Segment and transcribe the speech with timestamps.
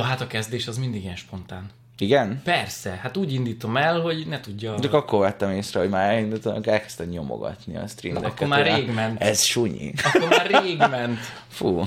[0.00, 1.70] Ja, hát a kezdés az mindig ilyen spontán.
[2.00, 2.40] Igen?
[2.44, 4.78] Persze, hát úgy indítom el, hogy ne tudja...
[4.80, 8.30] Csak akkor vettem észre, hogy már elindultam, elkezdtem nyomogatni a streameket.
[8.30, 9.20] akkor már rég ment.
[9.22, 9.92] Ez sunyi.
[10.04, 11.18] Akkor már rég ment.
[11.48, 11.82] Fú.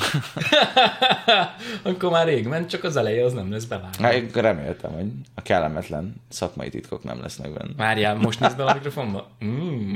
[1.83, 4.03] akkor már rég ment, csak az eleje az nem lesz bevágva.
[4.03, 5.05] Hát, reméltem, hogy
[5.35, 7.73] a kellemetlen szakmai titkok nem lesznek benne.
[7.77, 9.29] Várjál, most nézd be a mikrofonba.
[9.45, 9.93] Mm.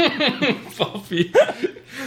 [0.76, 1.30] Papi.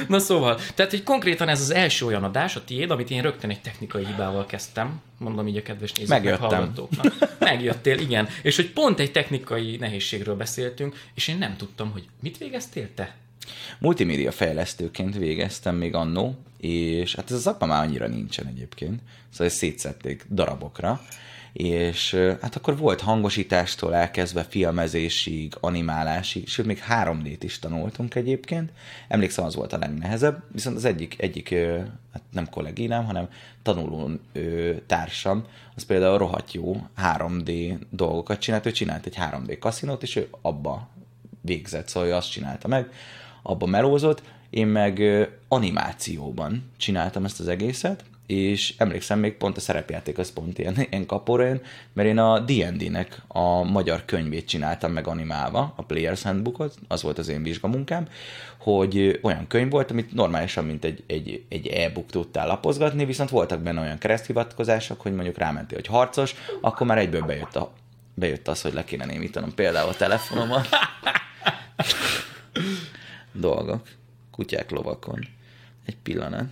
[0.07, 3.49] Na szóval, tehát hogy konkrétan ez az első olyan adás, a tiéd, amit én rögtön
[3.49, 7.13] egy technikai hibával kezdtem, mondom így a kedves nézőknek, hallgatóknak.
[7.39, 8.27] Megjöttél, igen.
[8.41, 13.15] És hogy pont egy technikai nehézségről beszéltünk, és én nem tudtam, hogy mit végeztél te?
[13.79, 19.47] Multimédia fejlesztőként végeztem még annó, és hát ez a szakma már annyira nincsen egyébként, szóval
[19.47, 21.01] ezt szétszették darabokra,
[21.53, 28.71] és hát akkor volt hangosítástól elkezdve filmezésig, animálásig, sőt még 3D-t is tanultunk egyébként.
[29.07, 31.55] Emlékszem, az volt a legnehezebb, viszont az egyik, egyik
[32.13, 33.27] hát nem kollégínám, hanem
[33.61, 34.11] tanuló
[34.85, 40.27] társam, az például rohadt jó 3D dolgokat csinált, ő csinált egy 3D kaszinót, és ő
[40.41, 40.87] abba
[41.41, 42.89] végzett, szóval ő azt csinálta meg,
[43.41, 45.01] abba melózott, én meg
[45.47, 51.05] animációban csináltam ezt az egészet, és emlékszem még pont a szerepjáték az pont ilyen, ilyen
[51.05, 51.61] kapóra jön,
[51.93, 57.17] mert én a D&D-nek a magyar könyvét csináltam meg animálva, a Player's Handbookot, az volt
[57.17, 58.07] az én vizsgamunkám,
[58.57, 63.61] hogy olyan könyv volt, amit normálisan, mint egy, egy, egy e-book tudtál lapozgatni, viszont voltak
[63.61, 67.71] benne olyan kereszthivatkozások, hogy mondjuk rámentél, hogy harcos, akkor már egyből bejött, a,
[68.13, 70.67] bejött az, hogy le kéne némítanom például a telefonomat
[73.31, 73.87] dolgok.
[74.31, 75.27] Kutyák lovakon.
[75.85, 76.45] Egy pillanat.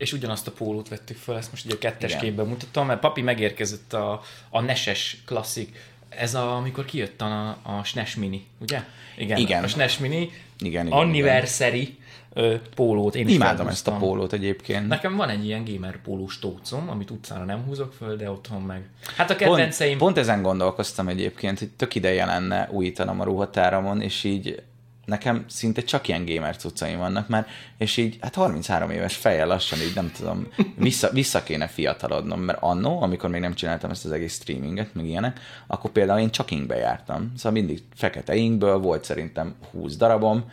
[0.00, 2.22] És ugyanazt a pólót vettük fel, ezt most ugye a kettes Igen.
[2.22, 5.76] képben mutatom, mert papi megérkezett a, a neses klasszik.
[6.08, 8.84] Ez a, amikor kijött a, a SNES Mini, ugye?
[9.16, 9.38] Igen.
[9.38, 9.64] Igen.
[9.64, 11.98] A SNES Mini Igen, igen, anniversary
[12.32, 13.14] ö, pólót.
[13.14, 13.98] Én is Imádom ezt a felhúztam.
[13.98, 14.88] pólót egyébként.
[14.88, 18.88] Nekem van egy ilyen gamer pólós tócom, amit utcára nem húzok föl, de otthon meg.
[19.16, 19.98] Hát a Pont, kedvenceim...
[19.98, 24.62] pont ezen gondolkoztam egyébként, hogy tök ideje lenne újítanom a ruhatáramon, és így
[25.10, 27.46] nekem szinte csak ilyen gamer cuccaim vannak már,
[27.78, 32.58] és így hát 33 éves fejjel lassan így nem tudom, vissza, vissza kéne fiatalodnom, mert
[32.62, 36.50] annó, amikor még nem csináltam ezt az egész streaminget, meg ilyenek, akkor például én csak
[36.50, 37.32] inkbe jártam.
[37.36, 40.44] Szóval mindig fekete inkből volt szerintem 20 darabom,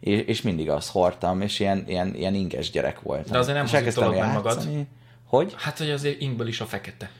[0.00, 3.32] és, és mindig azt hordtam, és ilyen, ilyen, ilyen inkes gyerek voltam.
[3.32, 4.54] De azért nem és elkezdtem meg magad.
[4.54, 4.88] játszani.
[5.26, 5.54] Hogy?
[5.56, 7.10] Hát, hogy azért inkből is a fekete.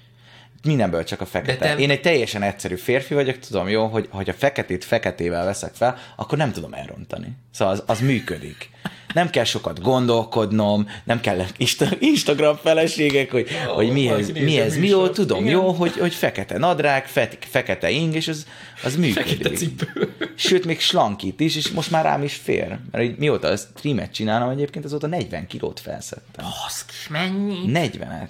[0.64, 1.66] Mindenből csak a fekete.
[1.68, 5.44] De te- Én egy teljesen egyszerű férfi vagyok, tudom jó, hogy ha a feketét feketével
[5.44, 7.28] veszek fel, akkor nem tudom elrontani.
[7.50, 8.70] Szóval az, az működik.
[9.14, 14.76] Nem kell sokat gondolkodnom, nem kell Insta- Instagram feleségek, hogy, Ó, hogy valaki nézi mihez
[14.76, 15.52] a mi jó, tudom Igen.
[15.52, 18.46] jó, hogy, hogy fekete nadrág, fe, fekete ing, és az,
[18.84, 19.56] az Fekete működik.
[19.58, 20.14] cipő.
[20.34, 22.78] Sőt, még slankít is, és most már rám is fér.
[22.90, 26.44] Mert így mióta a streamet csinálom egyébként, azóta 40 kilót felszettem.
[26.62, 27.58] Baszki, mennyi?
[27.72, 28.28] 40-et.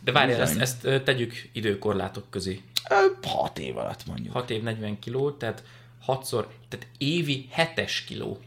[0.00, 0.60] De várjál, Bizony.
[0.60, 2.60] ezt, ezt tegyük időkorlátok közé.
[3.22, 4.32] 6 év alatt mondjuk.
[4.32, 5.62] 6 év 40 kiló, tehát
[6.06, 8.38] 6-szor, tehát évi 7-es kiló.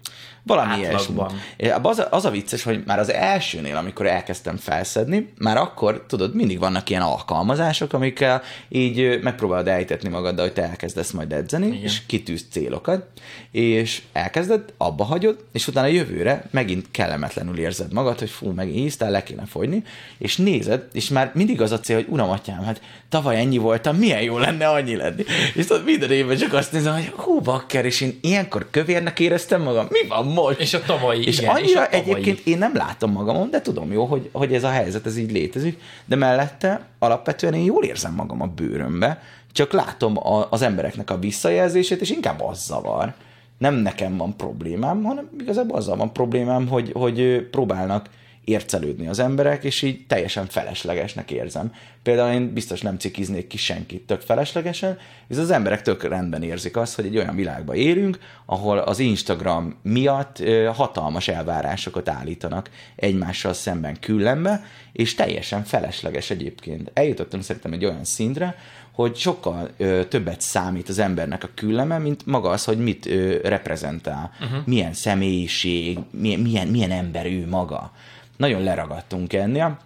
[0.43, 0.95] Valami ilyesmi.
[0.95, 1.41] Átlagban.
[1.57, 6.05] És Az, a- az a vicces, hogy már az elsőnél, amikor elkezdtem felszedni, már akkor,
[6.07, 11.65] tudod, mindig vannak ilyen alkalmazások, amikkel így megpróbálod elhitetni magaddal, hogy te elkezdesz majd edzeni,
[11.67, 11.81] Igen.
[11.81, 13.05] És kitűzd célokat,
[13.51, 19.11] és elkezded, abba hagyod, és utána jövőre megint kellemetlenül érzed magad, hogy fú, megint hisztál,
[19.11, 19.83] le kéne fogyni,
[20.17, 23.95] és nézed, és már mindig az a cél, hogy uram, atyám, hát tavaly ennyi voltam,
[23.95, 25.23] milyen jó lenne annyi lenni.
[25.53, 29.61] És tudod, minden évben csak azt nézem, hogy hú, bakker, és én ilyenkor kövérnek éreztem
[29.61, 30.59] magam, mi van most?
[30.59, 32.11] És a tavalyi, És igen, annyira és a tavalyi.
[32.11, 35.31] egyébként én nem látom magamon, de tudom jó, hogy, hogy ez a helyzet, ez így
[35.31, 41.09] létezik, de mellette alapvetően én jól érzem magam a bőrömbe, csak látom a, az embereknek
[41.09, 43.13] a visszajelzését, és inkább az zavar.
[43.57, 48.09] Nem nekem van problémám, hanem igazából azzal van problémám, hogy, hogy próbálnak
[48.47, 51.73] ércelődni az emberek, és így teljesen feleslegesnek érzem.
[52.03, 54.97] Például én biztos nem cikiznék ki senkit tök feleslegesen,
[55.27, 59.75] és az emberek tök rendben érzik azt, hogy egy olyan világban élünk, ahol az Instagram
[59.81, 66.91] miatt hatalmas elvárásokat állítanak egymással szemben küllembe, és teljesen felesleges egyébként.
[66.93, 68.55] Eljutottunk szerintem egy olyan szintre,
[68.91, 73.37] hogy sokkal ö, többet számít az embernek a külleme, mint maga az, hogy mit ö,
[73.43, 74.59] reprezentál, uh-huh.
[74.65, 77.91] milyen személyiség, milyen, milyen, milyen ember ő maga.
[78.37, 79.79] Nagyon leragadtunk ennél,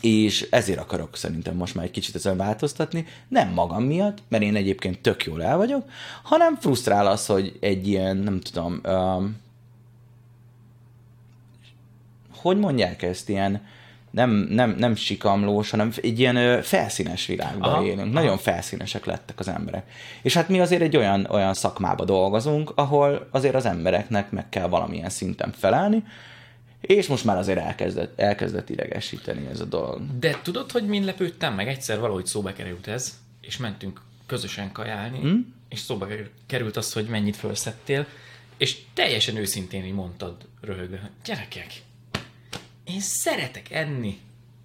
[0.00, 4.56] és ezért akarok szerintem most már egy kicsit ezen változtatni, nem magam miatt, mert én
[4.56, 5.90] egyébként tök jól el vagyok,
[6.22, 9.36] hanem frusztrál az, hogy egy ilyen, nem tudom, um,
[12.36, 13.62] hogy mondják ezt, ilyen
[14.10, 18.12] nem, nem, nem sikamlós, hanem egy ilyen ö, felszínes világban Aha, Aha, élünk.
[18.12, 19.90] Nagyon felszínesek lettek az emberek.
[20.22, 24.68] És hát mi azért egy olyan, olyan szakmába dolgozunk, ahol azért az embereknek meg kell
[24.68, 26.04] valamilyen szinten felelni,
[26.80, 30.18] És most már azért elkezdett, elkezdett idegesíteni ez a dolog.
[30.18, 31.68] De tudod, hogy mind lepődtem meg?
[31.68, 35.54] Egyszer valahogy szóba került ez, és mentünk közösen kajálni, hmm?
[35.68, 36.06] és szóba
[36.46, 38.06] került az, hogy mennyit felszettél,
[38.56, 41.72] és teljesen őszintén így mondtad röhögve, gyerekek,
[42.86, 44.18] én szeretek enni,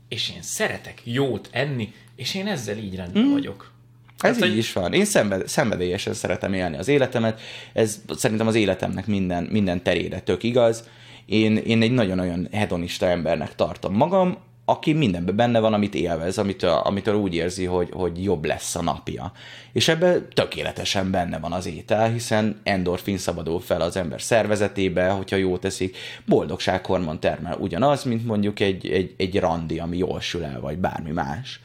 [0.07, 3.31] és én szeretek jót enni, és én ezzel így rendben hmm.
[3.31, 3.71] vagyok.
[4.19, 4.93] Ez hát, így is van.
[4.93, 7.41] Én szenved, szenvedélyesen szeretem élni az életemet.
[7.73, 10.83] Ez szerintem az életemnek minden, minden terére tök igaz.
[11.31, 16.71] Én, én egy nagyon-nagyon hedonista embernek tartom magam, aki mindenben benne van, amit élvez, amitől,
[16.71, 19.31] amitől úgy érzi, hogy, hogy jobb lesz a napja.
[19.73, 25.35] És ebben tökéletesen benne van az étel, hiszen endorfin szabadul fel az ember szervezetébe, hogyha
[25.35, 30.59] jó teszik, boldogsághormon termel ugyanaz, mint mondjuk egy, egy, egy randi, ami jól sül el,
[30.59, 31.59] vagy bármi más.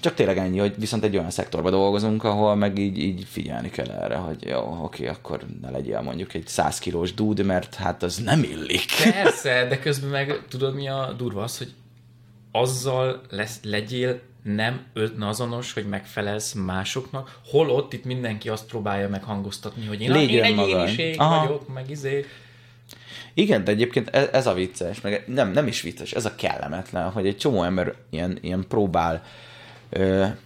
[0.00, 3.90] Csak tényleg ennyi, hogy viszont egy olyan szektorban dolgozunk, ahol meg így, így figyelni kell
[3.90, 8.16] erre, hogy jó, oké, akkor ne legyél mondjuk egy 100 kilós dúd, mert hát az
[8.16, 8.86] nem illik.
[9.12, 11.72] Persze, de közben meg tudod mi a durva az, hogy
[12.52, 14.86] azzal lesz, legyél nem
[15.20, 20.68] azonos, hogy megfelelsz másoknak, holott itt mindenki azt próbálja meghangoztatni, hogy én, Légy én egy
[20.68, 22.24] éniség vagyok, meg izé.
[23.34, 27.10] Igen, de egyébként ez, ez a vicces, meg nem, nem is vicces, ez a kellemetlen,
[27.10, 29.22] hogy egy csomó ember ilyen, ilyen próbál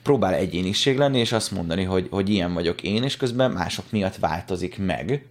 [0.03, 4.17] próbál egyéniség lenni, és azt mondani, hogy, hogy ilyen vagyok én, és közben mások miatt
[4.17, 5.27] változik meg,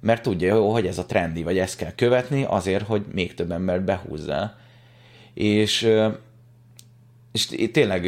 [0.00, 3.50] mert tudja, jó, hogy ez a trendi, vagy ezt kell követni azért, hogy még több
[3.50, 4.58] embert behúzzál.
[5.34, 5.88] És,
[7.32, 8.04] és tényleg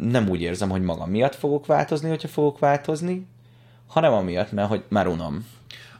[0.00, 3.26] nem úgy érzem, hogy magam miatt fogok változni, hogyha fogok változni,
[3.86, 5.46] hanem amiatt, mert hogy már unom.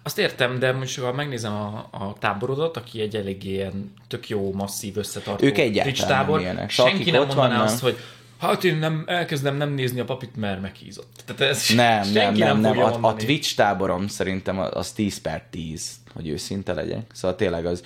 [0.03, 4.53] Azt értem, de most ha megnézem a, a táborodat, aki egy elég ilyen tök jó,
[4.53, 7.65] masszív, összetartó ők egyáltalán tábor, nem senki nem mondaná vannak.
[7.65, 7.97] azt, hogy
[8.39, 11.23] hát én nem, elkezdem nem nézni a papit, mert meghízott.
[11.25, 12.79] Tehát ez nem, nem, nem, nem.
[12.79, 17.11] A, a Twitch táborom szerintem az 10 per 10, hogy őszinte legyek.
[17.12, 17.83] Szóval tényleg az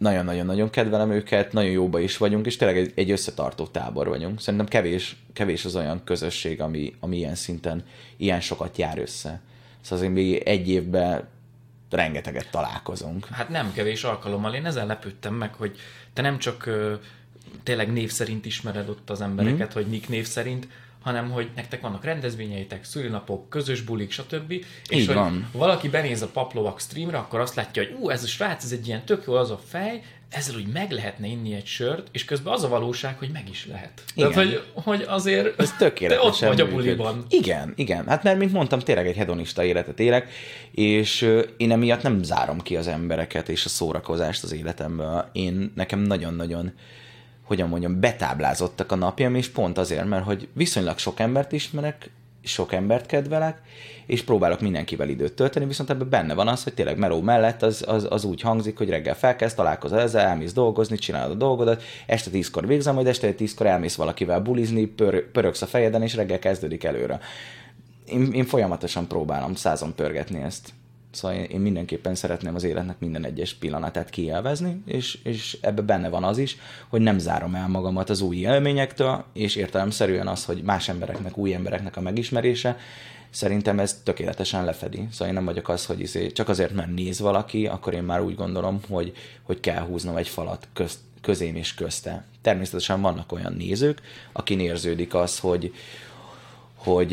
[0.00, 4.40] nagyon-nagyon-nagyon kedvelem őket, nagyon jóba is vagyunk, és tényleg egy, egy összetartó tábor vagyunk.
[4.40, 7.84] Szerintem kevés, kevés az olyan közösség, ami, ami ilyen szinten
[8.16, 9.40] ilyen sokat jár össze.
[9.80, 11.28] Szóval azért még egy évben
[11.90, 13.26] rengeteget találkozunk.
[13.26, 14.54] Hát nem kevés alkalommal.
[14.54, 15.78] Én ezzel lepődtem meg, hogy
[16.12, 16.94] te nem csak ö,
[17.62, 19.72] tényleg név szerint ismered ott az embereket, mm.
[19.72, 20.68] hogy mik név szerint,
[21.02, 24.50] hanem hogy nektek vannak rendezvényeitek, szülinapok, közös bulik, stb.
[24.50, 25.48] Így és hogy van.
[25.52, 28.86] valaki benéz a Paplovak streamre, akkor azt látja, hogy ú, ez a srác, ez egy
[28.86, 32.52] ilyen tök jó az a fej, ezzel úgy meg lehetne inni egy sört, és közben
[32.52, 34.02] az a valóság, hogy meg is lehet.
[34.14, 34.30] Igen.
[34.30, 37.24] Tehát, hogy, hogy azért Ez te ott vagy a buliban.
[37.28, 38.06] Igen, igen.
[38.06, 40.28] Hát mert, mint mondtam, tényleg egy hedonista életet élek,
[40.70, 45.28] és én emiatt nem zárom ki az embereket és a szórakozást az életemből.
[45.32, 46.72] Én nekem nagyon-nagyon
[47.42, 52.10] hogyan mondjam, betáblázottak a napjam, és pont azért, mert hogy viszonylag sok embert ismerek,
[52.42, 53.62] sok embert kedvelek,
[54.06, 57.84] és próbálok mindenkivel időt tölteni, viszont ebben benne van az, hogy tényleg meló mellett az,
[57.86, 62.30] az, az úgy hangzik, hogy reggel felkezd, találkozol ezzel, elmész dolgozni, csinálod a dolgodat, este
[62.30, 66.84] tízkor végzem, majd este tízkor elmész valakivel bulizni, pör, pörögsz a fejeden, és reggel kezdődik
[66.84, 67.20] előre.
[68.04, 70.72] Én, én folyamatosan próbálom százon pörgetni ezt.
[71.10, 76.08] Szóval én, én mindenképpen szeretném az életnek minden egyes pillanatát kielvezni, és, és ebbe benne
[76.08, 76.56] van az is,
[76.88, 81.54] hogy nem zárom el magamat az új élményektől, és értelemszerűen az, hogy más embereknek, új
[81.54, 82.76] embereknek a megismerése,
[83.30, 85.08] szerintem ez tökéletesen lefedi.
[85.10, 88.20] Szóval én nem vagyok az, hogy izé, csak azért, mert néz valaki, akkor én már
[88.20, 92.24] úgy gondolom, hogy, hogy kell húznom egy falat közt, közém és közte.
[92.42, 94.00] Természetesen vannak olyan nézők,
[94.32, 95.74] akin érződik az, hogy,
[96.74, 97.12] hogy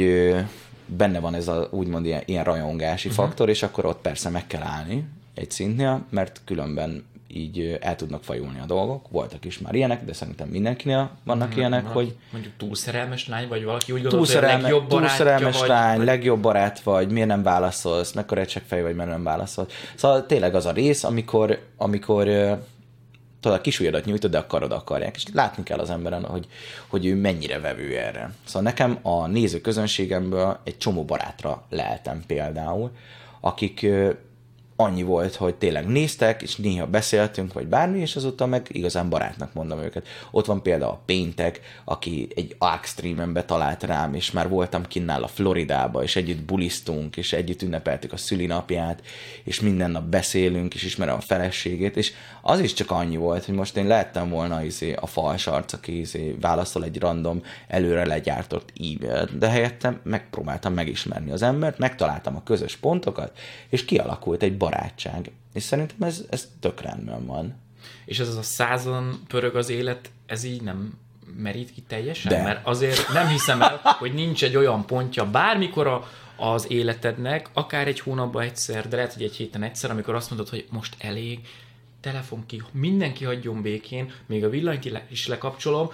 [0.88, 3.26] benne van ez a úgymond ilyen, ilyen rajongási uh-huh.
[3.26, 8.24] faktor, és akkor ott persze meg kell állni egy szintnél, mert különben így el tudnak
[8.24, 9.06] fajulni a dolgok.
[9.10, 12.16] Voltak is már ilyenek, de szerintem mindenkinél vannak hmm, ilyenek, hogy...
[12.32, 16.06] Mondjuk túlszerelmes lány, vagy valaki úgy gondolja, hogy a legjobb túlszerelmes vagy, lány, vagy...
[16.06, 19.74] legjobb barát vagy, miért nem válaszolsz, mekkora egy fej vagy, miért nem válaszolsz.
[19.96, 22.28] Szóval tényleg az a rész, amikor, amikor
[23.40, 25.16] tudod, a kis ujjadat nyújtod, de a karod akarják.
[25.16, 26.48] És látni kell az emberen, hogy,
[26.88, 28.34] hogy ő mennyire vevő erre.
[28.46, 32.92] Szóval nekem a néző közönségemből egy csomó barátra leltem például,
[33.40, 33.86] akik
[34.80, 39.54] annyi volt, hogy tényleg néztek, és néha beszéltünk, vagy bármi, és azóta meg igazán barátnak
[39.54, 40.08] mondom őket.
[40.32, 45.24] Ott van például a Péntek, aki egy Arc streamen betalált rám, és már voltam kinnál
[45.24, 49.02] a Floridába, és együtt bulisztunk, és együtt ünnepeltük a szülinapját,
[49.44, 53.56] és minden nap beszélünk, és ismerem a feleségét, és az is csak annyi volt, hogy
[53.56, 58.74] most én lehettem volna izé, a fals arc, aki izé, válaszol egy random, előre legyártott
[58.76, 63.38] e-mailt, de helyettem megpróbáltam megismerni az embert, megtaláltam a közös pontokat,
[63.70, 65.32] és kialakult egy barátság.
[65.54, 67.56] És szerintem ez, ez tök rendben van.
[68.06, 70.98] És ez az a százon pörög az élet, ez így nem
[71.38, 72.32] merít ki teljesen?
[72.32, 72.44] De.
[72.44, 77.88] Mert azért nem hiszem el, hogy nincs egy olyan pontja bármikor a, az életednek, akár
[77.88, 81.40] egy hónapban egyszer, de lehet, hogy egy héten egyszer, amikor azt mondod, hogy most elég,
[82.02, 85.92] telefon ki, mindenki hagyjon békén, még a villanyt is lekapcsolom,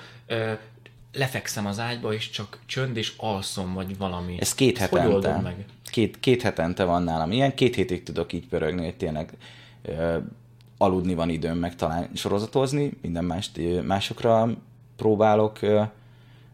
[1.13, 4.35] lefekszem az ágyba, és csak csönd és alszom, vagy valami.
[4.39, 5.27] Ez két Ezt hogy hetente.
[5.27, 5.65] oldod meg?
[5.93, 7.31] Két, két hetente van nálam.
[7.31, 9.29] Ilyen két hétig tudok így pörögni, hogy tényleg
[9.81, 10.17] ö,
[10.77, 14.49] aludni van időm, meg talán sorozatozni, minden mást, ö, másokra
[14.95, 15.81] próbálok, ö,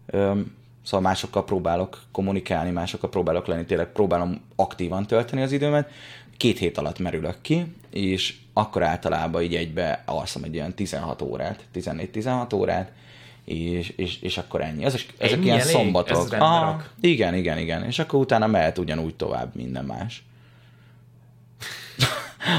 [0.06, 0.40] ö,
[0.84, 5.92] szóval másokkal próbálok kommunikálni, másokkal próbálok lenni, tényleg próbálom aktívan tölteni az időmet.
[6.38, 11.66] Két hét alatt merülök ki, és akkor általában így egybe alszom egy olyan 16 órát,
[11.74, 12.92] 14-16 órát,
[13.50, 14.86] és, és, és akkor ennyi.
[14.86, 15.72] Ezek, ezek Ennyi ilyen elég?
[15.72, 16.34] szombatok.
[16.34, 16.94] Ez rak?
[17.02, 17.84] igen, igen, igen.
[17.84, 20.24] És akkor utána mehet ugyanúgy tovább minden más.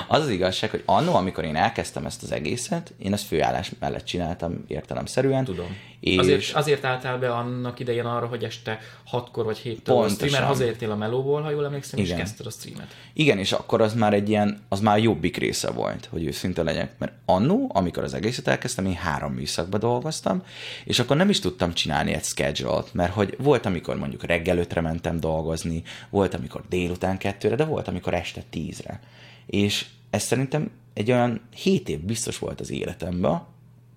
[0.09, 4.05] Az az igazság, hogy annó, amikor én elkezdtem ezt az egészet, én ezt főállás mellett
[4.05, 5.45] csináltam értelemszerűen.
[5.45, 5.77] Tudom.
[6.01, 8.79] És Azért, azért álltál be annak idején arra, hogy este
[9.13, 10.15] 6-kor vagy 7-től a Pontosan.
[10.17, 12.17] streamer hazaértél a melóból, ha jól emlékszem, Igen.
[12.17, 12.87] és kezdted a streamet.
[13.13, 16.93] Igen, és akkor az már egy ilyen, az már jobbik része volt, hogy őszinte legyek.
[16.99, 20.43] Mert annó, amikor az egészet elkezdtem, én három műszakba dolgoztam,
[20.85, 24.81] és akkor nem is tudtam csinálni egy schedule-t, mert hogy volt, amikor mondjuk reggel ötre
[24.81, 29.01] mentem dolgozni, volt, amikor délután kettőre, de volt, amikor este tízre.
[29.51, 33.43] És ez szerintem egy olyan hét év biztos volt az életemben,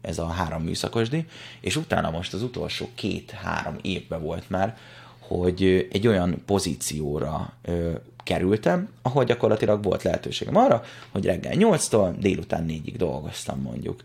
[0.01, 1.25] ez a három műszakosdi,
[1.61, 4.77] és utána most az utolsó két-három évben volt már,
[5.19, 7.91] hogy egy olyan pozícióra ö,
[8.23, 14.03] kerültem, ahol gyakorlatilag volt lehetőségem arra, hogy reggel 8-tól délután 4-ig dolgoztam mondjuk.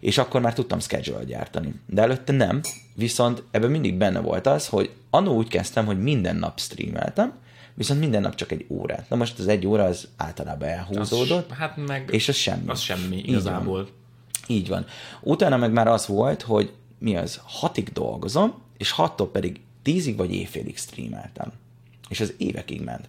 [0.00, 1.74] És akkor már tudtam schedule gyártani.
[1.86, 2.60] De előtte nem,
[2.94, 7.32] viszont ebben mindig benne volt az, hogy annó úgy kezdtem, hogy minden nap streameltem,
[7.80, 9.08] viszont minden nap csak egy órát.
[9.08, 12.68] Na most az egy óra az általában elhúzódott, Az, hát meg és az semmi.
[12.68, 13.76] az semmi Így igazából.
[13.76, 13.88] van.
[14.46, 14.86] Így van.
[15.20, 20.34] Utána meg már az volt, hogy mi az, hatig dolgozom, és hattól pedig tízig vagy
[20.34, 21.52] éjfélig streameltem.
[22.08, 23.08] És ez évekig ment.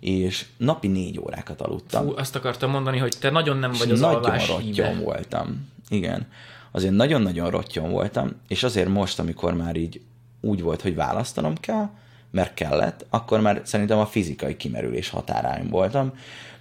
[0.00, 2.04] És napi négy órákat aludtam.
[2.06, 4.94] Fú, azt akartam mondani, hogy te nagyon nem vagy És az nagyon híve.
[4.94, 5.68] voltam.
[5.88, 6.26] Igen.
[6.70, 10.00] Azért nagyon-nagyon rottyom voltam, és azért most, amikor már így
[10.40, 11.88] úgy volt, hogy választanom kell,
[12.30, 16.12] mert kellett, akkor már szerintem a fizikai kimerülés határáim voltam,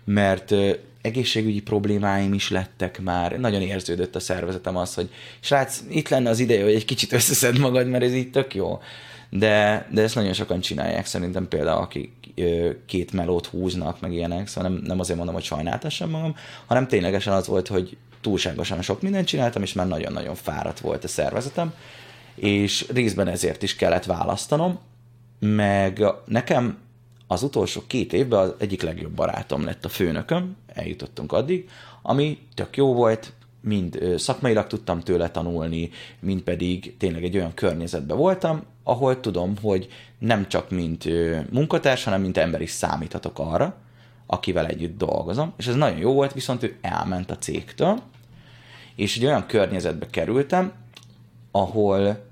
[0.03, 0.53] mert
[1.01, 5.09] egészségügyi problémáim is lettek már, nagyon érződött a szervezetem az, hogy
[5.39, 8.79] srác, itt lenne az ideje, hogy egy kicsit összeszed magad, mert ez így tök jó.
[9.29, 12.11] De, de ezt nagyon sokan csinálják, szerintem például, akik
[12.85, 16.35] két melót húznak, meg ilyenek, szóval nem, nem azért mondom, hogy sajnáltassam magam,
[16.65, 21.07] hanem ténylegesen az volt, hogy túlságosan sok mindent csináltam, és már nagyon-nagyon fáradt volt a
[21.07, 21.73] szervezetem,
[22.35, 24.79] és részben ezért is kellett választanom,
[25.39, 26.77] meg nekem
[27.27, 31.69] az utolsó két évben az egyik legjobb barátom lett a főnököm, eljutottunk addig,
[32.01, 38.17] ami tök jó volt, mind szakmailag tudtam tőle tanulni, mind pedig tényleg egy olyan környezetben
[38.17, 39.87] voltam, ahol tudom, hogy
[40.19, 41.05] nem csak mint
[41.51, 43.75] munkatárs, hanem mint ember is számíthatok arra,
[44.25, 48.01] akivel együtt dolgozom, és ez nagyon jó volt, viszont ő elment a cégtől,
[48.95, 50.71] és egy olyan környezetbe kerültem,
[51.51, 52.25] ahol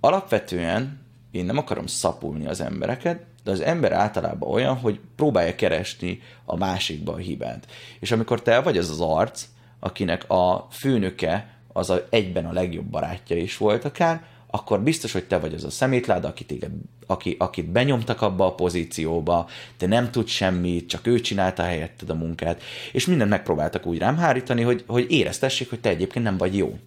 [0.00, 1.01] alapvetően
[1.32, 6.56] én nem akarom szapulni az embereket, de az ember általában olyan, hogy próbálja keresni a
[6.56, 7.66] másikba a hibát.
[8.00, 9.44] És amikor te vagy az az arc,
[9.80, 14.24] akinek a főnöke az a, egyben a legjobb barátja is volt akár,
[14.54, 16.70] akkor biztos, hogy te vagy az a szemétláda, aki téged,
[17.06, 22.14] aki, akit benyomtak abba a pozícióba, te nem tudsz semmit, csak ő csinálta helyetted a
[22.14, 22.62] munkát,
[22.92, 26.66] és mindent megpróbáltak úgy rám hárítani, hogy, hogy éreztessék, hogy te egyébként nem vagy jó.
[26.66, 26.80] Uh-huh.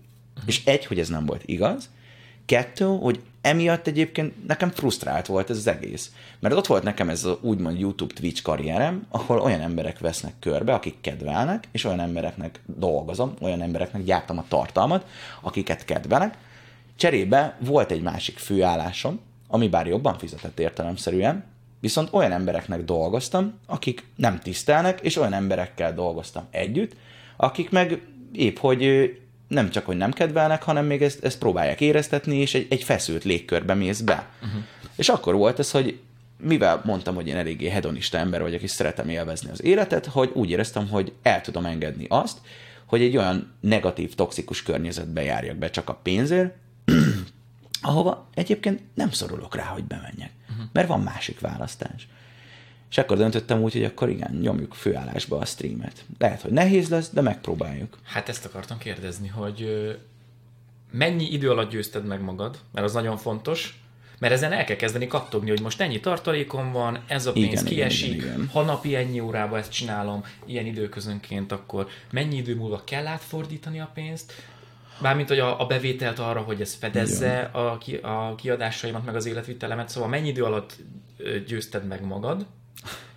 [0.45, 1.89] És egy, hogy ez nem volt igaz,
[2.45, 6.11] kettő, hogy emiatt egyébként nekem frusztrált volt ez az egész.
[6.39, 10.73] Mert ott volt nekem ez az úgymond YouTube Twitch karrierem, ahol olyan emberek vesznek körbe,
[10.73, 15.05] akik kedvelnek, és olyan embereknek dolgozom, olyan embereknek gyártam a tartalmat,
[15.41, 16.37] akiket kedvelek.
[16.95, 21.43] Cserébe volt egy másik főállásom, ami bár jobban fizetett értelemszerűen,
[21.79, 26.95] viszont olyan embereknek dolgoztam, akik nem tisztelnek, és olyan emberekkel dolgoztam együtt,
[27.37, 28.83] akik meg épp, hogy
[29.55, 33.23] nem csak, hogy nem kedvelnek, hanem még ezt, ezt próbálják éreztetni, és egy, egy feszült
[33.23, 34.27] légkörbe mész be.
[34.41, 34.61] Uh-huh.
[34.95, 35.99] És akkor volt ez, hogy
[36.37, 40.49] mivel mondtam, hogy én eléggé hedonista ember vagyok, és szeretem élvezni az életet, hogy úgy
[40.49, 42.37] éreztem, hogy el tudom engedni azt,
[42.85, 46.55] hogy egy olyan negatív, toxikus környezetbe járjak be csak a pénzért,
[47.81, 50.31] ahova egyébként nem szorulok rá, hogy bemenjek.
[50.49, 50.65] Uh-huh.
[50.71, 52.07] Mert van másik választás.
[52.89, 56.05] És akkor döntöttem úgy, hogy akkor igen, nyomjuk főállásba a streamet.
[56.17, 57.97] Lehet, hogy nehéz lesz, de megpróbáljuk.
[58.03, 59.67] Hát ezt akartam kérdezni, hogy
[60.91, 63.79] mennyi idő alatt győzted meg magad, mert az nagyon fontos,
[64.19, 67.65] mert ezen el kell kezdeni kattogni, hogy most ennyi tartalékom van, ez a pénz Igen,
[67.65, 68.49] igen, kiesik, igen, igen.
[68.51, 73.89] ha napi ennyi órába ezt csinálom, ilyen időközönként, akkor mennyi idő múlva kell átfordítani a
[73.93, 74.33] pénzt,
[75.01, 79.25] Bármint, hogy a, a bevételt arra, hogy ez fedezze a, ki, a kiadásaimat, meg az
[79.25, 80.77] életvitelemet, szóval mennyi idő alatt
[81.47, 82.45] győzted meg magad,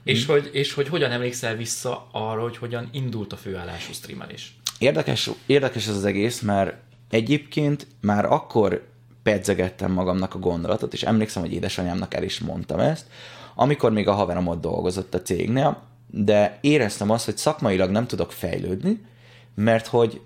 [0.03, 4.57] és, hogy, és hogy hogyan emlékszel vissza arra, hogy hogyan indult a főállású streamelés.
[4.79, 6.75] Érdekes, érdekes ez az egész, mert
[7.11, 8.87] egyébként már akkor
[9.23, 13.07] pedzegettem magamnak a gondolatot, és emlékszem, hogy édesanyámnak el is mondtam ezt,
[13.55, 18.33] amikor még a haverom ott dolgozott a cégnél, de éreztem azt, hogy szakmailag nem tudok
[18.33, 19.00] fejlődni,
[19.55, 20.21] mert hogy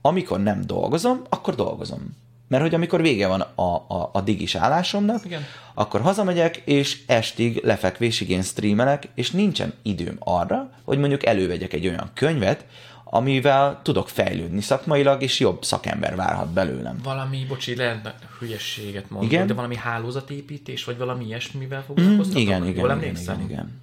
[0.00, 2.16] amikor nem dolgozom, akkor dolgozom.
[2.54, 5.44] Mert hogy amikor vége van a, a, a digis állásomnak, Igen.
[5.74, 11.86] akkor hazamegyek, és estig lefekvésig én streamelek, és nincsen időm arra, hogy mondjuk elővegyek egy
[11.86, 12.66] olyan könyvet,
[13.04, 17.00] amivel tudok fejlődni szakmailag, és jobb szakember várhat belőlem.
[17.02, 19.46] Valami, bocsi, lehet hülyességet mondani, Igen?
[19.46, 22.42] de valami hálózatépítés, vagy valami ilyesmivel foglalkoztatok?
[22.42, 23.80] Mm, Igen, igen, igen, igen, igen.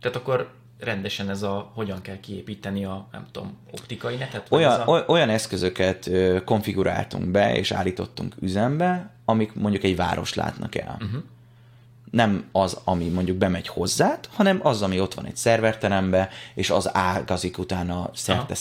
[0.00, 4.46] Tehát akkor rendesen ez a, hogyan kell kiépíteni a, nem tudom, optikai netet?
[4.50, 4.84] Olyan, a...
[4.86, 6.10] oly- olyan eszközöket
[6.44, 10.96] konfiguráltunk be, és állítottunk üzembe, amik mondjuk egy város látnak el.
[11.00, 11.22] Uh-huh.
[12.10, 16.94] Nem az, ami mondjuk bemegy hozzád, hanem az, ami ott van egy szerverterembe, és az
[16.94, 18.54] ágazik utána szerte Aha.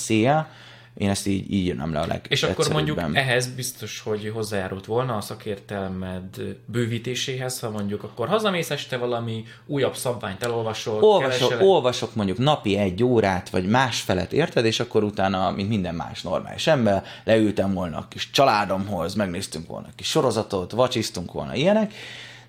[0.98, 5.16] Én ezt így, így írnám le a És akkor mondjuk ehhez biztos, hogy hozzájárult volna
[5.16, 12.16] a szakértelmed bővítéséhez, ha mondjuk akkor hazamész este valami újabb szabványt elolvasol, olvasok, keresel- olvasok
[12.16, 14.66] mondjuk napi egy órát, vagy másfelet, érted?
[14.66, 19.88] És akkor utána, mint minden más normális ember, leültem volna a kis családomhoz, megnéztünk volna
[19.88, 21.94] a kis sorozatot, vacsisztunk volna ilyenek,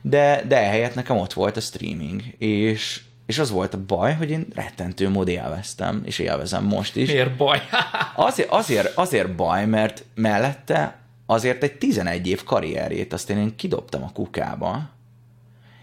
[0.01, 4.31] de, de ehelyett nekem ott volt a streaming, és, és az volt a baj, hogy
[4.31, 7.09] én rettentő mód élveztem, és élvezem most is.
[7.09, 7.61] Miért baj?
[8.17, 14.03] Azért, azért, azért baj, mert mellette azért egy 11 év karrierjét azt én, én kidobtam
[14.03, 14.91] a kukába,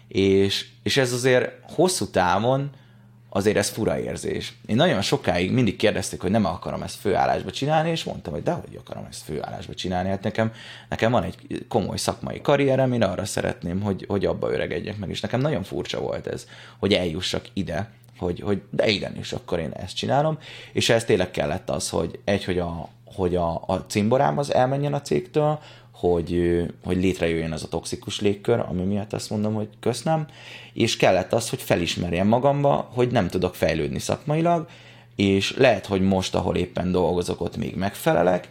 [0.08, 2.70] és, és ez azért hosszú távon
[3.34, 4.54] azért ez fura érzés.
[4.66, 8.80] Én nagyon sokáig mindig kérdezték, hogy nem akarom ezt főállásba csinálni, és mondtam, hogy dehogy
[8.80, 10.10] akarom ezt főállásba csinálni.
[10.10, 10.54] Hát nekem,
[10.90, 15.22] nekem van egy komoly szakmai karrierem, én arra szeretném, hogy, hogy abba öregedjek meg, és
[15.22, 16.48] nekem nagyon furcsa volt ez,
[16.80, 20.38] hogy eljussak ide, hogy, hogy de igen is, akkor én ezt csinálom,
[20.72, 24.94] és ez tényleg kellett az, hogy egy, hogy a, hogy a, a cimborám az elmenjen
[24.94, 25.60] a cégtől,
[25.92, 30.26] hogy, hogy létrejöjjön az a toxikus légkör, ami miatt azt mondom, hogy köszönöm,
[30.74, 34.68] és kellett az, hogy felismerjem magamba, hogy nem tudok fejlődni szakmailag,
[35.16, 38.50] és lehet, hogy most, ahol éppen dolgozok, ott még megfelelek,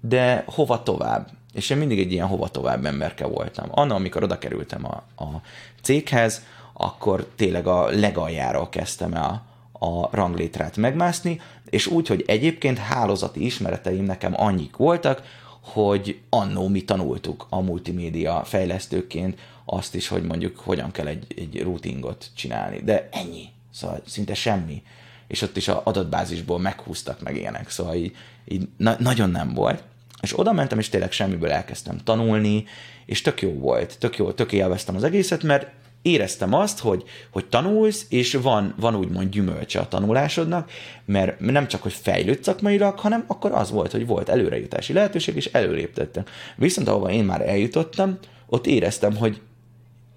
[0.00, 1.28] de hova tovább?
[1.52, 3.68] És én mindig egy ilyen hova tovább emberke voltam.
[3.70, 5.40] Anna, amikor oda kerültem a, a
[5.82, 6.42] céghez,
[6.72, 11.40] akkor tényleg a legaljáról kezdtem el a ranglétrát megmászni,
[11.70, 15.22] és úgy, hogy egyébként hálózati ismereteim nekem annyik voltak,
[15.62, 21.62] hogy annó mi tanultuk a multimédia fejlesztőként azt is, hogy mondjuk hogyan kell egy, egy
[21.62, 22.80] routingot csinálni.
[22.80, 23.48] De ennyi.
[23.70, 24.82] Szóval szinte semmi.
[25.26, 28.16] És ott is a adatbázisból meghúztak meg ilyenek, szóval így,
[28.48, 29.82] így na- nagyon nem volt.
[30.20, 32.64] És oda mentem, és tényleg semmiből elkezdtem tanulni,
[33.06, 35.66] és tök jó volt, tök jó, tök élveztem az egészet, mert
[36.02, 40.70] éreztem azt, hogy, hogy tanulsz, és van, van úgymond gyümölcse a tanulásodnak,
[41.04, 45.46] mert nem csak, hogy fejlődsz szakmailag, hanem akkor az volt, hogy volt előrejutási lehetőség, és
[45.46, 46.24] előléptettem.
[46.56, 49.40] Viszont ahova én már eljutottam, ott éreztem, hogy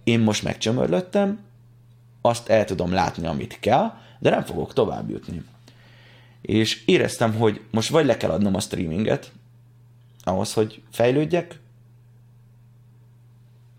[0.04, 1.40] én most megcsömörlöttem,
[2.22, 5.44] azt el tudom látni, amit kell, de nem fogok tovább jutni.
[6.42, 9.32] És éreztem, hogy most vagy le kell adnom a streaminget,
[10.24, 11.60] ahhoz, hogy fejlődjek,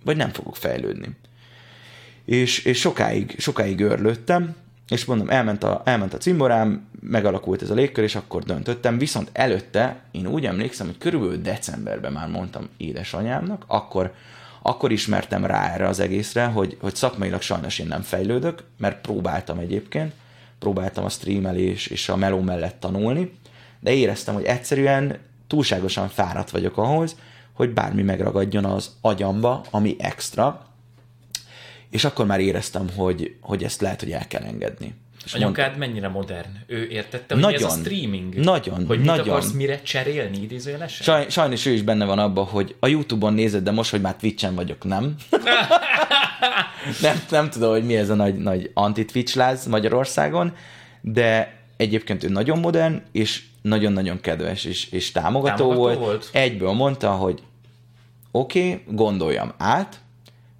[0.05, 1.16] vagy nem fogok fejlődni.
[2.27, 4.55] És, és sokáig, sokáig őrlődtem,
[4.89, 9.31] és mondom, elment a, elment a cimborám, megalakult ez a légkör, és akkor döntöttem, viszont
[9.33, 14.12] előtte én úgy emlékszem, hogy körülbelül decemberben már mondtam édesanyámnak, akkor,
[14.62, 19.59] akkor ismertem rá erre az egészre, hogy, hogy szakmailag sajnos én nem fejlődök, mert próbáltam
[19.59, 20.12] egyébként,
[20.59, 23.33] próbáltam a streamelés és a meló mellett tanulni,
[23.81, 27.17] de éreztem, hogy egyszerűen túlságosan fáradt vagyok ahhoz,
[27.53, 30.67] hogy bármi megragadjon az agyamba, ami extra,
[31.90, 34.94] és akkor már éreztem, hogy, hogy ezt lehet, hogy el kell engedni.
[35.25, 36.49] És Anyukád mennyire modern?
[36.66, 37.85] Ő értette, hogy mi ez a Nagyon.
[37.85, 38.35] streaming?
[38.35, 39.29] Nagyon, Hogy mit nagyon.
[39.29, 41.05] akarsz mire cserélni idézőjelesen?
[41.05, 44.16] Saj, sajnos ő is benne van abban, hogy a Youtube-on nézed, de most, hogy már
[44.16, 45.14] Twitch-en vagyok, nem.
[47.03, 50.55] nem, nem tudom, hogy mi ez a nagy, nagy anti-Twitch láz Magyarországon,
[51.01, 55.99] de egyébként ő nagyon modern, és nagyon-nagyon kedves, és, és támogató, Támogató volt.
[55.99, 56.29] volt?
[56.33, 57.42] Egyből mondta, hogy
[58.31, 60.01] oké, okay, gondoljam át,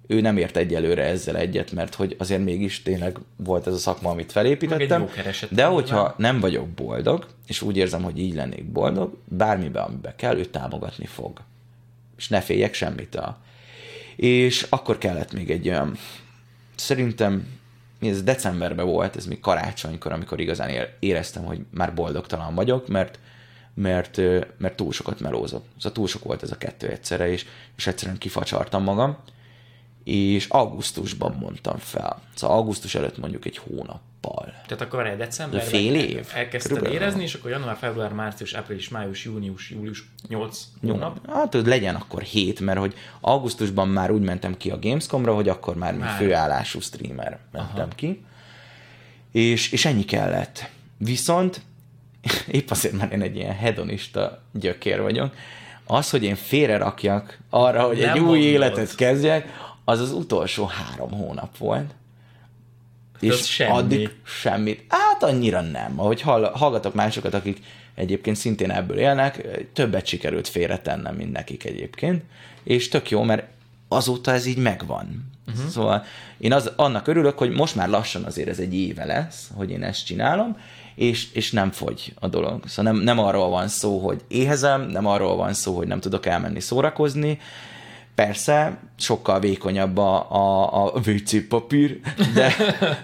[0.07, 4.09] ő nem ért egyelőre ezzel egyet, mert hogy azért mégis tényleg volt ez a szakma,
[4.09, 5.01] amit felépítettem.
[5.51, 10.37] de hogyha nem vagyok boldog, és úgy érzem, hogy így lennék boldog, bármiben, amiben kell,
[10.37, 11.41] ő támogatni fog.
[12.17, 13.35] És ne féljek semmitől.
[14.15, 15.97] És akkor kellett még egy olyan,
[16.75, 17.47] szerintem
[18.01, 23.19] ez decemberben volt, ez még karácsonykor, amikor igazán ér- éreztem, hogy már boldogtalan vagyok, mert
[23.81, 24.17] mert,
[24.57, 25.63] mert túl sokat melózok.
[25.75, 29.17] Szóval túl sok volt ez a kettő egyszerre, és, és egyszerűen kifacsartam magam,
[30.07, 32.21] és augusztusban mondtam fel.
[32.35, 34.53] Szóval augusztus előtt mondjuk egy hónappal.
[34.67, 36.27] Tehát akkor egy decemberben Fél év?
[36.33, 36.97] elkezdted Körülbelül.
[37.01, 41.19] érezni, és akkor január, február, március, április, május, június, július, 8 hónap.
[41.29, 45.49] Hát, hogy legyen akkor hét, mert hogy augusztusban már úgy mentem ki a Gamescomra, hogy
[45.49, 46.07] akkor már, már.
[46.07, 46.17] Már.
[46.17, 47.95] főállású streamer mentem Aha.
[47.95, 48.23] ki.
[49.31, 50.69] És, és ennyi kellett.
[50.97, 51.61] Viszont
[52.47, 55.33] épp azért, mert én egy ilyen hedonista gyökér vagyok,
[55.89, 58.43] az, hogy én félre rakjak arra, hogy Nem egy új mondod.
[58.43, 61.91] életet kezdjek, az az utolsó három hónap volt.
[63.19, 63.71] És az semmi.
[63.71, 64.85] addig semmit.
[64.89, 65.99] Hát annyira nem.
[65.99, 67.63] Ahogy hall, hallgatok másokat, akik
[67.95, 72.23] egyébként szintén ebből élnek, többet sikerült félretennem, mint nekik egyébként.
[72.63, 73.47] És tök jó, mert
[73.87, 75.31] azóta ez így megvan.
[75.47, 75.69] Uh-huh.
[75.69, 76.03] Szóval
[76.37, 79.83] én az, annak örülök, hogy most már lassan azért ez egy éve lesz, hogy én
[79.83, 80.57] ezt csinálom,
[80.95, 82.67] és, és nem fogy a dolog.
[82.67, 86.25] Szóval nem, nem arról van szó, hogy éhezem, nem arról van szó, hogy nem tudok
[86.25, 87.39] elmenni szórakozni,
[88.25, 91.99] Persze, sokkal vékonyabb a, a, a WC papír,
[92.33, 92.55] de,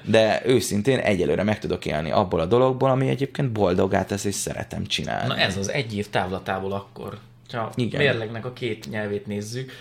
[0.04, 4.86] de őszintén egyelőre meg tudok élni abból a dologból, ami egyébként boldogát tesz, és szeretem
[4.86, 5.28] csinálni.
[5.28, 7.19] Na ez az egy év távlatából akkor.
[7.52, 8.02] Ha Igen.
[8.02, 9.71] mérlegnek a két nyelvét nézzük,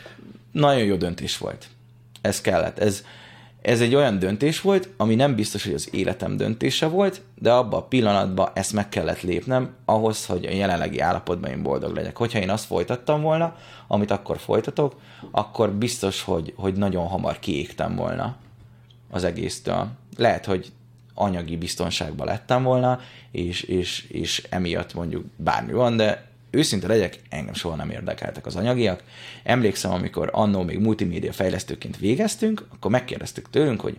[0.51, 1.67] Nagyon jó döntés volt.
[2.21, 2.79] Ez kellett.
[2.79, 3.05] Ez,
[3.63, 7.81] ez egy olyan döntés volt, ami nem biztos, hogy az életem döntése volt, de abban
[7.81, 12.17] a pillanatban ezt meg kellett lépnem ahhoz, hogy a jelenlegi állapotban én boldog legyek.
[12.17, 17.97] Hogyha én azt folytattam volna, amit akkor folytatok, akkor biztos, hogy, hogy nagyon hamar kiégtem
[17.97, 18.37] volna
[19.11, 19.87] az egésztől.
[20.17, 20.73] Lehet, hogy
[21.15, 27.55] anyagi biztonságban lettem volna, és, és, és emiatt mondjuk bármi van, de őszinte legyek, engem
[27.55, 29.03] soha nem érdekeltek az anyagiak.
[29.43, 33.99] Emlékszem, amikor annó még multimédia fejlesztőként végeztünk, akkor megkérdeztük tőlünk, hogy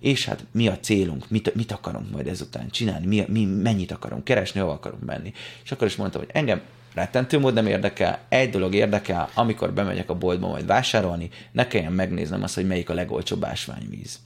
[0.00, 4.24] és hát mi a célunk, mit, mit akarunk majd ezután csinálni, mi, mi, mennyit akarunk
[4.24, 5.32] keresni, hova akarunk menni.
[5.64, 6.60] És akkor is mondtam, hogy engem
[6.94, 11.92] rettentő mód nem érdekel, egy dolog érdekel, amikor bemegyek a boltba majd vásárolni, ne kelljen
[11.92, 14.18] megnéznem azt, hogy melyik a legolcsóbb ásványvíz.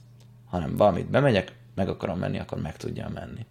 [0.49, 3.45] Hanem valamit bemegyek, meg akarom menni, akkor meg tudjam menni.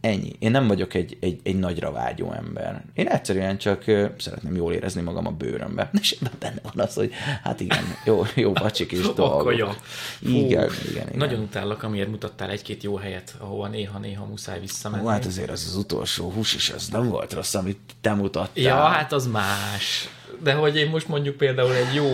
[0.00, 0.32] Ennyi.
[0.38, 2.84] Én nem vagyok egy, egy, egy nagyra vágyó ember.
[2.94, 3.84] Én egyszerűen csak
[4.18, 5.90] szeretném jól érezni magam a bőrömbe.
[6.00, 9.40] És ebben benne van az, hogy hát igen, jó, jó vacsik és dolgok.
[9.40, 9.68] Akkor jó.
[9.68, 11.18] Fú, Igen, igen, igen.
[11.18, 15.04] Nagyon utállak, amiért mutattál egy-két jó helyet, ahova néha-néha muszáj visszamenni.
[15.04, 18.64] Ó, hát azért az az utolsó hús is, az nem volt rossz, amit te mutattál.
[18.64, 20.08] Ja, hát az más.
[20.42, 22.06] De hogy én most mondjuk például egy jó,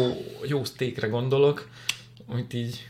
[0.47, 1.69] jó steakre gondolok,
[2.29, 2.87] amit így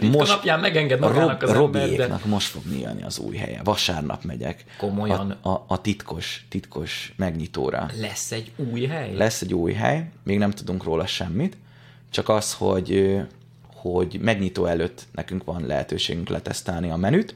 [0.00, 3.60] Most napján megenged magának Rob, az ember, de Robiéknak most fog nyílni az új helye.
[3.64, 4.64] Vasárnap megyek.
[4.78, 5.30] Komolyan?
[5.30, 7.90] A, a, a titkos, titkos megnyitóra.
[8.00, 9.14] lesz egy új hely?
[9.14, 11.56] Lesz egy új hely, még nem tudunk róla semmit,
[12.10, 13.20] csak az, hogy,
[13.74, 17.34] hogy megnyitó előtt nekünk van lehetőségünk letesztálni a menüt,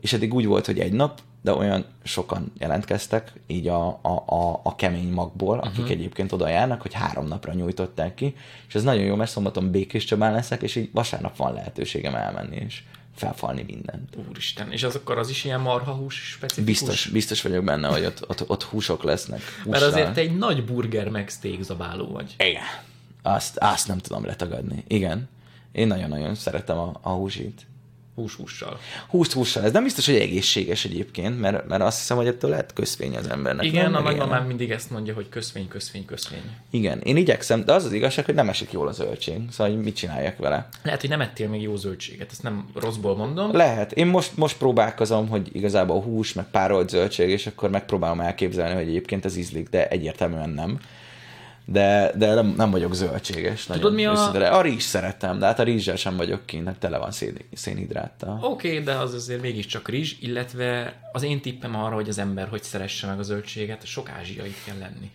[0.00, 4.60] és eddig úgy volt, hogy egy nap, de olyan sokan jelentkeztek, így a, a, a,
[4.62, 5.90] a kemény magból, akik uh-huh.
[5.90, 8.36] egyébként oda járnak, hogy három napra nyújtották ki,
[8.68, 12.56] és ez nagyon jó, mert szombaton Békés Csabán leszek, és így vasárnap van lehetőségem elmenni,
[12.56, 12.82] és
[13.14, 14.16] felfalni mindent.
[14.28, 16.64] Úristen, és az akkor az is ilyen marhahús specifikus?
[16.64, 19.40] Biztos, biztos vagyok benne, hogy ott, ott, ott húsok lesznek.
[19.40, 19.88] Mert hússal.
[19.88, 22.34] azért te egy nagy burger meg steak zabáló vagy.
[22.38, 22.62] Igen.
[23.22, 24.84] Azt, azt nem tudom letagadni.
[24.86, 25.28] Igen.
[25.72, 27.66] Én nagyon-nagyon szeretem a, a húsit.
[28.18, 28.78] Hús-hússal.
[29.08, 29.64] Húst hússal.
[29.64, 33.28] Ez nem biztos, hogy egészséges egyébként, mert, mert azt hiszem, hogy ettől lehet közvény az
[33.30, 33.64] embernek.
[33.64, 33.94] Igen, nem?
[33.94, 34.48] a Meg nagymamám ilyenek.
[34.48, 36.42] mindig ezt mondja, hogy köszvény, köszvény, köszvény.
[36.70, 39.40] Igen, én igyekszem, de az az igazság, hogy nem esik jól a zöldség.
[39.50, 40.68] Szóval, hogy mit csináljak vele?
[40.82, 43.52] Lehet, hogy nem ettél még jó zöldséget, ezt nem rosszból mondom.
[43.54, 43.92] Lehet.
[43.92, 48.88] Én most, most próbálkozom, hogy igazából hús, meg párolt zöldség, és akkor megpróbálom elképzelni, hogy
[48.88, 50.78] egyébként ez ízlik, de egyértelműen nem.
[51.70, 53.66] De, de nem, nem vagyok zöldséges.
[53.66, 54.48] nagyon mi a- őszinte.
[54.48, 58.38] A rizs szeretem, de hát a rizssel sem vagyok kint, mert tele van szén, szénhidráttal.
[58.42, 62.48] Oké, okay, de az azért mégiscsak rizs, illetve az én tippem arra, hogy az ember
[62.48, 65.10] hogy szeresse meg a zöldséget, sok ázsiait kell lenni.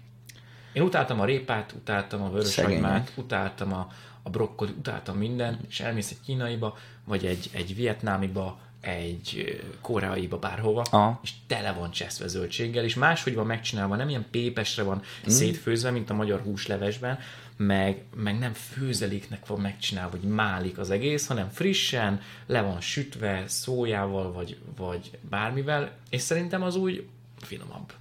[0.73, 3.11] Én utáltam a répát, utáltam a vöröshagymát, Szegények.
[3.15, 3.87] utáltam a,
[4.23, 10.85] a brokkoli, utáltam mindent, és elmész egy kínaiba, vagy egy, egy vietnámiba, egy koreaiba, bárhova,
[10.91, 11.19] Aha.
[11.23, 15.29] és tele van cseszve zöldséggel, és máshogy van megcsinálva, nem ilyen pépesre van mm.
[15.29, 17.19] szétfőzve, mint a magyar húslevesben,
[17.57, 23.43] meg, meg nem főzeléknek van megcsinálva, hogy málik az egész, hanem frissen, le van sütve,
[23.47, 27.05] szójával, vagy, vagy bármivel, és szerintem az úgy
[27.37, 27.93] finomabb.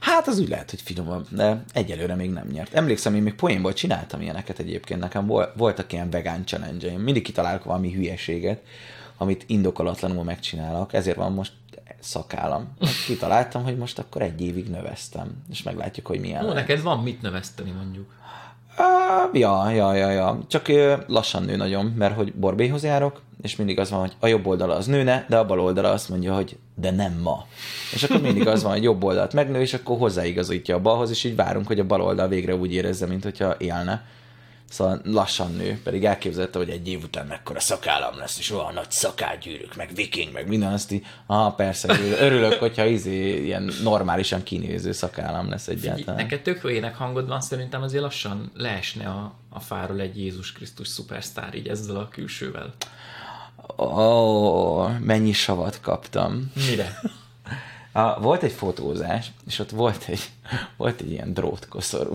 [0.00, 2.74] Hát az úgy lehet, hogy finomabb, de egyelőre még nem nyert.
[2.74, 7.64] Emlékszem, én még poénból csináltam ilyeneket egyébként, nekem vol- voltak ilyen vegán challenge mindig kitalálok
[7.64, 8.62] valami hülyeséget,
[9.18, 11.52] amit indokolatlanul megcsinálok, ezért van most
[12.00, 12.76] szakállam.
[13.06, 17.22] Kitaláltam, hogy most akkor egy évig növeztem, és meglátjuk, hogy milyen Ó, neked van mit
[17.22, 18.06] növeszteni mondjuk.
[18.76, 20.38] Á, ja, ja, ja, ja.
[20.46, 20.66] Csak
[21.06, 24.74] lassan nő nagyon, mert hogy borbéhoz járok, és mindig az van, hogy a jobb oldala
[24.74, 27.46] az nőne, de a bal oldala azt mondja, hogy de nem ma.
[27.92, 31.24] És akkor mindig az van, hogy jobb oldalt megnő, és akkor hozzáigazítja a balhoz, és
[31.24, 34.04] így várunk, hogy a bal oldal végre úgy érezze, mint hogyha élne.
[34.70, 38.90] Szóval lassan nő, pedig elképzelte, hogy egy év után mekkora szakállam lesz, és olyan nagy
[38.90, 44.92] szakálgyűrűk, meg viking, meg minden, azt így, ah, persze, örülök, hogyha izé, ilyen normálisan kinéző
[44.92, 46.16] szakállam lesz egyáltalán.
[46.16, 50.52] Neked tök jó ének hangod van, szerintem azért lassan leesne a, a fáról egy Jézus
[50.52, 52.74] Krisztus szupersztár így ezzel a külsővel.
[53.76, 56.52] Ó, oh, mennyi savat kaptam.
[56.68, 57.00] Mire?
[57.98, 60.20] A, volt egy fotózás, és ott volt egy,
[60.76, 62.14] volt egy ilyen drótkoszorú.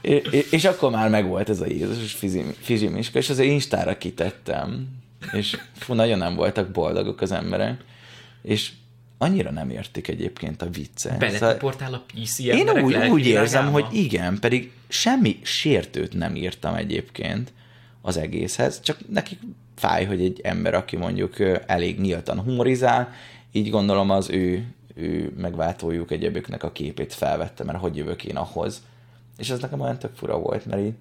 [0.00, 2.18] és, és akkor már megvolt ez a Jézus
[2.60, 4.88] fizimiska, és az Instára kitettem,
[5.32, 7.84] és fú, nagyon nem voltak boldogok az emberek,
[8.42, 8.72] és
[9.18, 11.18] annyira nem értik egyébként a viccet.
[11.18, 17.52] Beletiportál a PC Én úgy, úgy érzem, hogy igen, pedig semmi sértőt nem írtam egyébként
[18.02, 19.38] az egészhez, csak nekik
[19.76, 23.12] fáj, hogy egy ember, aki mondjuk elég nyíltan humorizál,
[23.58, 28.82] így gondolom az ő, ő megváltójuk egyébüknek a képét felvette, mert hogy jövök én ahhoz.
[29.36, 30.94] És ez nekem olyan tök fura volt, mert így,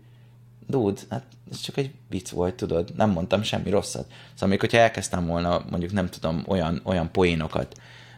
[0.67, 4.12] dude, hát ez csak egy vicc volt, tudod, nem mondtam semmi rosszat.
[4.34, 7.76] Szóval még hogyha elkezdtem volna mondjuk nem tudom olyan, olyan poénokat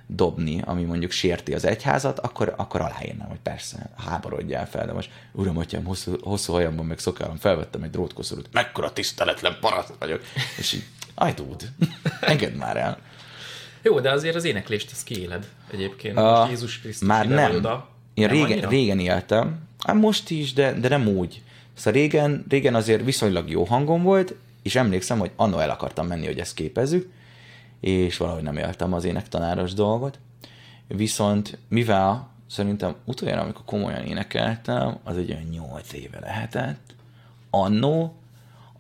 [0.08, 5.12] dobni, ami mondjuk sérti az egyházat, akkor, akkor aláírnám, hogy persze, háborodjál fel, de most
[5.32, 10.21] uram, atyám, hosszú, hosszú hajamban meg szokállam, felvettem egy drótkoszorút, mekkora tiszteletlen paraszt vagyok,
[10.58, 10.84] és így,
[11.15, 11.65] aj, dude,
[12.21, 12.97] engedd már el.
[13.81, 16.17] Jó, de azért az éneklést az kiéled egyébként.
[16.17, 17.55] A, Jézus Krisztus már nem.
[17.55, 17.87] Oda.
[18.13, 21.41] Én nem régen, régen éltem, hát most is, de, de nem úgy.
[21.73, 26.25] Szóval régen, régen azért viszonylag jó hangom volt, és emlékszem, hogy anno el akartam menni,
[26.25, 27.11] hogy ezt képezzük,
[27.79, 30.19] és valahogy nem éltem az énektanáros dolgot.
[30.87, 36.95] Viszont mivel szerintem utoljára, amikor komolyan énekeltem, az egy olyan nyolc éve lehetett,
[37.49, 38.18] annó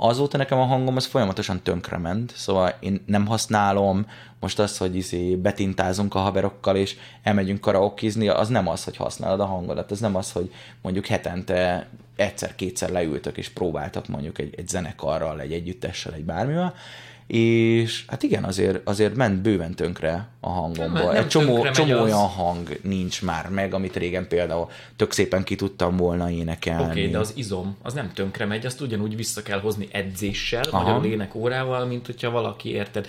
[0.01, 4.05] azóta nekem a hangom az folyamatosan tönkrement, szóval én nem használom.
[4.39, 9.39] Most azt, hogy izé betintázunk a haverokkal, és elmegyünk karaokizni, az nem az, hogy használod
[9.39, 14.67] a hangodat, az nem az, hogy mondjuk hetente egyszer-kétszer leültök és próbáltak mondjuk egy, egy
[14.67, 16.73] zenekarral, egy együttessel, egy bármivel,
[17.29, 20.87] és hát igen, azért, azért ment bőven tönkre a hangomból.
[20.87, 22.01] Nem, nem Egy csomó, csomó az...
[22.01, 26.83] olyan hang nincs már meg, amit régen például tök szépen ki tudtam volna énekelni.
[26.83, 30.63] Oké, okay, de az izom, az nem tönkre megy, azt ugyanúgy vissza kell hozni edzéssel,
[30.71, 30.99] Aha.
[30.99, 33.07] vagy a órával, mint hogyha valaki, érted,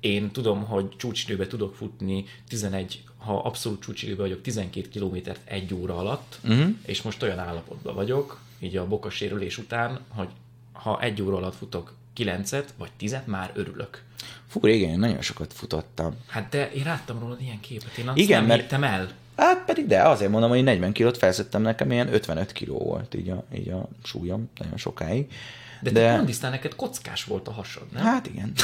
[0.00, 5.96] én tudom, hogy csúcsidőbe tudok futni 11, ha abszolút csúcsidőbe vagyok, 12 kilométert egy óra
[5.96, 6.74] alatt, uh-huh.
[6.86, 10.28] és most olyan állapotban vagyok, így a bokasérülés után, hogy
[10.72, 14.02] ha egy óra alatt futok kilencet vagy tizet, már örülök.
[14.48, 16.16] Fú, régen én nagyon sokat futottam.
[16.28, 18.72] Hát de én láttam rólad ilyen képet, én azt Igen, nem mert...
[18.72, 19.10] el.
[19.36, 23.28] Hát pedig de, azért mondom, hogy 40 kilót felszettem, nekem ilyen 55 kiló volt így
[23.28, 25.32] a, így a súlyom nagyon sokáig.
[25.80, 26.16] De, de...
[26.16, 28.02] te tisztán neked kockás volt a hasad, nem?
[28.02, 28.52] Hát igen.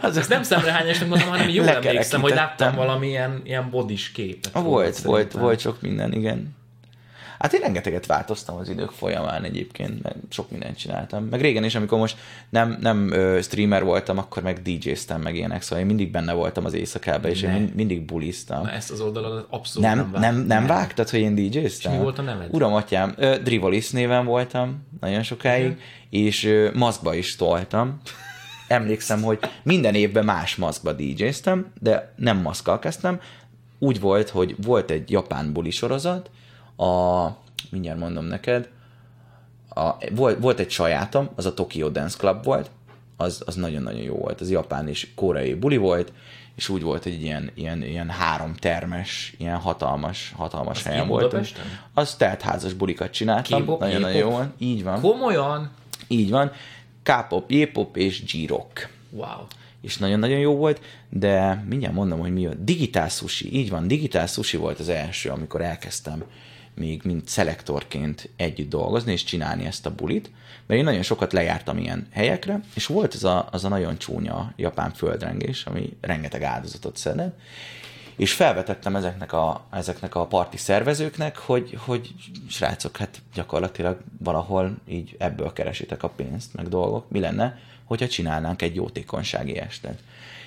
[0.00, 4.52] az Ezt nem szemrehányásnak mondom, hanem jól emlékszem, hogy láttam valamilyen ilyen bodis képet.
[4.52, 6.54] Volt, volt, volt, volt sok minden, igen.
[7.44, 11.24] Hát én rengeteget változtam az idők folyamán egyébként, meg sok mindent csináltam.
[11.24, 12.16] Meg régen is, amikor most
[12.50, 16.64] nem, nem ö, streamer voltam, akkor meg DJ-ztem meg ilyenek, szóval én mindig benne voltam
[16.64, 17.56] az éjszakában, és ne.
[17.56, 18.62] én mindig buliztam.
[18.62, 21.92] Na ezt az oldalon abszolút nem, nem, nem, nem vágtad, hogy én DJ-ztem?
[21.92, 22.48] És mi volt a neved?
[22.50, 25.82] Uram, atyám, ö, Drivolis néven voltam nagyon sokáig, uh-huh.
[26.10, 28.00] és ö, maszkba is toltam.
[28.68, 33.20] Emlékszem, hogy minden évben más maszkba DJ-ztem, de nem maszkkal kezdtem.
[33.78, 36.30] Úgy volt, hogy volt egy japán buli sorozat,
[36.76, 37.28] a,
[37.70, 38.68] mindjárt mondom neked,
[39.68, 42.70] a, volt, volt egy sajátom, az a Tokyo Dance Club volt,
[43.16, 46.12] az, az nagyon-nagyon jó volt, az japán és koreai buli volt,
[46.54, 51.52] és úgy volt, hogy ilyen, ilyen, ilyen három termes, ilyen hatalmas, hatalmas az helyen volt.
[51.94, 54.48] Az házas bulikat csináltam, nagyon-nagyon jó volt.
[54.58, 55.00] Így van.
[55.00, 55.70] Komolyan?
[56.08, 56.52] Így van.
[57.02, 58.88] K-pop, J-pop és G-rock.
[59.10, 59.46] Wow.
[59.80, 64.26] És nagyon-nagyon jó volt, de mindjárt mondom, hogy mi a Digitál Sushi, így van, Digitál
[64.26, 66.24] Sushi volt az első, amikor elkezdtem
[66.74, 70.30] még mint szelektorként együtt dolgozni és csinálni ezt a bulit,
[70.66, 74.52] mert én nagyon sokat lejártam ilyen helyekre, és volt az a, az a nagyon csúnya
[74.56, 77.38] japán földrengés, ami rengeteg áldozatot szedett,
[78.16, 82.14] és felvetettem ezeknek a, ezeknek a parti szervezőknek, hogy, hogy
[82.48, 87.10] srácok, hát gyakorlatilag valahol így ebből keresitek a pénzt, meg dolgok.
[87.10, 89.98] Mi lenne, hogyha csinálnánk egy jótékonysági estet?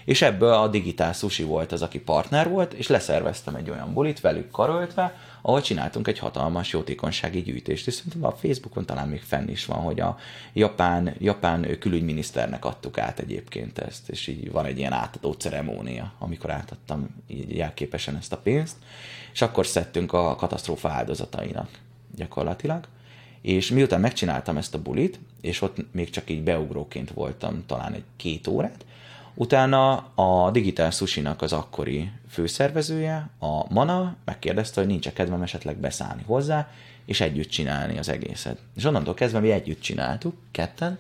[0.06, 4.22] És ebből a Digitál Sushi volt az, aki partner volt, és leszerveztem egy olyan bulit
[4.22, 9.48] velük karöltve, ahol csináltunk egy hatalmas jótékonysági gyűjtést, és szerintem a Facebookon talán még fenn
[9.48, 10.18] is van, hogy a
[10.54, 16.50] japán, japán külügyminiszternek adtuk át egyébként ezt, és így van egy ilyen átadó ceremónia, amikor
[16.52, 18.76] átadtam így jelképesen ezt a pénzt,
[19.34, 21.70] és akkor szedtünk a katasztrófa áldozatainak
[22.16, 22.88] gyakorlatilag,
[23.42, 28.04] és miután megcsináltam ezt a bulit, és ott még csak így beugróként voltam talán egy
[28.16, 28.86] két órát,
[29.40, 36.24] Utána a Digital Sushi-nak az akkori főszervezője, a Mana megkérdezte, hogy nincs-e kedvem esetleg beszállni
[36.26, 36.70] hozzá,
[37.06, 38.60] és együtt csinálni az egészet.
[38.76, 41.00] És onnantól kezdve mi együtt csináltuk, ketten,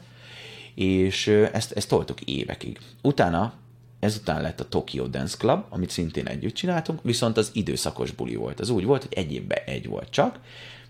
[0.75, 2.79] és ezt, ezt toltuk évekig.
[3.01, 3.53] Utána,
[3.99, 8.59] ezután lett a Tokyo Dance Club, amit szintén együtt csináltunk, viszont az időszakos buli volt.
[8.59, 10.39] Az úgy volt, hogy egy évben egy volt csak,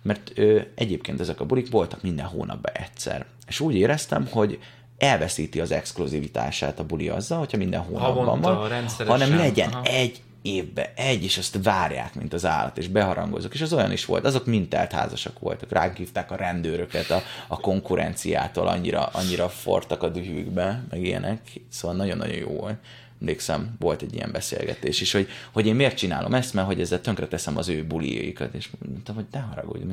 [0.02, 3.26] mert ö, egyébként ezek a bulik voltak minden hónapban egyszer.
[3.48, 4.60] És úgy éreztem, hogy
[4.98, 9.84] elveszíti az exkluzivitását a buli azzal, hogyha minden hónapban van, hanem legyen aha.
[9.84, 13.54] egy évbe egy, és azt várják, mint az állat, és beharangozok.
[13.54, 15.72] És az olyan is volt, azok mind telt házasok voltak.
[15.72, 21.40] Ránk hívták a rendőröket a, a konkurenciától, annyira, annyira fortak a dühükbe, meg ilyenek.
[21.70, 22.78] Szóval nagyon-nagyon jó volt.
[23.22, 27.02] Emlékszem, volt egy ilyen beszélgetés is, hogy, hogy én miért csinálom ezt, mert hogy ezzel
[27.02, 29.84] tönkre teszem az ő buliaikat, és mondtam, hogy ne haragudj,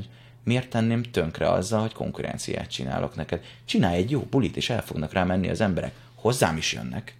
[0.45, 3.45] miért tenném tönkre azzal, hogy konkurenciát csinálok neked?
[3.65, 5.93] Csinálj egy jó bulit, és el fognak rá menni az emberek.
[6.15, 7.15] Hozzám is jönnek.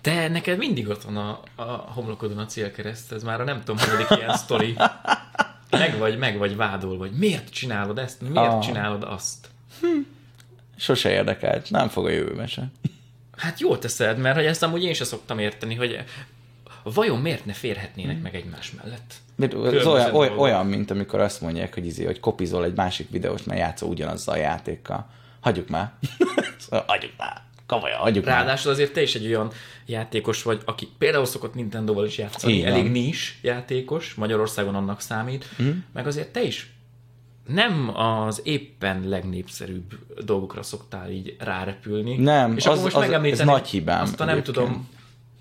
[0.00, 3.78] Te neked mindig ott van a, a homlokodon a célkereszt, ez már a nem tudom,
[3.78, 4.76] hanyadik ilyen sztori.
[5.70, 8.60] Meg vagy, meg vagy vádolva, hogy miért csinálod ezt, miért Ah.
[8.64, 9.48] csinálod azt.
[10.76, 12.70] Sose érdekelt, nem fog a jövőben se.
[13.36, 16.04] Hát jól teszed, mert hogy ezt amúgy én sem szoktam érteni, hogy
[16.94, 19.14] vajon miért ne férhetnének meg egymás mellett?
[19.36, 23.10] Mert Ez olyan, olyan, olyan, mint amikor azt mondják, hogy, izé, hogy kopizol egy másik
[23.10, 25.10] videót, mert játszol ugyanazzal a játékkal.
[25.40, 25.92] Hagyjuk már.
[26.86, 27.42] Hagyjuk már.
[27.66, 28.34] Komolyan, hagyjuk már.
[28.34, 29.50] Ráadásul azért te is egy olyan
[29.86, 32.72] játékos vagy, aki például szokott Nintendo-val is játszani, van.
[32.72, 35.70] elég nis játékos, Magyarországon annak számít, mm.
[35.92, 36.72] meg azért te is
[37.48, 42.16] nem az éppen legnépszerűbb dolgokra szoktál így rárepülni.
[42.16, 44.88] Nem, és az- akkor most az- ez nagy hibám Azt nem tudom,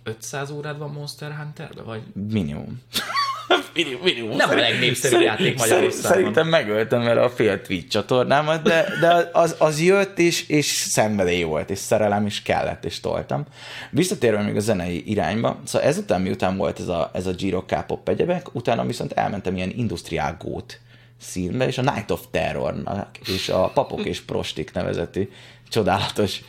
[0.08, 2.82] 500 órád van Monster Hunterbe, vagy Minimum.
[3.74, 4.36] minimum, minimum.
[4.36, 6.12] Nem a legnépszerűbb játék Magyarországon.
[6.12, 11.44] Szerintem megöltem vele a fél Twitch csatornámat, de, de az, az jött is, és szenvedély
[11.44, 13.46] volt, és szerelem is kellett, és toltam.
[13.90, 18.10] Visszatérve még a zenei irányba, szóval ezután, miután volt ez a, ez a Giro K-pop
[18.10, 20.80] egyebek, utána viszont elmentem ilyen industriál gót
[21.22, 25.30] színbe, és a Night of Terrornak, és a Papok és Prostik nevezeti
[25.70, 26.42] csodálatos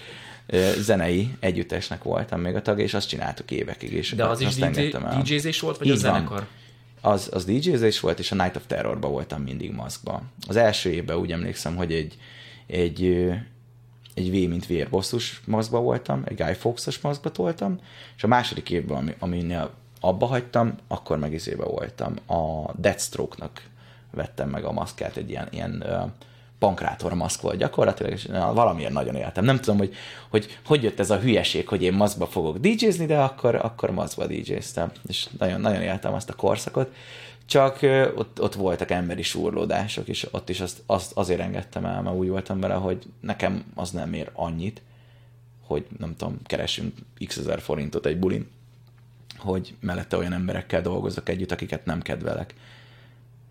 [0.78, 4.94] zenei együttesnek voltam még a tagja, és azt csináltuk évekig, és de az is DJ.
[5.22, 6.12] DJ-zés volt, vagy Így a van.
[6.12, 6.46] zenekar?
[7.00, 10.22] Az, az DJ-zés volt, és a Night of Terrorba voltam mindig maszkba.
[10.48, 12.18] Az első évben úgy emlékszem, hogy egy,
[12.66, 13.04] egy,
[14.14, 17.80] egy V, mint vérbosszus maszkba voltam, egy Guy Fawkes-os maszkba voltam,
[18.16, 22.14] és a második évben, ami, aminél abba hagytam, akkor meg izébe voltam.
[22.26, 23.62] A Deathstroke-nak
[24.10, 25.84] vettem meg a maszkát, egy ilyen, ilyen
[26.58, 29.44] pankrátor maszk volt gyakorlatilag, és na, valamiért nagyon éltem.
[29.44, 29.94] Nem tudom, hogy,
[30.28, 34.26] hogy hogy jött ez a hülyeség, hogy én maszkba fogok DJ-zni, de akkor, akkor maszkba
[34.26, 36.94] DJ-ztem, és nagyon, nagyon éltem azt a korszakot.
[37.46, 37.78] Csak
[38.14, 42.28] ott, ott voltak emberi súrlódások, és ott is azt, azt azért engedtem el, mert úgy
[42.28, 44.82] voltam vele, hogy nekem az nem ér annyit,
[45.66, 46.94] hogy nem tudom, keresünk
[47.26, 48.48] x ezer forintot egy bulin,
[49.38, 52.54] hogy mellette olyan emberekkel dolgozok együtt, akiket nem kedvelek.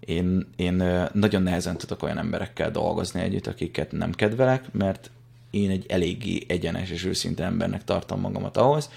[0.08, 5.12] Én, én nagyon nehezen tudok olyan emberekkel dolgozni együtt, akiket nem kedvelek, mert
[5.50, 8.90] én egy eléggé egyenes és őszinte embernek tartom magamat ahhoz,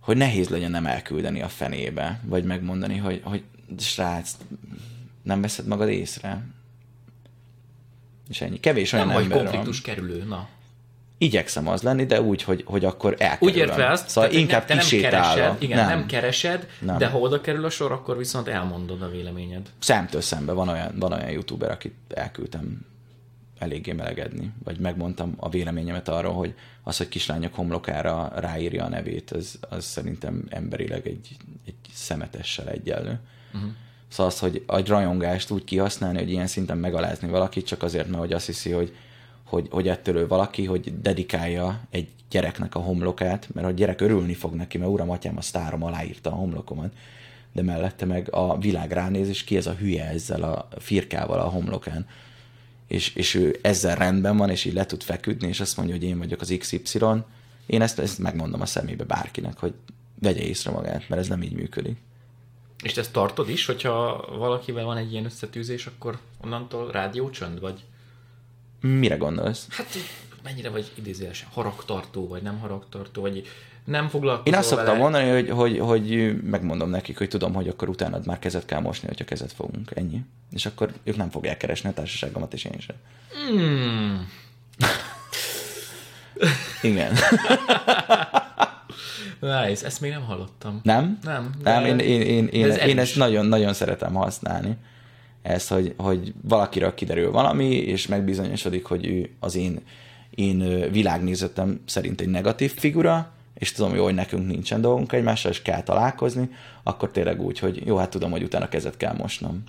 [0.00, 3.42] hogy nehéz legyen nem elküldeni a fenébe, vagy megmondani, hogy, hogy
[3.78, 4.36] srác,
[5.22, 6.44] nem veszed magad észre.
[8.28, 8.60] És ennyi.
[8.60, 9.46] Kevés olyan Nem vagy ember van.
[9.46, 10.48] konfliktus kerülő, na.
[11.22, 13.54] Igyekszem az lenni, de úgy, hogy, hogy akkor elkerülöm.
[13.54, 16.98] Úgy értve azt, szóval tehát, inkább te nem keresed, igen, nem, nem keresed, nem.
[16.98, 19.68] de ha oda kerül a sor, akkor viszont elmondod a véleményed.
[19.78, 22.86] Szemtől szembe van olyan, van olyan youtuber, akit elküldtem
[23.58, 29.30] eléggé melegedni, vagy megmondtam a véleményemet arról, hogy az, hogy kislányok homlokára ráírja a nevét,
[29.30, 33.20] az, az szerintem emberileg egy, egy szemetessel egyenlő.
[33.54, 33.70] Uh-huh.
[34.08, 38.18] Szóval az, hogy a rajongást úgy kihasználni, hogy ilyen szinten megalázni valakit, csak azért, mert
[38.18, 38.92] hogy azt hiszi, hogy,
[39.52, 44.34] hogy, hogy ettől ő valaki, hogy dedikálja egy gyereknek a homlokát, mert a gyerek örülni
[44.34, 46.92] fog neki, mert uram, atyám, a sztárom aláírta a homlokomat,
[47.52, 51.48] de mellette meg a világ ránéz, és ki ez a hülye ezzel a firkával a
[51.48, 52.06] homlokán.
[52.86, 56.04] És, és ő ezzel rendben van, és így le tud feküdni, és azt mondja, hogy
[56.04, 56.98] én vagyok az XY.
[57.66, 59.74] Én ezt, ezt megmondom a szemébe bárkinek, hogy
[60.20, 61.96] vegye észre magát, mert ez nem így működik.
[62.82, 67.84] És te ezt tartod is, hogyha valakivel van egy ilyen összetűzés, akkor onnantól rádiócsönd vagy?
[68.82, 69.66] Mire gondolsz?
[69.70, 69.86] Hát
[70.42, 73.48] mennyire vagy idézőjelesen haragtartó, vagy nem haragtartó, vagy
[73.84, 74.98] nem foglalkozol Én azt szoktam vele.
[74.98, 79.06] mondani, hogy, hogy, hogy megmondom nekik, hogy tudom, hogy akkor utána már kezet kell mosni,
[79.08, 79.90] hogyha kezet fogunk.
[79.94, 80.20] Ennyi.
[80.50, 82.96] És akkor ők nem fogják keresni a társaságomat, és én sem.
[83.48, 84.28] Hmm.
[86.82, 87.12] Igen.
[89.40, 90.80] Nice, ezt még nem hallottam.
[90.82, 91.18] Nem?
[91.22, 94.76] Nem, Nem, én, én, én, én, ez én ezt nagyon-nagyon szeretem használni.
[95.42, 99.80] Ezt, hogy, hogy valakiről kiderül valami, és megbizonyosodik, hogy ő az én,
[100.30, 105.62] én világnézetem szerint egy negatív figura, és tudom jó, hogy nekünk nincsen dolgunk egymással, és
[105.62, 106.50] kell találkozni,
[106.82, 109.62] akkor tényleg úgy, hogy jó, hát tudom, hogy utána kezet kell mosnom.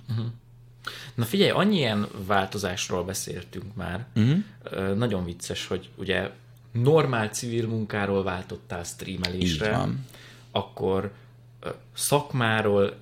[1.14, 4.06] Na figyelj, annyi ilyen változásról beszéltünk már.
[4.16, 4.96] Uh-huh.
[4.96, 6.30] Nagyon vicces, hogy ugye
[6.72, 9.88] normál civil munkáról váltottál streamelésre,
[10.50, 11.12] akkor
[11.94, 12.94] szakmáról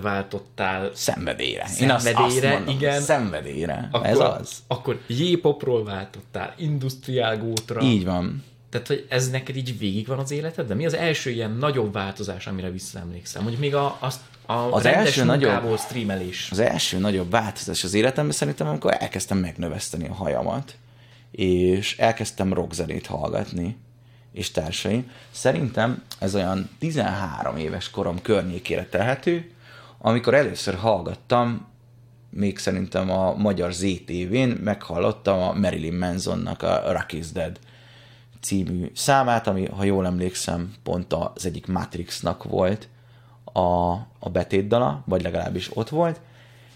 [0.00, 1.66] váltottál Szenvedélyre.
[1.66, 3.00] Szenvedélyre, Én azt, azt igen.
[3.00, 3.88] Szenvedélyre.
[3.92, 4.58] akkor, Ez az.
[4.66, 7.80] Akkor J-popról váltottál, industriál gótra.
[7.80, 8.44] Így van.
[8.70, 10.66] Tehát, hogy ez neked így végig van az életed?
[10.66, 13.40] De mi az első ilyen nagyobb változás, amire visszaemlékszem?
[13.42, 16.48] Mondjuk még a, az, a Az első nagyobb- streamelés.
[16.50, 20.74] Az első nagyobb változás az életemben szerintem, amikor elkezdtem megnöveszteni a hajamat,
[21.30, 23.76] és elkezdtem rockzenét hallgatni,
[24.32, 25.10] és társaim.
[25.30, 29.50] Szerintem ez olyan 13 éves korom környékére tehető,
[30.04, 31.66] amikor először hallgattam,
[32.30, 37.58] még szerintem a magyar ZTV-n meghallottam a Marilyn Mansonnak a Rock is Dead
[38.40, 42.88] című számát, ami, ha jól emlékszem, pont az egyik Matrixnak volt
[43.44, 46.20] a, a betétdala, vagy legalábbis ott volt,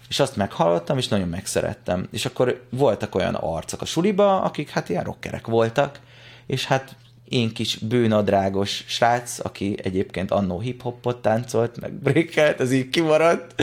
[0.09, 2.07] és azt meghallottam, és nagyon megszerettem.
[2.11, 5.99] És akkor voltak olyan arcok a suliba, akik hát ilyen rockerek voltak,
[6.45, 6.95] és hát
[7.29, 13.61] én kis bőnadrágos srác, aki egyébként annó hip-hopot táncolt, meg breakelt, ez így kimaradt.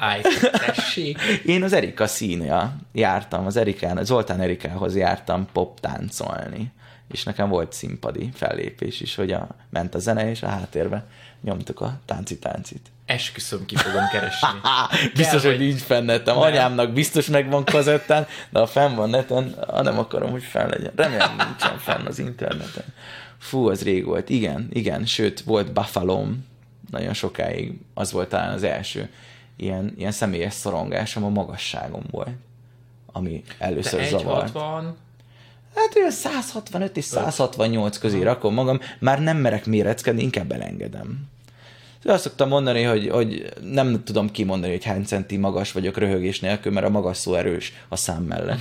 [0.00, 0.16] Á.
[1.44, 6.72] Én az Erika színja jártam, az Erikán, Zoltán Erikához jártam pop táncolni,
[7.08, 11.06] és nekem volt színpadi fellépés is, hogy a, ment a zene, és a háttérben
[11.42, 12.92] nyomtuk a tánci-táncit.
[13.06, 14.48] Esküszöm, ki fogom keresni.
[15.14, 16.38] Biztos, Kell, hogy így fennettem.
[16.38, 20.92] Anyámnak biztos megvan kazettán, de ha fenn van neten, ha nem akarom, hogy fenn legyen.
[20.96, 22.84] Remélem nincsen fenn az interneten.
[23.38, 24.28] Fú, az rég volt.
[24.28, 25.04] Igen, igen.
[25.04, 26.24] Sőt, volt buffalo
[26.90, 27.78] nagyon sokáig.
[27.94, 29.10] Az volt talán az első
[29.56, 32.36] ilyen, ilyen személyes szorongásom a magasságom volt,
[33.12, 34.54] ami először zavart.
[34.54, 34.82] 1,60,
[35.74, 41.32] Hát olyan 165 és 168 közé rakom magam, már nem merek méreckedni, inkább elengedem.
[42.04, 46.72] Azt szoktam mondani, hogy, hogy nem tudom kimondani, hogy hány centi magas vagyok röhögés nélkül,
[46.72, 48.58] mert a magas szó erős a szám mellett.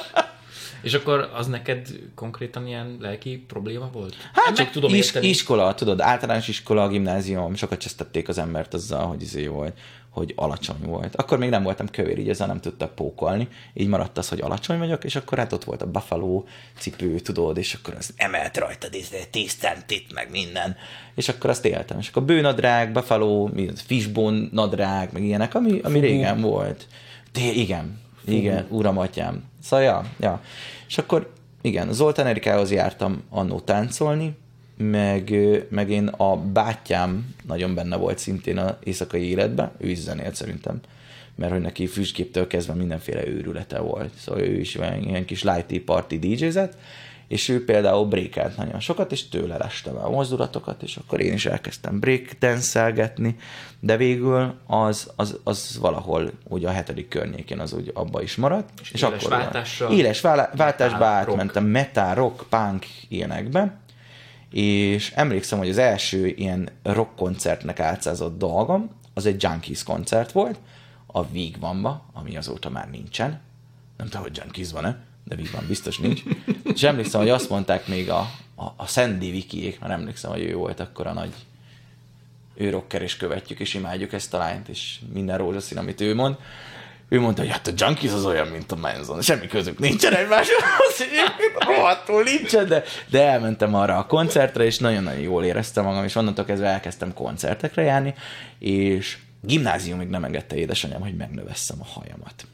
[0.82, 4.14] és akkor az neked konkrétan ilyen lelki probléma volt?
[4.32, 5.28] Hát csak tudom is, érteni.
[5.28, 9.78] iskola, tudod, általános iskola, gimnázium, sokat csesztették az embert azzal, hogy izé volt,
[10.16, 11.16] hogy alacsony volt.
[11.16, 13.48] Akkor még nem voltam kövér, így ezzel nem tudtak pókolni.
[13.74, 16.44] Így maradt az, hogy alacsony vagyok, és akkor hát ott volt a Buffalo
[16.78, 20.76] cipő, tudod, és akkor az emelt rajtad izé, 10 centit, meg minden.
[21.14, 21.98] És akkor azt éltem.
[21.98, 23.50] És akkor bőnadrág, Buffalo,
[23.86, 26.86] fishbone nadrág, meg ilyenek, ami, ami régen volt.
[27.32, 29.44] De igen, igen, uram, atyám.
[29.62, 30.42] Szóval, ja, ja.
[30.88, 34.36] És akkor, igen, Zoltán Erikához jártam annó táncolni,
[34.76, 35.34] meg,
[35.68, 40.80] meg én a bátyám nagyon benne volt szintén az éjszakai életben, ő is zenélt szerintem,
[41.34, 46.14] mert hogy neki füstgéptől kezdve mindenféle őrülete volt, szóval ő is ilyen kis lighty party
[46.18, 46.76] DJ-zett,
[47.28, 51.46] és ő például breakelt nagyon sokat, és tőle lestem a mozdulatokat, és akkor én is
[51.46, 53.12] elkezdtem break dance
[53.80, 58.70] de végül az, az, az valahol ugye a hetedik környékén az úgy abba is maradt.
[58.92, 63.76] És, éles váltással- éles váltásba átmentem metal, rock, punk ilyenekbe,
[64.56, 70.58] és emlékszem, hogy az első ilyen rock koncertnek álcázott dolgom, az egy Junkies koncert volt,
[71.06, 73.40] a Vigvanba, ami azóta már nincsen.
[73.96, 76.22] Nem tudom, hogy Junkies van-e, de Vigvan biztos nincs.
[76.74, 80.54] és emlékszem, hogy azt mondták még a, a, a Sandy Vikiék, már emlékszem, hogy ő
[80.54, 81.34] volt akkor a nagy
[82.54, 86.36] ő rocker, és követjük, és imádjuk ezt a lányt, és minden rózsaszín, amit ő mond.
[87.08, 89.22] Ő mondta, hogy hát a Junkies az olyan, mint a Manson.
[89.22, 91.06] Semmi közük nincsen egymáshoz,
[91.66, 96.44] rohadtul nincsen, de, de elmentem arra a koncertre, és nagyon-nagyon jól éreztem magam, és onnantól
[96.44, 98.14] kezdve elkezdtem koncertekre járni,
[98.58, 102.46] és gimnáziumig nem engedte édesanyám, hogy megnövesszem a hajamat.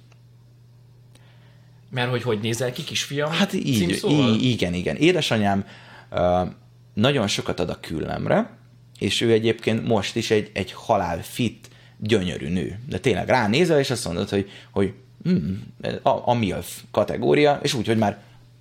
[1.90, 3.30] Mert hogy hogy nézel ki, kisfiam?
[3.30, 4.28] Hát így, címszóval?
[4.28, 4.96] így igen, igen.
[4.96, 5.66] Édesanyám
[6.10, 6.48] uh,
[6.94, 8.50] nagyon sokat ad a küllemre,
[8.98, 11.70] és ő egyébként most is egy, egy halál fit,
[12.02, 12.78] gyönyörű nő.
[12.88, 14.92] De tényleg ránézel, és azt mondod, hogy, hogy
[15.28, 15.54] mm,
[16.02, 16.58] a, a
[16.90, 18.18] kategória, és úgy, hogy már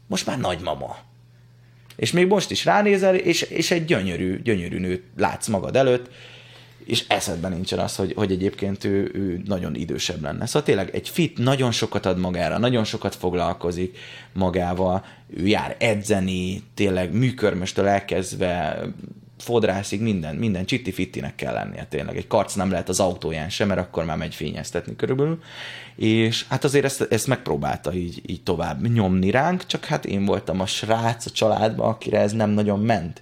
[0.08, 0.98] most már nagymama.
[1.96, 6.10] És még most is ránézel, és, és egy gyönyörű, gyönyörű nőt látsz magad előtt,
[6.86, 10.46] és eszedben nincsen az, hogy, hogy egyébként ő, ő nagyon idősebb lenne.
[10.46, 13.98] Szóval tényleg egy fit nagyon sokat ad magára, nagyon sokat foglalkozik
[14.34, 18.82] magával, ő jár edzeni, tényleg műkörmöstől elkezdve
[19.42, 22.18] fodrászig, minden, minden csitti-fittinek kell lennie tényleg.
[22.18, 25.42] Egy karc nem lehet az autóján sem, mert akkor már megy fényeztetni körülbelül.
[25.96, 30.60] És hát azért ezt, ezt megpróbálta így, így tovább nyomni ránk, csak hát én voltam
[30.60, 33.22] a srác a családban, akire ez nem nagyon ment.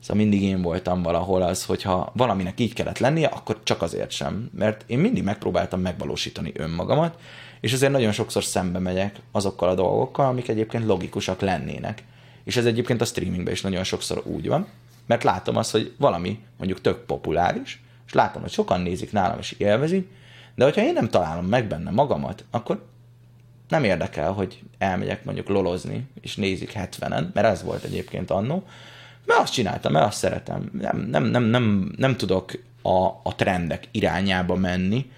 [0.00, 4.50] Szóval mindig én voltam valahol az, hogyha valaminek így kellett lennie, akkor csak azért sem.
[4.54, 7.18] Mert én mindig megpróbáltam megvalósítani önmagamat,
[7.60, 12.02] és azért nagyon sokszor szembe megyek azokkal a dolgokkal, amik egyébként logikusak lennének.
[12.44, 14.66] És ez egyébként a streamingben is nagyon sokszor úgy van,
[15.06, 19.52] mert látom azt, hogy valami mondjuk tök populáris, és látom, hogy sokan nézik nálam és
[19.52, 20.08] élvezik,
[20.54, 22.84] De hogyha én nem találom meg benne magamat, akkor
[23.68, 28.64] nem érdekel, hogy elmegyek mondjuk lolozni, és nézik 70-en, mert ez volt egyébként annó,
[29.26, 30.70] mert azt csináltam, mert azt szeretem.
[30.80, 32.52] Nem, nem, nem, nem, nem tudok
[32.82, 35.10] a, a trendek irányába menni,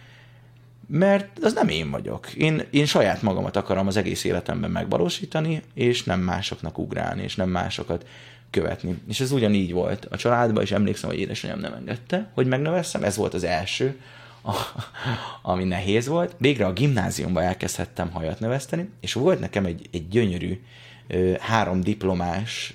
[0.88, 2.32] mert az nem én vagyok.
[2.32, 7.48] Én, én saját magamat akarom az egész életemben megvalósítani, és nem másoknak ugrálni, és nem
[7.48, 8.06] másokat
[8.50, 8.98] követni.
[9.08, 13.16] És ez ugyanígy volt a családban, és emlékszem, hogy édesanyám nem engedte, hogy megnövesszem, ez
[13.16, 14.00] volt az első,
[15.42, 16.34] ami nehéz volt.
[16.38, 20.60] Végre a gimnáziumban elkezdhettem hajat növeszteni, és volt nekem egy, egy gyönyörű
[21.40, 22.74] három diplomás,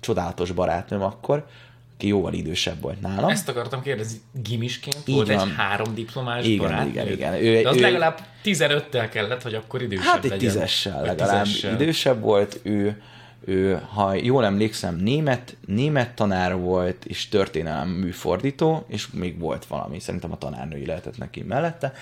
[0.00, 1.46] csodálatos barátnőm akkor,
[1.94, 3.30] aki jóval idősebb volt nálam.
[3.30, 5.48] Ezt akartam kérdezni, gimisként Így volt van.
[5.48, 6.86] egy három diplomás igen, barát?
[6.86, 10.38] Igen, igen, ő, De az ő, legalább 15-tel kellett, hogy akkor idősebb Hát egy legyen.
[10.38, 11.72] tízessel legalább tízessel.
[11.80, 12.60] idősebb volt.
[12.62, 13.02] Ő,
[13.44, 20.00] ő, ha jól emlékszem, német, német tanár volt, és történelem műfordító, és még volt valami,
[20.00, 21.92] szerintem a tanárnői lehetett neki mellette,